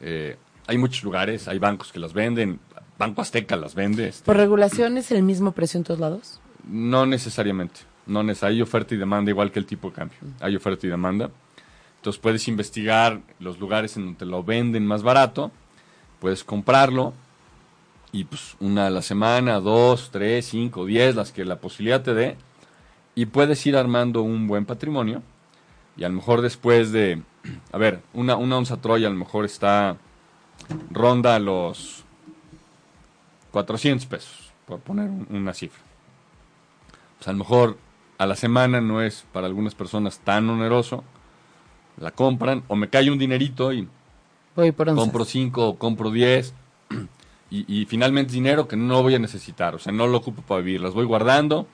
Eh, 0.00 0.36
hay 0.66 0.78
muchos 0.78 1.02
lugares, 1.04 1.48
hay 1.48 1.58
bancos 1.58 1.92
que 1.92 1.98
las 1.98 2.12
venden, 2.12 2.60
Banco 2.98 3.22
Azteca 3.22 3.56
las 3.56 3.74
vende. 3.74 4.08
este, 4.08 4.24
¿Por 4.24 4.36
regulación 4.36 4.96
es 4.98 5.10
el 5.10 5.22
mismo 5.22 5.52
precio 5.52 5.78
en 5.78 5.84
todos 5.84 6.00
lados? 6.00 6.40
no 6.66 7.04
necesariamente. 7.06 7.80
No 8.06 8.22
neces- 8.22 8.42
hay 8.46 8.62
oferta 8.62 8.94
y 8.94 8.98
demanda 8.98 9.30
igual 9.30 9.50
que 9.52 9.58
el 9.58 9.66
tipo 9.66 9.88
de 9.90 9.94
cambio. 9.96 10.18
Hay 10.40 10.56
oferta 10.56 10.86
y 10.86 10.90
demanda. 10.90 11.30
Entonces 11.96 12.20
puedes 12.20 12.48
investigar 12.48 13.20
los 13.40 13.58
lugares 13.58 13.96
en 13.96 14.04
donde 14.04 14.18
te 14.18 14.26
lo 14.26 14.42
venden 14.44 14.86
más 14.86 15.02
barato, 15.02 15.50
puedes 16.20 16.44
comprarlo 16.44 17.14
y 18.12 18.24
pues 18.24 18.56
una 18.60 18.86
a 18.86 18.90
la 18.90 19.02
semana, 19.02 19.58
dos, 19.60 20.10
tres, 20.12 20.46
cinco, 20.46 20.84
diez, 20.86 21.14
las 21.16 21.32
que 21.32 21.44
la 21.44 21.56
posibilidad 21.60 22.02
te 22.02 22.14
dé 22.14 22.36
y 23.14 23.26
puedes 23.26 23.64
ir 23.66 23.76
armando 23.76 24.22
un 24.22 24.46
buen 24.46 24.64
patrimonio 24.66 25.22
y 25.96 26.04
a 26.04 26.08
lo 26.08 26.14
mejor 26.16 26.42
después 26.42 26.92
de, 26.92 27.22
a 27.72 27.78
ver, 27.78 28.00
una, 28.12 28.36
una 28.36 28.56
onza 28.58 28.80
Troya 28.80 29.06
a 29.08 29.10
lo 29.10 29.16
mejor 29.16 29.44
está, 29.46 29.96
ronda 30.90 31.38
los 31.38 32.04
400 33.50 34.06
pesos, 34.06 34.52
por 34.66 34.80
poner 34.80 35.08
un- 35.08 35.26
una 35.30 35.54
cifra. 35.54 35.82
Pues 37.18 37.28
a 37.28 37.32
lo 37.32 37.38
mejor 37.38 37.78
a 38.18 38.26
la 38.26 38.36
semana 38.36 38.80
no 38.80 39.02
es 39.02 39.24
para 39.32 39.46
algunas 39.46 39.74
personas 39.74 40.18
tan 40.20 40.48
oneroso, 40.50 41.04
la 41.98 42.10
compran 42.10 42.62
o 42.68 42.76
me 42.76 42.88
cae 42.88 43.10
un 43.10 43.18
dinerito 43.18 43.72
y 43.72 43.88
Voy 44.56 44.70
por 44.72 44.86
compro 44.94 45.24
5 45.24 45.68
o 45.68 45.78
compro 45.78 46.10
10 46.10 46.54
y, 47.50 47.80
y 47.80 47.86
finalmente 47.86 48.32
dinero 48.32 48.68
que 48.68 48.76
no 48.76 49.02
voy 49.02 49.14
a 49.14 49.18
necesitar, 49.18 49.74
o 49.74 49.78
sea, 49.78 49.92
no 49.92 50.06
lo 50.06 50.18
ocupo 50.18 50.42
para 50.42 50.60
vivir, 50.60 50.80
las 50.80 50.94
voy 50.94 51.04
guardando, 51.04 51.66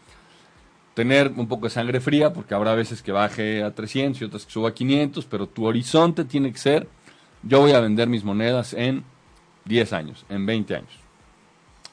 tener 0.95 1.33
un 1.37 1.47
poco 1.47 1.67
de 1.67 1.71
sangre 1.71 2.01
fría, 2.01 2.33
porque 2.33 2.55
habrá 2.55 2.75
veces 2.75 3.03
que 3.03 3.13
baje 3.13 3.63
a 3.63 3.75
300 3.75 4.21
y 4.21 4.25
otras 4.25 4.45
que 4.47 4.53
suba 4.53 4.71
a 4.71 4.75
500, 4.75 5.25
pero 5.27 5.47
tu 5.47 5.67
horizonte 5.67 6.25
tiene 6.25 6.53
que 6.53 6.59
ser, 6.59 6.89
yo 7.43 7.61
voy 7.61 7.73
a 7.73 7.81
vender 7.81 8.09
mis 8.09 8.25
monedas 8.25 8.75
en 8.75 9.05
10 9.65 9.93
años, 9.93 10.25
en 10.29 10.47
20 10.47 10.77
años, 10.77 10.93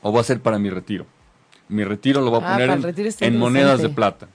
o 0.02 0.12
voy 0.12 0.20
a 0.20 0.22
hacer 0.22 0.42
para 0.42 0.60
mi 0.60 0.70
retiro. 0.70 1.06
Mi 1.70 1.84
retiro 1.84 2.22
lo 2.22 2.32
voy 2.32 2.42
a 2.44 2.54
Ah, 2.54 2.54
poner 2.54 2.70
en, 2.70 3.34
en 3.34 3.38
monedas 3.40 3.82
de 3.82 3.90
plata. 3.90 4.28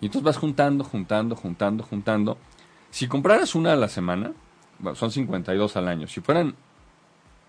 Y 0.00 0.06
entonces 0.06 0.24
vas 0.24 0.36
juntando, 0.36 0.84
juntando, 0.84 1.36
juntando, 1.36 1.84
juntando. 1.84 2.38
Si 2.90 3.06
compraras 3.08 3.54
una 3.54 3.72
a 3.72 3.76
la 3.76 3.88
semana, 3.88 4.32
bueno, 4.78 4.96
son 4.96 5.10
52 5.10 5.76
al 5.76 5.88
año. 5.88 6.08
Si 6.08 6.20
fueran 6.20 6.54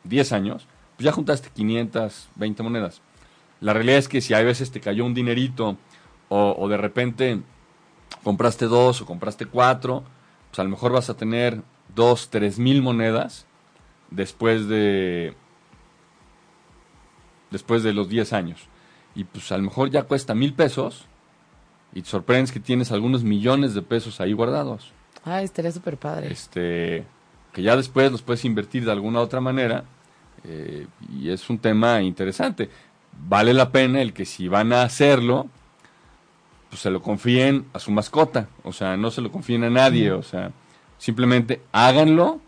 10 0.05 0.31
años, 0.33 0.67
pues 0.95 1.05
ya 1.05 1.11
juntaste 1.11 1.49
520 1.53 2.63
monedas. 2.63 3.01
La 3.59 3.73
realidad 3.73 3.97
es 3.97 4.07
que 4.07 4.21
si 4.21 4.33
hay 4.33 4.45
veces 4.45 4.71
te 4.71 4.79
cayó 4.79 5.03
un 5.05 5.13
dinerito 5.13 5.77
o, 6.29 6.55
o 6.57 6.69
de 6.69 6.77
repente 6.77 7.41
compraste 8.23 8.65
dos 8.65 9.01
o 9.01 9.05
compraste 9.05 9.45
cuatro, 9.45 10.03
pues 10.51 10.59
a 10.59 10.63
lo 10.63 10.69
mejor 10.69 10.91
vas 10.93 11.09
a 11.09 11.15
tener 11.17 11.61
dos, 11.95 12.29
tres 12.29 12.59
mil 12.59 12.81
monedas 12.81 13.45
después 14.09 14.67
de 14.67 15.35
después 17.51 17.83
de 17.83 17.93
los 17.93 18.09
10 18.09 18.33
años. 18.33 18.59
Y 19.15 19.23
pues 19.23 19.51
a 19.51 19.57
lo 19.57 19.63
mejor 19.63 19.91
ya 19.91 20.03
cuesta 20.03 20.33
mil 20.33 20.53
pesos 20.53 21.05
y 21.93 22.01
te 22.01 22.09
sorprendes 22.09 22.51
que 22.51 22.59
tienes 22.59 22.91
algunos 22.91 23.23
millones 23.23 23.75
de 23.75 23.83
pesos 23.83 24.19
ahí 24.19 24.33
guardados. 24.33 24.91
Ay, 25.23 25.45
estaría 25.45 25.71
súper 25.71 25.97
padre. 25.97 26.31
Este, 26.31 27.05
que 27.53 27.61
ya 27.61 27.77
después 27.77 28.11
los 28.11 28.23
puedes 28.23 28.43
invertir 28.43 28.83
de 28.83 28.91
alguna 28.91 29.21
otra 29.21 29.39
manera 29.39 29.85
eh, 30.43 30.87
y 31.15 31.29
es 31.29 31.49
un 31.49 31.59
tema 31.59 32.01
interesante. 32.01 32.69
Vale 33.27 33.53
la 33.53 33.71
pena 33.71 34.01
el 34.01 34.13
que 34.13 34.25
si 34.25 34.47
van 34.47 34.73
a 34.73 34.81
hacerlo, 34.81 35.47
pues 36.69 36.81
se 36.81 36.89
lo 36.89 37.01
confíen 37.01 37.67
a 37.73 37.79
su 37.79 37.91
mascota, 37.91 38.49
o 38.63 38.73
sea, 38.73 38.97
no 38.97 39.11
se 39.11 39.21
lo 39.21 39.31
confíen 39.31 39.63
a 39.63 39.69
nadie, 39.69 40.11
o 40.11 40.23
sea, 40.23 40.51
simplemente 41.03 41.61
háganlo 41.73 42.39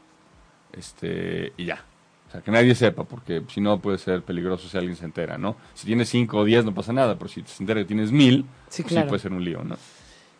este, 0.72 1.51
y 1.58 1.66
ya. 1.66 1.84
O 2.30 2.32
sea, 2.32 2.41
que 2.41 2.51
nadie 2.51 2.74
sepa, 2.74 3.03
porque 3.03 3.43
si 3.49 3.60
no 3.60 3.80
puede 3.80 3.97
ser 3.97 4.22
peligroso 4.24 4.70
si 4.70 4.78
alguien 4.78 4.95
se 4.95 5.03
entera, 5.03 5.38
¿no? 5.38 5.58
Si 5.74 5.86
tienes 5.86 6.08
5 6.10 6.38
o 6.38 6.45
10 6.45 6.64
no 6.64 6.74
pasa 6.74 6.93
nada, 6.93 7.18
pero 7.18 7.28
si 7.30 7.43
se 7.45 7.62
entera 7.64 7.82
que 7.82 7.86
tienes 7.86 8.12
mil, 8.14 8.45
Sí, 8.70 8.84
pues 8.84 9.06
puede 9.06 9.20
ser 9.22 9.34
un 9.34 9.43
lío, 9.43 9.62
¿no? 9.64 9.78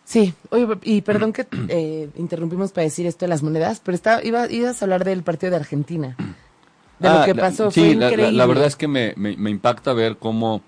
Sí, 0.04 0.32
oye, 0.50 0.66
y 0.84 1.00
perdón 1.02 1.32
que 1.32 1.46
eh, 1.68 2.08
interrumpimos 2.16 2.72
para 2.72 2.84
decir 2.84 3.06
esto 3.06 3.24
de 3.26 3.28
las 3.28 3.42
monedas, 3.42 3.80
pero 3.84 3.94
estaba, 3.94 4.24
iba, 4.24 4.50
ibas 4.50 4.80
a 4.80 4.84
hablar 4.86 5.04
del 5.04 5.22
partido 5.22 5.50
de 5.50 5.56
Argentina. 5.56 6.16
De 6.98 7.08
lo 7.10 7.16
Ah, 7.16 7.24
que 7.26 7.34
la- 7.34 7.42
pasó, 7.42 7.70
sí, 7.70 7.80
fue 7.80 7.94
la- 7.96 8.10
la-. 8.16 8.30
La, 8.32 8.46
verdad 8.46 8.66
es 8.66 8.76
que 8.76 8.88
me, 8.88 9.12
me- 9.16 9.36
me 9.36 9.50
impacta 9.50 9.92
ver 9.92 10.16
cómo, 10.16 10.62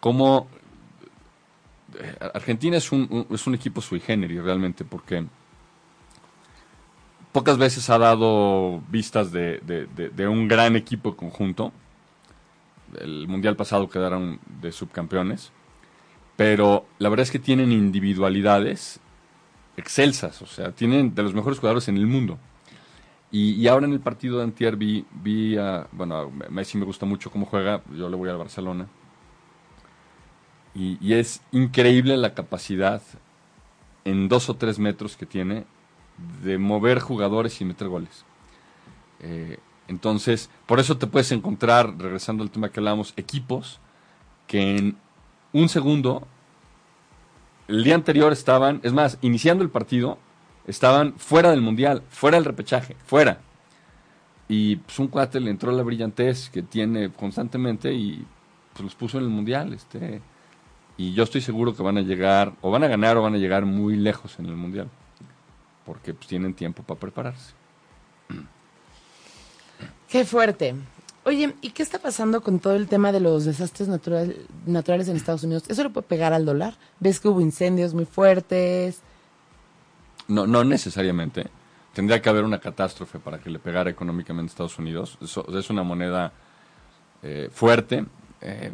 cómo 0.00 0.48
eh, 1.98 2.16
Argentina 2.34 2.76
es 2.76 2.90
un, 2.92 3.06
un- 3.10 3.26
es 3.34 3.46
un 3.46 3.54
equipo 3.54 3.80
sui 3.80 4.00
generis 4.00 4.42
realmente, 4.42 4.84
porque 4.84 5.24
pocas 7.36 7.58
veces 7.58 7.90
ha 7.90 7.98
dado 7.98 8.80
vistas 8.88 9.30
de, 9.30 9.60
un 10.26 10.48
gran 10.48 10.74
equipo 10.74 11.18
conjunto. 11.18 11.70
El 12.98 13.28
mundial 13.28 13.56
pasado 13.56 13.90
quedaron 13.90 14.40
de 14.62 14.72
subcampeones, 14.72 15.52
pero 16.34 16.86
la 16.98 17.10
verdad 17.10 17.24
es 17.24 17.30
que 17.30 17.38
tienen 17.38 17.72
individualidades 17.72 19.00
excelsas, 19.76 20.40
o 20.40 20.46
sea, 20.46 20.72
tienen 20.72 21.14
de 21.14 21.22
los 21.22 21.34
mejores 21.34 21.58
jugadores 21.58 21.88
en 21.88 21.98
el 21.98 22.06
mundo. 22.06 22.38
Y, 23.30 23.66
ahora 23.68 23.84
en 23.84 23.92
el 23.92 24.00
partido 24.00 24.38
de 24.38 24.44
Antier 24.44 24.74
vi, 24.76 25.04
vi 25.12 25.58
a, 25.58 25.88
bueno, 25.92 26.32
Messi 26.48 26.78
me 26.78 26.86
gusta 26.86 27.04
mucho 27.04 27.30
cómo 27.30 27.44
juega, 27.44 27.82
yo 27.94 28.08
le 28.08 28.16
voy 28.16 28.30
al 28.30 28.38
Barcelona. 28.38 28.86
Y, 30.74 30.96
y 31.06 31.12
es 31.12 31.42
increíble 31.52 32.16
la 32.16 32.32
capacidad 32.32 33.02
en 34.06 34.26
dos 34.26 34.48
o 34.48 34.56
tres 34.56 34.78
metros 34.78 35.18
que 35.18 35.26
tiene 35.26 35.66
de 36.42 36.58
mover 36.58 37.00
jugadores 37.00 37.60
y 37.60 37.64
meter 37.64 37.88
goles. 37.88 38.24
Eh, 39.20 39.58
entonces, 39.88 40.50
por 40.66 40.80
eso 40.80 40.98
te 40.98 41.06
puedes 41.06 41.30
encontrar, 41.32 41.96
regresando 41.98 42.42
al 42.42 42.50
tema 42.50 42.70
que 42.70 42.80
hablábamos, 42.80 43.12
equipos 43.16 43.80
que 44.46 44.76
en 44.76 44.96
un 45.52 45.68
segundo, 45.68 46.26
el 47.68 47.84
día 47.84 47.94
anterior 47.94 48.32
estaban, 48.32 48.80
es 48.82 48.92
más, 48.92 49.18
iniciando 49.22 49.64
el 49.64 49.70
partido, 49.70 50.18
estaban 50.66 51.14
fuera 51.16 51.50
del 51.50 51.62
mundial, 51.62 52.02
fuera 52.10 52.36
del 52.36 52.44
repechaje, 52.44 52.96
fuera. 53.04 53.40
Y 54.48 54.76
pues 54.76 54.98
un 54.98 55.08
cuate 55.08 55.40
le 55.40 55.50
entró 55.50 55.72
la 55.72 55.82
brillantez 55.82 56.50
que 56.50 56.62
tiene 56.62 57.10
constantemente 57.10 57.92
y 57.92 58.24
pues 58.72 58.84
los 58.84 58.94
puso 58.94 59.18
en 59.18 59.24
el 59.24 59.30
mundial. 59.30 59.72
Este, 59.72 60.20
y 60.96 61.12
yo 61.12 61.24
estoy 61.24 61.40
seguro 61.40 61.74
que 61.74 61.82
van 61.82 61.98
a 61.98 62.02
llegar, 62.02 62.52
o 62.60 62.70
van 62.70 62.84
a 62.84 62.88
ganar 62.88 63.16
o 63.16 63.22
van 63.22 63.34
a 63.34 63.38
llegar 63.38 63.66
muy 63.66 63.96
lejos 63.96 64.38
en 64.38 64.46
el 64.46 64.56
mundial. 64.56 64.88
Porque 65.86 66.12
pues 66.12 66.26
tienen 66.26 66.52
tiempo 66.54 66.82
para 66.82 66.98
prepararse. 67.00 67.52
Qué 70.08 70.24
fuerte. 70.24 70.74
Oye, 71.24 71.54
¿y 71.60 71.70
qué 71.70 71.82
está 71.82 71.98
pasando 71.98 72.40
con 72.40 72.60
todo 72.60 72.74
el 72.76 72.86
tema 72.86 73.10
de 73.10 73.18
los 73.20 73.44
desastres 73.44 73.88
natural- 73.88 74.36
naturales 74.64 75.08
en 75.08 75.16
Estados 75.16 75.42
Unidos? 75.42 75.64
¿Eso 75.68 75.82
le 75.82 75.90
puede 75.90 76.06
pegar 76.06 76.32
al 76.32 76.44
dólar? 76.44 76.76
¿Ves 77.00 77.18
que 77.18 77.26
hubo 77.28 77.40
incendios 77.40 77.94
muy 77.94 78.04
fuertes? 78.04 79.00
No, 80.28 80.46
no 80.46 80.62
necesariamente. 80.62 81.48
Tendría 81.94 82.22
que 82.22 82.28
haber 82.28 82.44
una 82.44 82.60
catástrofe 82.60 83.18
para 83.18 83.38
que 83.38 83.50
le 83.50 83.58
pegara 83.58 83.90
económicamente 83.90 84.50
a 84.50 84.52
Estados 84.52 84.78
Unidos. 84.78 85.18
Eso- 85.20 85.46
es 85.58 85.68
una 85.70 85.82
moneda 85.82 86.32
eh, 87.22 87.48
fuerte. 87.52 88.04
eh, 88.40 88.72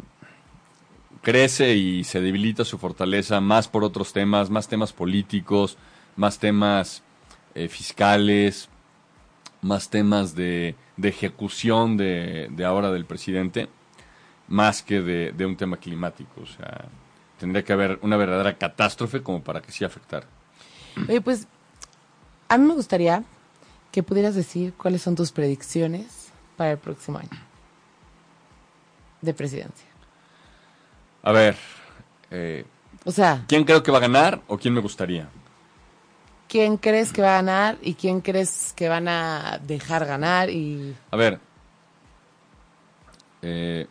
crece 1.23 1.73
y 1.75 2.03
se 2.03 2.19
debilita 2.19 2.65
su 2.65 2.77
fortaleza 2.77 3.39
más 3.39 3.67
por 3.69 3.83
otros 3.85 4.11
temas, 4.13 4.49
más 4.49 4.67
temas 4.67 4.91
políticos, 4.91 5.77
más 6.15 6.39
temas 6.39 7.03
eh, 7.55 7.67
fiscales, 7.67 8.69
más 9.61 9.89
temas 9.89 10.35
de, 10.35 10.75
de 10.97 11.09
ejecución 11.09 11.97
de, 11.97 12.49
de 12.51 12.65
ahora 12.65 12.91
del 12.91 13.05
presidente, 13.05 13.69
más 14.47 14.81
que 14.81 15.01
de, 15.01 15.31
de 15.31 15.45
un 15.45 15.55
tema 15.55 15.77
climático. 15.77 16.41
O 16.41 16.45
sea, 16.45 16.85
tendría 17.39 17.63
que 17.63 17.73
haber 17.73 17.99
una 18.01 18.17
verdadera 18.17 18.57
catástrofe 18.57 19.21
como 19.21 19.41
para 19.43 19.61
que 19.61 19.71
sí 19.71 19.83
afectara. 19.85 20.27
Oye, 21.07 21.21
pues 21.21 21.47
a 22.49 22.57
mí 22.57 22.67
me 22.67 22.73
gustaría 22.73 23.23
que 23.91 24.03
pudieras 24.03 24.35
decir 24.35 24.73
cuáles 24.73 25.01
son 25.01 25.15
tus 25.15 25.31
predicciones 25.31 26.29
para 26.57 26.71
el 26.71 26.77
próximo 26.77 27.17
año 27.19 27.29
de 29.21 29.33
presidencia. 29.33 29.87
A 31.23 31.31
ver, 31.31 31.55
eh, 32.29 32.65
O 33.05 33.11
sea, 33.11 33.45
¿quién 33.47 33.63
creo 33.63 33.81
que 33.81 33.91
va 33.91 33.99
a 33.99 34.01
ganar 34.01 34.41
o 34.47 34.57
quién 34.57 34.73
me 34.73 34.81
gustaría? 34.81 35.29
¿Quién 36.47 36.77
crees 36.77 37.11
que 37.11 37.21
va 37.21 37.33
a 37.33 37.41
ganar 37.41 37.77
y 37.81 37.95
quién 37.95 38.21
crees 38.21 38.73
que 38.75 38.87
van 38.89 39.07
a 39.07 39.59
dejar 39.65 40.05
ganar? 40.05 40.49
Y 40.49 40.95
A 41.11 41.15
ver, 41.17 41.39
eh, 43.41 43.87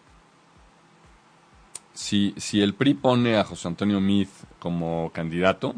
si, 1.95 2.35
si 2.37 2.63
el 2.63 2.75
PRI 2.75 2.95
pone 2.95 3.37
a 3.37 3.45
José 3.45 3.69
Antonio 3.69 4.01
Meade 4.01 4.29
como 4.59 5.11
candidato, 5.13 5.75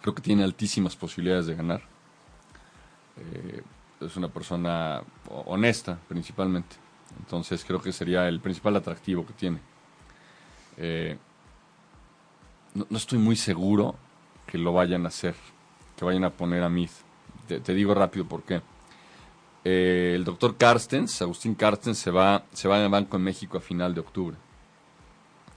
creo 0.00 0.14
que 0.14 0.22
tiene 0.22 0.44
altísimas 0.44 0.96
posibilidades 0.96 1.46
de 1.46 1.54
ganar. 1.54 1.82
Eh, 3.16 3.62
es 4.00 4.16
una 4.16 4.28
persona 4.28 5.02
ho- 5.30 5.44
honesta, 5.46 5.98
principalmente. 6.08 6.76
Entonces 7.18 7.64
creo 7.64 7.80
que 7.80 7.92
sería 7.92 8.26
el 8.28 8.40
principal 8.40 8.74
atractivo 8.76 9.24
que 9.26 9.32
tiene. 9.34 9.58
Eh, 10.76 11.16
no 12.74 12.96
estoy 12.96 13.18
muy 13.18 13.36
seguro 13.36 13.94
que 14.46 14.58
lo 14.58 14.72
vayan 14.72 15.04
a 15.04 15.08
hacer, 15.08 15.34
que 15.96 16.04
vayan 16.04 16.24
a 16.24 16.30
poner 16.30 16.62
a 16.62 16.68
Meade. 16.68 16.90
Te, 17.46 17.60
te 17.60 17.74
digo 17.74 17.94
rápido 17.94 18.24
por 18.26 18.42
qué. 18.42 18.60
Eh, 19.64 20.12
el 20.16 20.24
doctor 20.24 20.56
Carstens, 20.56 21.22
Agustín 21.22 21.54
Carstens, 21.54 21.98
se 21.98 22.10
va, 22.10 22.44
se 22.52 22.66
va 22.68 22.82
al 22.82 22.88
Banco 22.90 23.16
en 23.16 23.22
México 23.22 23.58
a 23.58 23.60
final 23.60 23.94
de 23.94 24.00
octubre. 24.00 24.36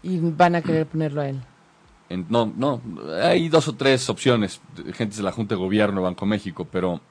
y 0.03 0.19
van 0.19 0.55
a 0.55 0.61
querer 0.61 0.85
ponerlo 0.85 1.21
a 1.21 1.29
él. 1.29 1.41
En- 2.09 2.27
no, 2.29 2.51
no, 2.55 2.81
hay 3.23 3.49
dos 3.49 3.67
o 3.67 3.73
tres 3.75 4.07
opciones, 4.09 4.61
gente 4.93 5.15
de 5.17 5.23
la 5.23 5.31
Junta 5.31 5.55
de 5.55 5.59
Gobierno, 5.59 6.03
Banco 6.03 6.27
México, 6.27 6.67
pero, 6.71 7.01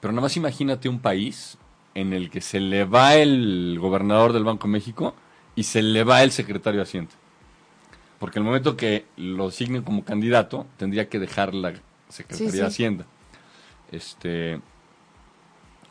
pero 0.00 0.12
nada 0.12 0.22
más 0.22 0.36
imagínate 0.38 0.88
un 0.88 1.00
país 1.00 1.58
en 1.94 2.14
el 2.14 2.30
que 2.30 2.40
se 2.40 2.58
le 2.60 2.84
va 2.86 3.16
el 3.16 3.76
gobernador 3.78 4.32
del 4.32 4.44
Banco 4.44 4.66
México 4.66 5.14
y 5.54 5.64
se 5.64 5.82
le 5.82 6.04
va 6.04 6.22
el 6.22 6.30
secretario 6.32 6.78
de 6.80 6.84
Hacienda. 6.84 7.12
Porque 8.18 8.38
el 8.38 8.44
momento 8.44 8.76
que 8.76 9.06
lo 9.16 9.48
asignen 9.48 9.82
como 9.82 10.04
candidato, 10.04 10.66
tendría 10.76 11.08
que 11.08 11.18
dejar 11.18 11.54
la 11.54 11.74
Secretaría 12.08 12.50
Sí, 12.50 12.56
sí. 12.56 12.58
de 12.58 12.66
Hacienda. 12.66 13.06
Este, 13.92 14.60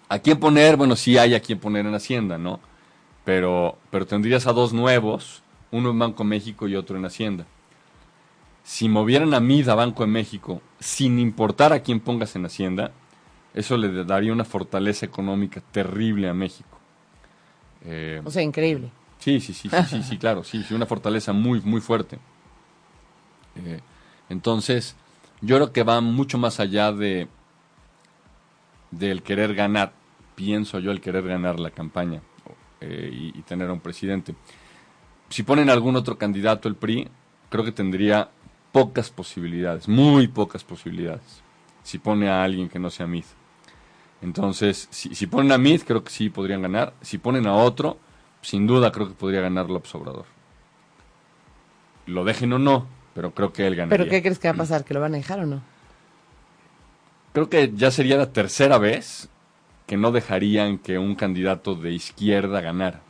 ¿A 0.10 0.20
quién 0.20 0.40
poner? 0.40 0.78
Bueno, 0.78 0.96
sí 0.96 1.18
hay 1.18 1.36
a 1.36 1.42
quién 1.42 1.60
poner 1.60 1.86
en 1.86 1.96
Hacienda, 1.96 2.38
¿no? 2.38 2.60
Pero, 3.26 3.78
pero 3.92 4.06
tendrías 4.06 4.48
a 4.48 4.54
dos 4.54 4.74
nuevos, 4.74 5.44
uno 5.72 5.92
en 5.92 6.00
Banco 6.00 6.24
México 6.24 6.68
y 6.68 6.76
otro 6.76 6.98
en 6.98 7.06
Hacienda. 7.06 7.46
Si 8.64 8.90
movieran 8.90 9.34
a 9.34 9.40
MID 9.40 9.70
a 9.70 9.76
Banco 9.76 10.04
de 10.04 10.12
México, 10.12 10.62
sin 10.80 11.20
importar 11.20 11.72
a 11.74 11.82
quién 11.82 12.00
pongas 12.00 12.36
en 12.36 12.46
Hacienda, 12.46 12.92
Eso 13.54 13.76
le 13.78 14.04
daría 14.06 14.32
una 14.34 14.46
fortaleza 14.46 15.06
económica 15.08 15.62
terrible 15.72 16.30
a 16.30 16.34
México. 16.34 16.78
Eh, 17.82 18.22
o 18.24 18.30
sea, 18.30 18.44
increíble. 18.44 18.92
Sí, 19.28 19.42
sí, 19.42 19.54
sí, 19.54 19.68
sí, 19.70 19.78
sí, 19.90 20.04
sí, 20.04 20.18
claro, 20.24 20.42
sí, 20.46 20.64
sí, 20.64 20.74
una 20.74 20.86
fortaleza 20.86 21.34
muy, 21.34 21.60
muy 21.60 21.82
fuerte. 21.82 22.18
Eh, 23.58 23.82
entonces, 24.30 24.96
yo 25.42 25.58
creo 25.58 25.74
que 25.74 25.84
va 25.84 26.00
mucho 26.00 26.38
más 26.38 26.62
allá 26.62 26.94
de 26.94 27.28
del 28.90 29.24
querer 29.24 29.54
ganar, 29.54 29.92
pienso 30.36 30.80
yo, 30.80 30.92
el 30.92 31.02
querer 31.02 31.28
ganar 31.28 31.60
la 31.60 31.72
campaña 31.72 32.22
eh, 32.80 33.10
y, 33.12 33.38
y, 33.38 33.42
tener 33.42 33.70
a 33.70 33.74
un 33.74 33.82
presidente. 33.82 34.34
Si 35.28 35.44
ponen 35.44 35.70
algún 35.70 35.98
otro 35.98 36.18
candidato 36.18 36.70
el 36.70 36.76
PRI, 36.76 37.10
creo 37.50 37.66
que 37.66 37.74
tendría 37.74 38.30
pocas 38.72 39.10
posibilidades, 39.10 39.90
muy 39.90 40.30
pocas 40.30 40.64
posibilidades, 40.64 41.44
si 41.84 41.98
pone 41.98 42.30
a 42.30 42.46
alguien 42.46 42.70
que 42.70 42.80
no 42.80 42.90
sea 42.90 43.08
Mid. 43.08 43.26
Entonces, 44.22 44.88
si, 44.90 45.14
si 45.14 45.28
ponen 45.28 45.52
a 45.52 45.58
Mid, 45.58 45.82
creo 45.82 46.02
que 46.02 46.12
sí 46.12 46.30
podrían 46.30 46.62
ganar. 46.62 46.94
Si 47.02 47.18
ponen 47.18 47.46
a 47.46 47.56
otro, 47.56 48.00
sin 48.42 48.68
duda 48.68 48.92
creo 48.92 49.08
que 49.08 49.14
podría 49.14 49.42
ganar 49.42 49.70
López 49.70 49.94
Obrador. 49.96 50.26
Lo 52.06 52.24
dejen 52.24 52.54
o 52.54 52.60
no, 52.60 52.88
pero 53.14 53.32
creo 53.32 53.52
que 53.52 53.68
él 53.68 53.76
ganaría. 53.76 53.98
¿Pero 53.98 54.10
qué 54.10 54.22
crees 54.22 54.40
que 54.40 54.48
va 54.48 54.54
a 54.54 54.58
pasar? 54.58 54.86
¿Que 54.86 54.94
lo 54.94 55.02
van 55.02 55.14
a 55.14 55.18
dejar 55.18 55.40
o 55.40 55.46
no? 55.46 55.62
Creo 57.34 57.50
que 57.50 57.72
ya 57.76 57.92
sería 57.92 58.18
la 58.18 58.32
tercera 58.32 58.78
vez 58.78 59.30
que 59.86 59.98
no 59.98 60.12
dejarían 60.12 60.78
que 60.78 60.98
un 60.98 61.16
candidato 61.16 61.76
de 61.76 61.94
izquierda 61.94 62.62
ganara. 62.62 63.02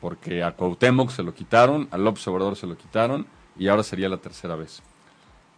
Porque 0.00 0.42
a 0.42 0.52
Cuauhtémoc 0.52 1.10
se 1.10 1.22
lo 1.22 1.34
quitaron, 1.34 1.88
a 1.90 1.98
López 1.98 2.26
Obrador 2.28 2.56
se 2.56 2.66
lo 2.66 2.76
quitaron 2.76 3.26
y 3.58 3.68
ahora 3.68 3.82
sería 3.82 4.08
la 4.08 4.18
tercera 4.18 4.56
vez. 4.56 4.82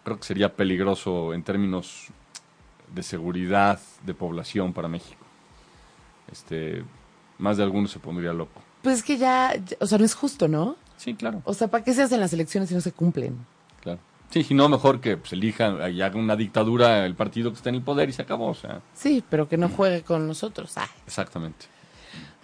Creo 0.04 0.18
que 0.18 0.24
sería 0.24 0.54
peligroso 0.54 1.34
en 1.34 1.42
términos 1.42 2.08
de 2.94 3.02
seguridad 3.02 3.80
de 4.04 4.14
población 4.14 4.72
para 4.72 4.88
México. 4.88 5.24
Este, 6.30 6.84
más 7.38 7.56
de 7.56 7.62
alguno 7.64 7.88
se 7.88 7.98
pondría 7.98 8.32
loco. 8.32 8.62
Pues 8.82 8.98
es 8.98 9.02
que 9.02 9.18
ya, 9.18 9.54
o 9.80 9.86
sea, 9.86 9.98
no 9.98 10.04
es 10.04 10.14
justo, 10.14 10.48
¿no? 10.48 10.76
Sí, 10.96 11.14
claro. 11.14 11.42
O 11.44 11.54
sea, 11.54 11.68
¿para 11.68 11.84
qué 11.84 11.92
se 11.92 12.02
hacen 12.02 12.20
las 12.20 12.32
elecciones 12.32 12.68
si 12.68 12.74
no 12.74 12.80
se 12.80 12.92
cumplen? 12.92 13.36
Claro. 13.82 14.00
Sí, 14.30 14.42
si 14.42 14.54
no, 14.54 14.68
mejor 14.68 15.00
que 15.00 15.16
pues, 15.16 15.32
elija 15.32 15.88
y 15.88 16.02
haga 16.02 16.18
una 16.18 16.36
dictadura 16.36 17.06
el 17.06 17.14
partido 17.14 17.50
que 17.50 17.56
está 17.56 17.70
en 17.70 17.76
el 17.76 17.82
poder 17.82 18.08
y 18.08 18.12
se 18.12 18.22
acabó, 18.22 18.48
o 18.48 18.54
sea. 18.54 18.82
Sí, 18.94 19.24
pero 19.28 19.48
que 19.48 19.56
no 19.56 19.68
juegue 19.68 20.02
con 20.02 20.26
nosotros. 20.26 20.74
Exactamente. 21.06 21.66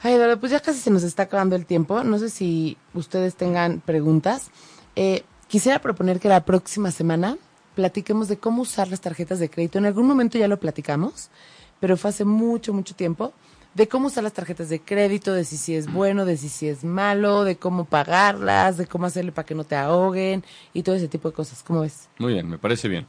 Ay, 0.02 0.18
pues 0.38 0.52
ya 0.52 0.60
casi 0.60 0.78
se 0.80 0.90
nos 0.90 1.02
está 1.02 1.24
acabando 1.24 1.56
el 1.56 1.66
tiempo. 1.66 2.02
No 2.04 2.18
sé 2.18 2.30
si 2.30 2.76
ustedes 2.94 3.36
tengan 3.36 3.80
preguntas. 3.80 4.50
Eh, 4.96 5.24
quisiera 5.48 5.78
proponer 5.80 6.20
que 6.20 6.28
la 6.28 6.44
próxima 6.44 6.90
semana 6.90 7.36
platiquemos 7.74 8.28
de 8.28 8.38
cómo 8.38 8.62
usar 8.62 8.88
las 8.88 9.00
tarjetas 9.00 9.38
de 9.38 9.50
crédito. 9.50 9.78
En 9.78 9.86
algún 9.86 10.06
momento 10.06 10.38
ya 10.38 10.48
lo 10.48 10.60
platicamos, 10.60 11.30
pero 11.80 11.96
fue 11.96 12.10
hace 12.10 12.24
mucho, 12.24 12.72
mucho 12.72 12.94
tiempo 12.94 13.32
de 13.74 13.88
cómo 13.88 14.06
usar 14.06 14.22
las 14.24 14.32
tarjetas 14.32 14.68
de 14.68 14.80
crédito, 14.80 15.32
de 15.32 15.44
si, 15.44 15.56
si 15.56 15.74
es 15.74 15.92
bueno, 15.92 16.24
de 16.24 16.36
si, 16.36 16.48
si 16.48 16.68
es 16.68 16.84
malo, 16.84 17.44
de 17.44 17.56
cómo 17.56 17.84
pagarlas, 17.84 18.76
de 18.76 18.86
cómo 18.86 19.06
hacerle 19.06 19.32
para 19.32 19.46
que 19.46 19.54
no 19.54 19.64
te 19.64 19.76
ahoguen 19.76 20.44
y 20.72 20.82
todo 20.82 20.94
ese 20.94 21.08
tipo 21.08 21.28
de 21.28 21.34
cosas. 21.34 21.62
¿Cómo 21.66 21.80
ves? 21.80 22.08
Muy 22.18 22.34
bien, 22.34 22.48
me 22.48 22.58
parece 22.58 22.88
bien. 22.88 23.06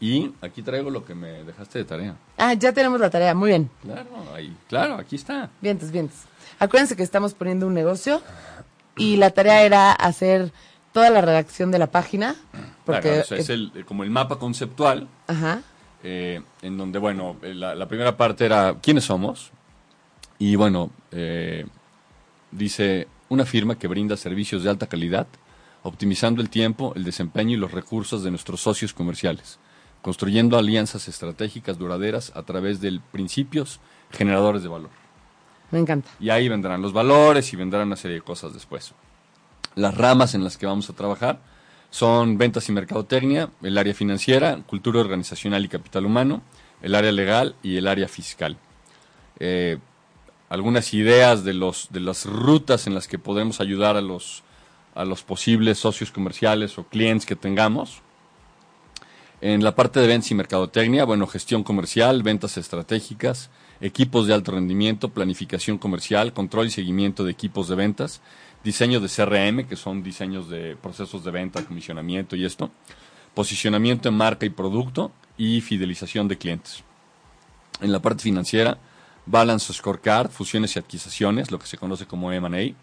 Y 0.00 0.32
aquí 0.40 0.62
traigo 0.62 0.90
lo 0.90 1.04
que 1.04 1.14
me 1.14 1.44
dejaste 1.44 1.78
de 1.78 1.84
tarea. 1.84 2.16
Ah, 2.36 2.54
ya 2.54 2.72
tenemos 2.72 2.98
la 2.98 3.08
tarea, 3.08 3.34
muy 3.34 3.50
bien. 3.50 3.70
Claro, 3.82 4.08
ahí, 4.34 4.56
claro, 4.68 4.94
aquí 4.96 5.14
está. 5.14 5.48
Vientos, 5.60 5.92
vientos. 5.92 6.16
Acuérdense 6.58 6.96
que 6.96 7.04
estamos 7.04 7.34
poniendo 7.34 7.68
un 7.68 7.74
negocio 7.74 8.20
y 8.96 9.16
la 9.16 9.30
tarea 9.30 9.62
era 9.62 9.92
hacer 9.92 10.52
toda 10.92 11.08
la 11.10 11.20
redacción 11.20 11.70
de 11.70 11.78
la 11.78 11.86
página. 11.86 12.34
Porque 12.84 13.20
es 13.30 13.48
el, 13.48 13.84
como 13.86 14.02
el 14.02 14.10
mapa 14.10 14.40
conceptual. 14.40 15.06
Eh, 16.02 16.42
en 16.62 16.76
donde, 16.78 16.98
bueno, 16.98 17.36
la, 17.42 17.76
la 17.76 17.86
primera 17.86 18.16
parte 18.16 18.44
era 18.44 18.74
quiénes 18.82 19.04
somos, 19.04 19.52
y 20.42 20.56
bueno, 20.56 20.90
eh, 21.12 21.64
dice, 22.50 23.06
una 23.28 23.44
firma 23.44 23.78
que 23.78 23.86
brinda 23.86 24.16
servicios 24.16 24.64
de 24.64 24.70
alta 24.70 24.88
calidad, 24.88 25.28
optimizando 25.84 26.42
el 26.42 26.50
tiempo, 26.50 26.92
el 26.96 27.04
desempeño 27.04 27.52
y 27.52 27.60
los 27.60 27.70
recursos 27.70 28.24
de 28.24 28.30
nuestros 28.32 28.60
socios 28.60 28.92
comerciales, 28.92 29.60
construyendo 30.02 30.58
alianzas 30.58 31.06
estratégicas 31.06 31.78
duraderas 31.78 32.32
a 32.34 32.42
través 32.42 32.80
de 32.80 32.98
principios 33.12 33.78
generadores 34.10 34.64
de 34.64 34.68
valor. 34.68 34.90
Me 35.70 35.78
encanta. 35.78 36.10
Y 36.18 36.30
ahí 36.30 36.48
vendrán 36.48 36.82
los 36.82 36.92
valores 36.92 37.52
y 37.52 37.56
vendrán 37.56 37.86
una 37.86 37.94
serie 37.94 38.16
de 38.16 38.22
cosas 38.22 38.52
después. 38.52 38.94
Las 39.76 39.96
ramas 39.96 40.34
en 40.34 40.42
las 40.42 40.58
que 40.58 40.66
vamos 40.66 40.90
a 40.90 40.94
trabajar 40.94 41.38
son 41.90 42.36
ventas 42.36 42.68
y 42.68 42.72
mercadotecnia, 42.72 43.48
el 43.62 43.78
área 43.78 43.94
financiera, 43.94 44.60
cultura 44.66 44.98
organizacional 44.98 45.64
y 45.64 45.68
capital 45.68 46.04
humano, 46.04 46.42
el 46.82 46.96
área 46.96 47.12
legal 47.12 47.54
y 47.62 47.76
el 47.76 47.86
área 47.86 48.08
fiscal. 48.08 48.56
Eh, 49.38 49.78
algunas 50.52 50.92
ideas 50.92 51.44
de, 51.44 51.54
los, 51.54 51.88
de 51.92 52.00
las 52.00 52.26
rutas 52.26 52.86
en 52.86 52.94
las 52.94 53.08
que 53.08 53.18
podemos 53.18 53.62
ayudar 53.62 53.96
a 53.96 54.02
los, 54.02 54.42
a 54.94 55.06
los 55.06 55.22
posibles 55.22 55.78
socios 55.78 56.10
comerciales 56.10 56.76
o 56.76 56.84
clientes 56.84 57.24
que 57.24 57.36
tengamos. 57.36 58.02
En 59.40 59.64
la 59.64 59.74
parte 59.74 59.98
de 59.98 60.06
ventas 60.06 60.30
y 60.30 60.34
mercadotecnia, 60.34 61.06
bueno, 61.06 61.26
gestión 61.26 61.64
comercial, 61.64 62.22
ventas 62.22 62.58
estratégicas, 62.58 63.48
equipos 63.80 64.26
de 64.26 64.34
alto 64.34 64.52
rendimiento, 64.52 65.08
planificación 65.08 65.78
comercial, 65.78 66.34
control 66.34 66.66
y 66.66 66.70
seguimiento 66.70 67.24
de 67.24 67.30
equipos 67.30 67.68
de 67.68 67.76
ventas, 67.76 68.20
diseño 68.62 69.00
de 69.00 69.08
CRM, 69.08 69.66
que 69.66 69.76
son 69.76 70.02
diseños 70.02 70.50
de 70.50 70.76
procesos 70.76 71.24
de 71.24 71.30
venta, 71.30 71.64
comisionamiento 71.64 72.36
y 72.36 72.44
esto, 72.44 72.70
posicionamiento 73.32 74.10
en 74.10 74.16
marca 74.16 74.44
y 74.44 74.50
producto 74.50 75.12
y 75.38 75.62
fidelización 75.62 76.28
de 76.28 76.36
clientes. 76.36 76.84
En 77.80 77.90
la 77.90 78.02
parte 78.02 78.22
financiera, 78.22 78.76
Balance 79.26 79.72
Scorecard, 79.72 80.30
fusiones 80.30 80.76
y 80.76 80.78
adquisiciones, 80.78 81.50
lo 81.50 81.58
que 81.58 81.66
se 81.66 81.78
conoce 81.78 82.06
como 82.06 82.32
M&A, 82.32 82.74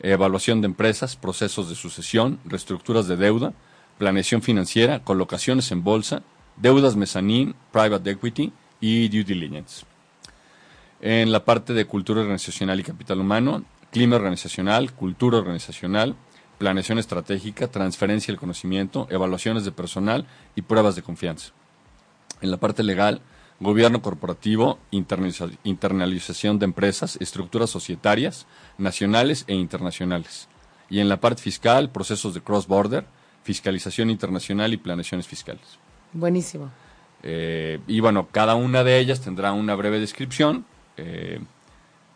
evaluación 0.00 0.60
de 0.60 0.66
empresas, 0.66 1.16
procesos 1.16 1.68
de 1.68 1.74
sucesión, 1.74 2.38
reestructuras 2.44 3.06
de 3.06 3.16
deuda, 3.16 3.52
planeación 3.98 4.42
financiera, 4.42 5.02
colocaciones 5.04 5.70
en 5.72 5.84
bolsa, 5.84 6.22
deudas 6.56 6.96
mezanín, 6.96 7.54
private 7.72 8.10
equity 8.10 8.52
y 8.80 9.08
due 9.08 9.24
diligence. 9.24 9.84
En 11.00 11.32
la 11.32 11.44
parte 11.44 11.72
de 11.72 11.86
cultura 11.86 12.20
organizacional 12.20 12.80
y 12.80 12.82
capital 12.82 13.20
humano, 13.20 13.64
clima 13.90 14.16
organizacional, 14.16 14.92
cultura 14.92 15.38
organizacional, 15.38 16.14
planeación 16.58 16.98
estratégica, 16.98 17.68
transferencia 17.68 18.32
del 18.32 18.40
conocimiento, 18.40 19.06
evaluaciones 19.10 19.64
de 19.64 19.72
personal 19.72 20.26
y 20.54 20.62
pruebas 20.62 20.94
de 20.94 21.02
confianza. 21.02 21.52
En 22.42 22.50
la 22.50 22.58
parte 22.58 22.82
legal, 22.82 23.22
gobierno 23.60 24.00
corporativo, 24.00 24.78
internalización 24.90 26.58
de 26.58 26.64
empresas, 26.64 27.16
estructuras 27.20 27.70
societarias, 27.70 28.46
nacionales 28.78 29.44
e 29.46 29.54
internacionales. 29.54 30.48
Y 30.88 30.98
en 31.00 31.08
la 31.08 31.20
parte 31.20 31.42
fiscal, 31.42 31.90
procesos 31.90 32.34
de 32.34 32.40
cross-border, 32.40 33.04
fiscalización 33.44 34.10
internacional 34.10 34.72
y 34.72 34.78
planeaciones 34.78 35.28
fiscales. 35.28 35.78
Buenísimo. 36.12 36.70
Eh, 37.22 37.80
y 37.86 38.00
bueno, 38.00 38.28
cada 38.32 38.54
una 38.54 38.82
de 38.82 38.98
ellas 38.98 39.20
tendrá 39.20 39.52
una 39.52 39.74
breve 39.74 40.00
descripción 40.00 40.64
eh, 40.96 41.38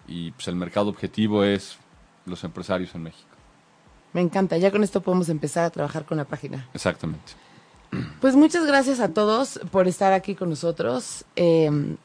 y 0.09 0.31
pues 0.33 0.49
el 0.49 0.57
mercado 0.57 0.89
objetivo 0.89 1.45
es 1.45 1.79
los 2.25 2.43
empresarios 2.43 2.95
en 2.95 3.03
México. 3.03 3.29
Me 4.15 4.21
encanta, 4.21 4.57
ya 4.57 4.71
con 4.71 4.83
esto 4.83 5.03
podemos 5.03 5.29
empezar 5.29 5.65
a 5.65 5.71
trabajar 5.71 6.07
con 6.07 6.17
la 6.17 6.25
página. 6.25 6.69
Exactamente. 6.73 7.33
Pues 8.21 8.37
muchas 8.37 8.67
gracias 8.67 9.01
a 9.01 9.09
todos 9.09 9.61
por 9.71 9.89
estar 9.89 10.13
aquí 10.13 10.35
con 10.35 10.51
nosotros. 10.51 11.25
Eh, 11.37 11.97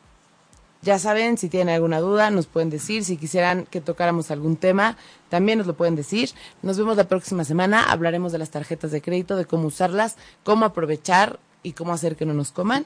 ya 0.81 0.97
saben, 0.97 1.37
si 1.37 1.49
tienen 1.49 1.75
alguna 1.75 1.99
duda, 1.99 2.29
nos 2.29 2.47
pueden 2.47 2.69
decir. 2.69 3.03
Si 3.03 3.17
quisieran 3.17 3.65
que 3.65 3.81
tocáramos 3.81 4.31
algún 4.31 4.55
tema, 4.55 4.95
también 5.27 5.57
nos 5.57 5.67
lo 5.67 5.75
pueden 5.75 5.95
decir. 5.95 6.29
Nos 6.61 6.77
vemos 6.77 6.95
la 6.95 7.07
próxima 7.07 7.43
semana. 7.43 7.83
Hablaremos 7.83 8.31
de 8.31 8.37
las 8.37 8.49
tarjetas 8.49 8.91
de 8.91 9.01
crédito, 9.01 9.35
de 9.35 9.45
cómo 9.45 9.67
usarlas, 9.67 10.15
cómo 10.43 10.65
aprovechar 10.65 11.39
y 11.63 11.73
cómo 11.73 11.91
hacer 11.91 12.15
que 12.15 12.25
no 12.25 12.33
nos 12.33 12.51
coman. 12.51 12.85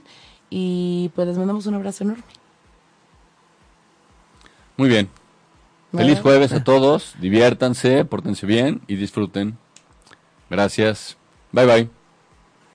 Y 0.49 1.11
pues 1.15 1.27
les 1.27 1.37
mandamos 1.37 1.67
un 1.67 1.75
abrazo 1.75 2.03
enorme. 2.03 2.23
Muy 4.77 4.89
bien. 4.89 5.09
Feliz 5.91 6.19
jueves 6.19 6.51
a 6.51 6.63
todos. 6.63 7.13
Diviértanse, 7.19 8.05
pórtense 8.05 8.47
bien 8.47 8.81
y 8.87 8.95
disfruten. 8.95 9.59
Gracias. 10.49 11.17
Bye 11.51 11.65
bye. 11.67 12.02